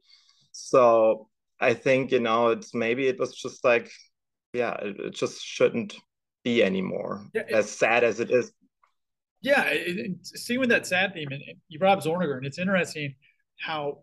[0.52, 1.30] So
[1.60, 3.90] I think you know it's maybe it was just like
[4.54, 5.96] yeah, it, it just shouldn't
[6.44, 7.26] be anymore.
[7.34, 8.52] Yeah, it, as sad as it is.
[9.42, 13.16] Yeah, it, seeing with that sad theme, and you brought up Zorniger, and it's interesting
[13.60, 14.00] how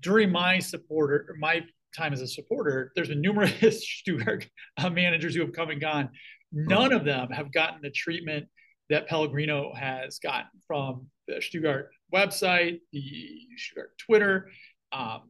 [0.00, 1.62] during my supporter my
[1.96, 6.10] time as a supporter, there's been numerous Stuttgart uh, managers who have come and gone.
[6.52, 8.46] None of them have gotten the treatment
[8.88, 14.50] that Pellegrino has gotten from the Stuttgart website, the Stuttgart Twitter,
[14.92, 15.22] um,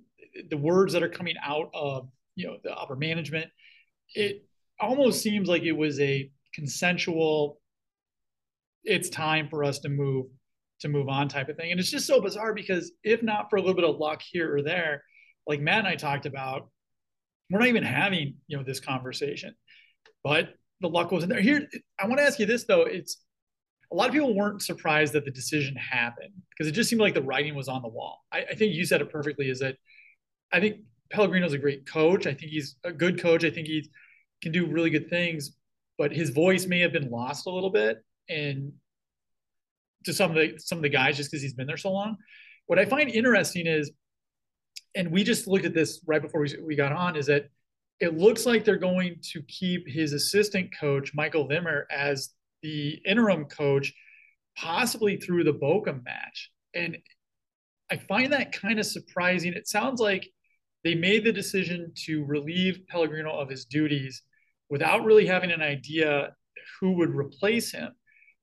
[0.48, 3.48] the words that are coming out of you know the upper management.
[4.14, 4.44] It
[4.80, 7.60] almost seems like it was a consensual.
[8.82, 10.26] It's time for us to move
[10.80, 13.56] to move on type of thing, and it's just so bizarre because if not for
[13.56, 15.04] a little bit of luck here or there,
[15.50, 16.70] like Matt and I talked about,
[17.50, 19.54] we're not even having you know this conversation.
[20.22, 21.40] But the luck wasn't there.
[21.42, 21.68] Here,
[21.98, 22.82] I want to ask you this though.
[22.82, 23.20] It's
[23.92, 27.14] a lot of people weren't surprised that the decision happened because it just seemed like
[27.14, 28.24] the writing was on the wall.
[28.32, 29.50] I, I think you said it perfectly.
[29.50, 29.76] Is that
[30.52, 30.76] I think
[31.10, 32.28] Pellegrino's a great coach.
[32.28, 33.44] I think he's a good coach.
[33.44, 33.90] I think he
[34.40, 35.56] can do really good things,
[35.98, 37.98] but his voice may have been lost a little bit
[38.28, 38.72] and
[40.04, 42.16] to some of the some of the guys just because he's been there so long.
[42.68, 43.90] What I find interesting is
[44.94, 47.48] and we just looked at this right before we, we got on, is that
[48.00, 52.30] it looks like they're going to keep his assistant coach, Michael Wimmer, as
[52.62, 53.92] the interim coach,
[54.56, 56.50] possibly through the Bochum match.
[56.74, 56.98] And
[57.90, 59.52] I find that kind of surprising.
[59.52, 60.28] It sounds like
[60.82, 64.22] they made the decision to relieve Pellegrino of his duties
[64.70, 66.34] without really having an idea
[66.80, 67.92] who would replace him,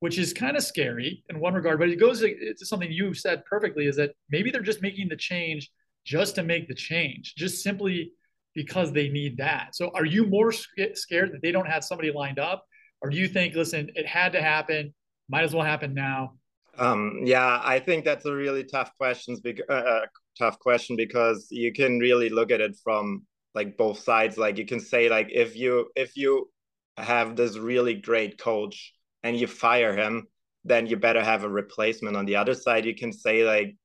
[0.01, 1.79] which is kind of scary in one regard.
[1.79, 5.15] But it goes to something you said perfectly is that maybe they're just making the
[5.15, 5.71] change
[6.07, 8.13] just to make the change, just simply
[8.55, 9.75] because they need that.
[9.75, 12.63] So are you more scared that they don't have somebody lined up?
[13.01, 14.93] Or do you think, listen, it had to happen,
[15.29, 16.33] might as well happen now?
[16.77, 19.35] Um, yeah, I think that's a really tough question.
[19.45, 20.05] Uh, uh,
[20.39, 23.23] tough question because you can really look at it from
[23.53, 24.37] like both sides.
[24.37, 26.49] Like you can say like if you if you
[26.97, 28.93] have this really great coach
[29.23, 30.27] and you fire him,
[30.63, 32.15] then you better have a replacement.
[32.15, 33.75] On the other side, you can say like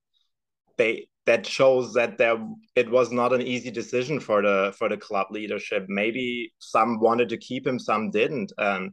[0.76, 2.36] they that shows that there
[2.74, 5.86] it was not an easy decision for the for the club leadership.
[5.88, 8.52] Maybe some wanted to keep him, some didn't.
[8.58, 8.92] And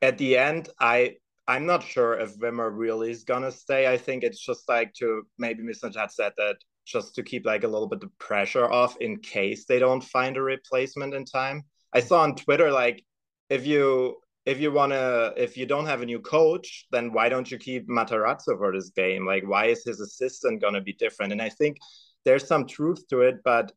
[0.00, 1.16] at the end, I
[1.48, 3.92] I'm not sure if Wimmer really is gonna stay.
[3.92, 5.92] I think it's just like to maybe Mr.
[5.92, 6.56] Chat said that
[6.86, 10.36] just to keep like a little bit of pressure off in case they don't find
[10.36, 11.64] a replacement in time.
[11.92, 13.04] I saw on Twitter like
[13.50, 17.28] if you if you want to if you don't have a new coach then why
[17.28, 19.26] don't you keep Matarazzo for this game?
[19.26, 21.32] Like why is his assistant going to be different?
[21.32, 21.76] And i think
[22.24, 23.72] there's some truth to it but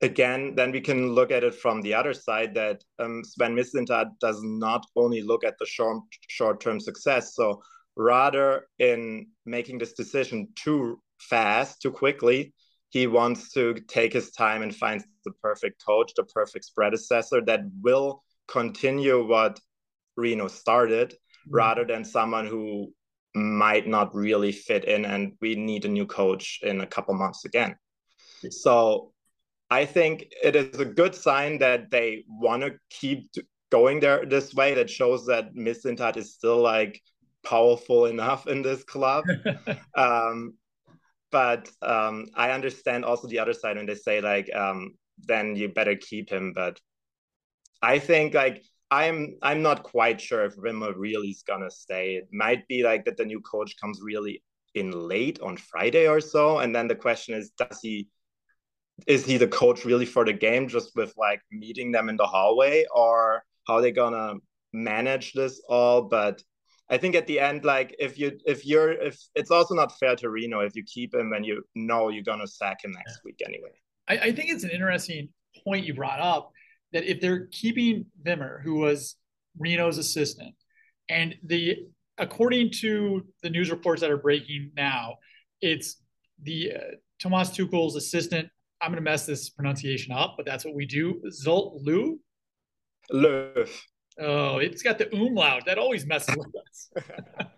[0.00, 4.06] again then we can look at it from the other side that um, sven mislintat
[4.20, 7.62] does not only look at the short short term success so
[7.96, 12.52] rather in making this decision too fast too quickly
[12.90, 17.60] he wants to take his time and find the perfect coach the perfect predecessor that
[17.80, 19.60] will continue what
[20.16, 21.54] Rino started mm-hmm.
[21.54, 22.92] rather than someone who
[23.34, 27.44] might not really fit in and we need a new coach in a couple months
[27.44, 27.76] again.
[28.50, 29.12] So
[29.70, 33.30] I think it is a good sign that they want to keep
[33.70, 34.74] going there this way.
[34.74, 37.00] That shows that Mislintat is still like
[37.44, 39.24] powerful enough in this club.
[39.96, 40.54] um,
[41.30, 45.68] but um, I understand also the other side when they say like, um, then you
[45.68, 46.52] better keep him.
[46.54, 46.78] But
[47.82, 52.16] I think like I'm I'm not quite sure if Wimmer really is gonna stay.
[52.16, 54.42] It might be like that the new coach comes really
[54.74, 58.08] in late on Friday or so, and then the question is, does he
[59.06, 62.26] is he the coach really for the game, just with like meeting them in the
[62.26, 64.34] hallway, or how they gonna
[64.72, 66.02] manage this all?
[66.02, 66.42] But
[66.90, 70.14] I think at the end, like if you if you're if it's also not fair
[70.16, 73.40] to Rino if you keep him and you know you're gonna sack him next week
[73.44, 73.72] anyway.
[74.06, 75.30] I, I think it's an interesting
[75.64, 76.52] point you brought up
[76.92, 79.16] that if they're keeping Wimmer, who was
[79.58, 80.54] Rino's assistant,
[81.08, 81.76] and the
[82.18, 85.16] according to the news reports that are breaking now,
[85.60, 86.02] it's
[86.42, 86.78] the uh,
[87.20, 88.48] Thomas Tuchel's assistant.
[88.80, 91.20] I'm going to mess this pronunciation up, but that's what we do.
[91.26, 92.18] Zsolt Lu.
[93.12, 93.68] Löw.
[94.20, 95.64] Oh, it's got the umlaut.
[95.66, 96.90] That always messes with us.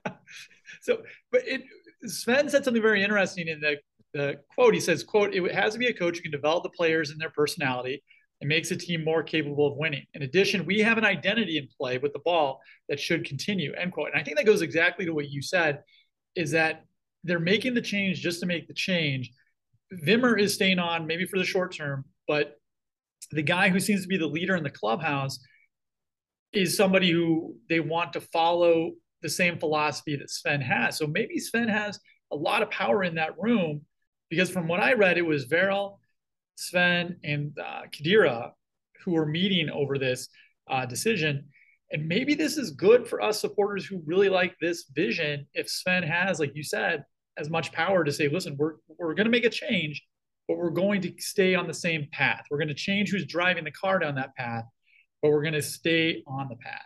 [0.82, 1.02] so,
[1.32, 1.62] but it
[2.04, 3.76] Sven said something very interesting in the,
[4.12, 4.74] the quote.
[4.74, 7.20] He says, quote, it has to be a coach who can develop the players and
[7.20, 8.02] their personality
[8.44, 10.04] and makes a team more capable of winning.
[10.12, 12.60] In addition, we have an identity in play with the ball
[12.90, 14.10] that should continue, end quote.
[14.12, 15.82] And I think that goes exactly to what you said,
[16.36, 16.84] is that
[17.24, 19.30] they're making the change just to make the change.
[20.06, 22.58] Wimmer is staying on maybe for the short term, but
[23.30, 25.38] the guy who seems to be the leader in the clubhouse
[26.52, 28.92] is somebody who they want to follow
[29.22, 30.98] the same philosophy that Sven has.
[30.98, 31.98] So maybe Sven has
[32.30, 33.86] a lot of power in that room
[34.28, 35.96] because from what I read, it was Wehrle,
[36.56, 38.52] Sven, and uh, Khedira
[39.04, 40.28] who were meeting over this
[40.70, 41.44] uh, decision.
[41.90, 45.46] And maybe this is good for us supporters who really like this vision.
[45.54, 47.04] If Sven has, like you said,
[47.36, 50.02] as much power to say, listen, we're we're going to make a change,
[50.48, 52.44] but we're going to stay on the same path.
[52.50, 54.64] We're going to change who's driving the car down that path,
[55.20, 56.82] but we're going to stay on the path.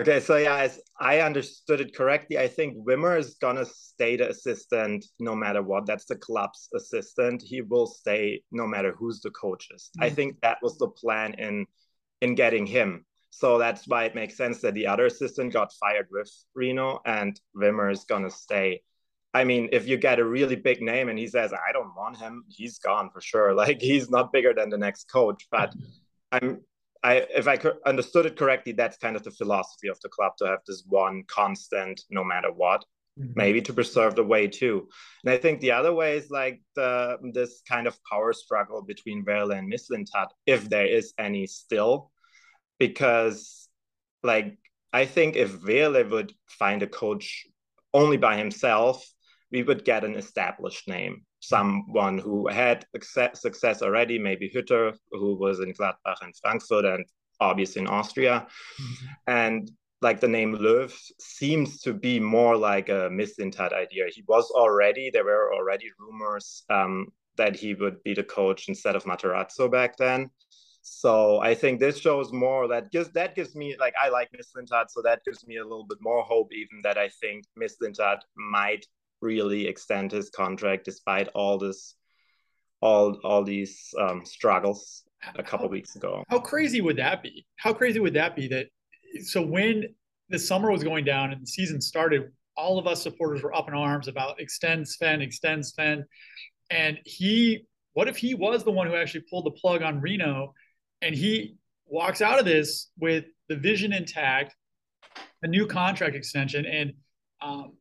[0.00, 4.28] Okay, so yeah, as I understood it correctly, I think Wimmer is gonna stay the
[4.30, 5.86] assistant no matter what.
[5.86, 7.42] That's the club's assistant.
[7.42, 9.90] He will stay no matter who's the coaches.
[9.96, 10.04] Mm-hmm.
[10.04, 11.66] I think that was the plan in
[12.20, 13.06] in getting him.
[13.30, 17.40] So that's why it makes sense that the other assistant got fired with Rino and
[17.56, 18.82] Wimmer is gonna stay.
[19.32, 22.16] I mean, if you get a really big name and he says, I don't want
[22.16, 23.54] him, he's gone for sure.
[23.64, 25.46] Like he's not bigger than the next coach.
[25.52, 25.72] But
[26.32, 26.62] I'm
[27.04, 30.46] I, if I understood it correctly, that's kind of the philosophy of the club to
[30.46, 32.84] have this one constant, no matter what.
[33.20, 33.32] Mm-hmm.
[33.36, 34.88] Maybe to preserve the way too,
[35.22, 39.24] and I think the other way is like the this kind of power struggle between
[39.24, 42.10] Wehrle and Mislintat, if there is any still,
[42.80, 43.68] because
[44.24, 44.58] like
[44.92, 47.46] I think if Wehrle would find a coach
[47.92, 49.06] only by himself,
[49.52, 52.86] we would get an established name someone who had
[53.34, 57.04] success already, maybe Hütter, who was in Gladbach and Frankfurt and
[57.40, 58.46] obviously in Austria.
[58.80, 59.06] Mm-hmm.
[59.26, 64.04] And like the name Löw seems to be more like a Mislintat idea.
[64.12, 68.96] He was already, there were already rumors um, that he would be the coach instead
[68.96, 70.30] of Matarazzo back then.
[70.82, 74.52] So I think this shows more that gives that gives me like I like Miss
[74.52, 77.78] Mislintat, so that gives me a little bit more hope even that I think Miss
[77.78, 78.84] Mislintat might
[79.24, 81.96] really extend his contract despite all this
[82.80, 85.02] all all these um, struggles
[85.36, 86.22] a couple how, weeks ago.
[86.28, 87.46] How crazy would that be?
[87.56, 88.66] How crazy would that be that
[89.22, 89.84] so when
[90.28, 93.68] the summer was going down and the season started, all of us supporters were up
[93.68, 96.04] in arms about extend Sven, extend Sven.
[96.70, 100.54] And he, what if he was the one who actually pulled the plug on Rino
[101.02, 101.56] and he
[101.86, 104.54] walks out of this with the vision intact,
[105.42, 106.94] a new contract extension, and
[107.42, 107.74] um,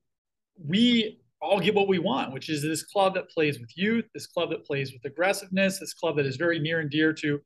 [0.64, 4.28] we all get what we want, which is this club that plays with youth, this
[4.28, 7.40] club that plays with aggressiveness, this club that is very near and dear to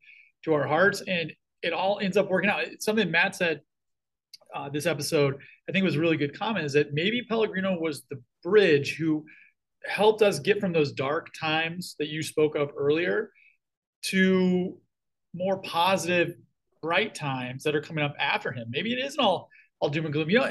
[0.45, 1.34] to our hearts, and
[1.64, 2.61] it all ends up working out.
[2.61, 3.61] It's something Matt said
[4.56, 8.03] uh, this episode, I think was a really good comment, is that maybe Pellegrino was
[8.10, 9.26] the bridge who
[9.86, 13.32] helped us get from those dark times that you spoke of earlier
[14.03, 14.78] to
[15.34, 16.36] more positive,
[16.82, 18.68] bright times that are coming up after him.
[18.69, 19.49] Maybe it isn't all
[19.80, 20.30] all doom and gloom.
[20.30, 20.49] You know,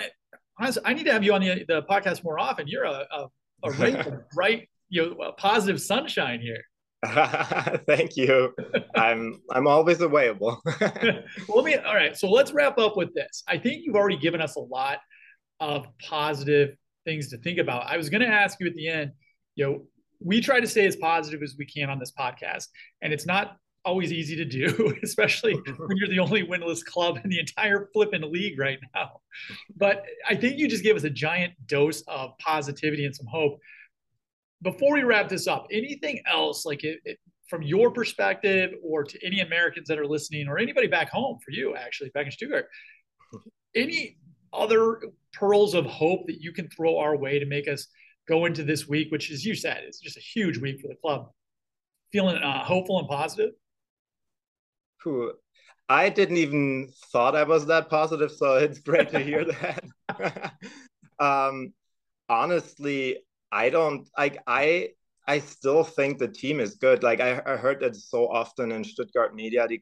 [0.59, 2.67] I need to have you on the, the podcast more often.
[2.67, 3.27] You're a, a,
[3.65, 6.63] a of bright, you know, positive sunshine here.
[7.87, 8.55] Thank you.
[8.95, 10.61] I'm I'm always available.
[10.81, 11.77] well, let me.
[11.77, 13.43] All right, so let's wrap up with this.
[13.47, 14.99] I think you've already given us a lot
[15.61, 16.75] of positive
[17.05, 17.87] things to think about.
[17.87, 19.13] I was going to ask you at the end.
[19.57, 19.87] You know,
[20.21, 22.69] we try to stay as positive as we can on this podcast,
[23.03, 23.57] and it's not
[23.87, 28.31] always easy to do, especially when you're the only winless club in the entire flipping
[28.31, 29.21] league right now.
[29.77, 33.59] But I think you just gave us a giant dose of positivity and some hope.
[34.63, 37.19] Before we wrap this up, anything else like it, it,
[37.49, 41.53] from your perspective or to any Americans that are listening or anybody back home for
[41.53, 42.67] you, actually, back in Stuttgart,
[43.75, 44.17] any
[44.53, 45.01] other
[45.33, 47.87] pearls of hope that you can throw our way to make us
[48.27, 50.97] go into this week, which, as you said, is just a huge week for the
[50.97, 51.31] club?
[52.13, 53.51] Feeling uh, hopeful and positive?
[55.07, 55.35] Cool.
[55.89, 60.53] I didn't even thought I was that positive, so it's great to hear that.
[61.21, 61.73] um,
[62.29, 63.19] honestly,
[63.53, 64.89] I don't like I
[65.29, 67.05] I still think the team is good.
[67.05, 69.81] Like I, I heard that so often in Stuttgart media the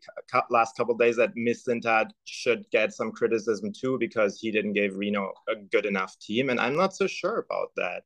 [0.50, 5.32] last couple days that Mislintat should get some criticism too because he didn't give Rino
[5.48, 8.02] a good enough team, and I'm not so sure about that.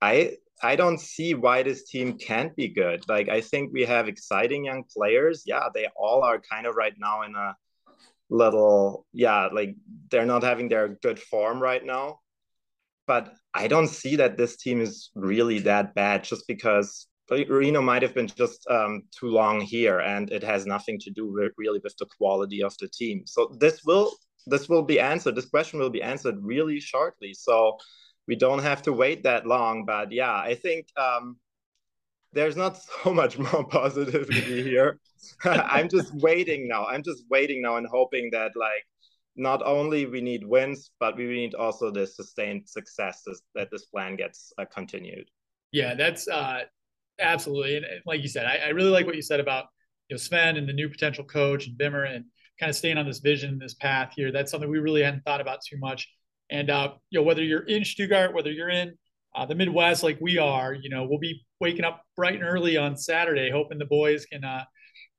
[0.00, 3.04] I I don't see why this team can't be good.
[3.06, 5.42] Like I think we have exciting young players.
[5.44, 7.54] Yeah, they all are kind of right now in a
[8.30, 9.76] little yeah, like
[10.10, 12.20] they're not having their good form right now.
[13.06, 18.02] But I don't see that this team is really that bad just because Rino might
[18.02, 21.80] have been just um, too long here, and it has nothing to do with, really
[21.84, 23.26] with the quality of the team.
[23.26, 24.12] So this will
[24.46, 25.34] this will be answered.
[25.34, 27.34] This question will be answered really shortly.
[27.34, 27.76] So
[28.26, 29.84] we don't have to wait that long.
[29.84, 31.36] But yeah, I think um,
[32.32, 34.98] there's not so much more positivity here.
[35.44, 36.86] I'm just waiting now.
[36.86, 38.84] I'm just waiting now and hoping that like
[39.36, 43.24] not only we need wins, but we need also the sustained success
[43.54, 45.28] that this plan gets uh, continued.
[45.72, 46.60] Yeah, that's uh,
[47.18, 47.76] absolutely.
[47.76, 49.66] And like you said, I, I, really like what you said about
[50.08, 52.26] you know Sven and the new potential coach and Wimmer and
[52.60, 54.30] kind of staying on this vision, this path here.
[54.30, 56.08] That's something we really hadn't thought about too much.
[56.50, 58.96] And uh, you know, whether you're in Stuttgart, whether you're in
[59.34, 62.76] uh, the Midwest like we are, you know, we'll be waking up bright and early
[62.76, 64.64] on Saturday, hoping the boys can uh,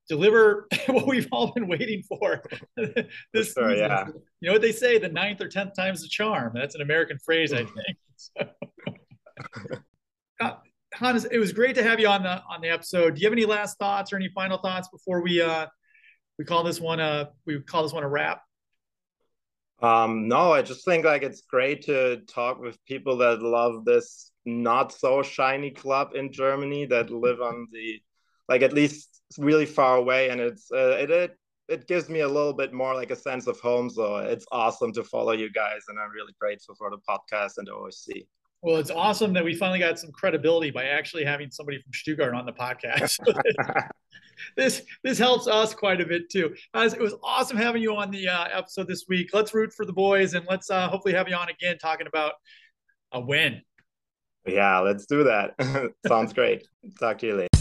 [0.08, 2.44] deliver what we've all been waiting for
[2.78, 3.78] this sure, season.
[3.78, 4.08] Yeah.
[4.40, 6.52] You know what they say, the ninth or tenth time's the charm.
[6.54, 7.98] That's an American phrase, I think.
[8.18, 8.48] So,
[10.40, 10.52] uh,
[10.94, 13.16] Hans, it was great to have you on the on the episode.
[13.16, 15.68] Do you have any last thoughts or any final thoughts before we uh
[16.38, 18.42] we call this one a we call this one a wrap?
[19.82, 24.32] Um, no, I just think like it's great to talk with people that love this
[24.46, 28.02] not so shiny club in Germany that live on the
[28.48, 31.38] like at least really far away, and it's uh, it, it
[31.68, 33.90] it gives me a little bit more like a sense of home.
[33.90, 37.68] So it's awesome to follow you guys, and I'm really grateful for the podcast and
[37.68, 38.28] the OSC.
[38.62, 42.34] Well, it's awesome that we finally got some credibility by actually having somebody from Stuttgart
[42.34, 43.18] on the podcast.
[44.56, 46.56] this this helps us quite a bit too.
[46.74, 49.30] As it was awesome having you on the uh, episode this week.
[49.34, 52.34] Let's root for the boys and let's uh, hopefully have you on again talking about
[53.12, 53.62] a win.
[54.46, 55.56] Yeah, let's do that.
[56.08, 56.68] Sounds great.
[57.00, 57.55] Talk to you later.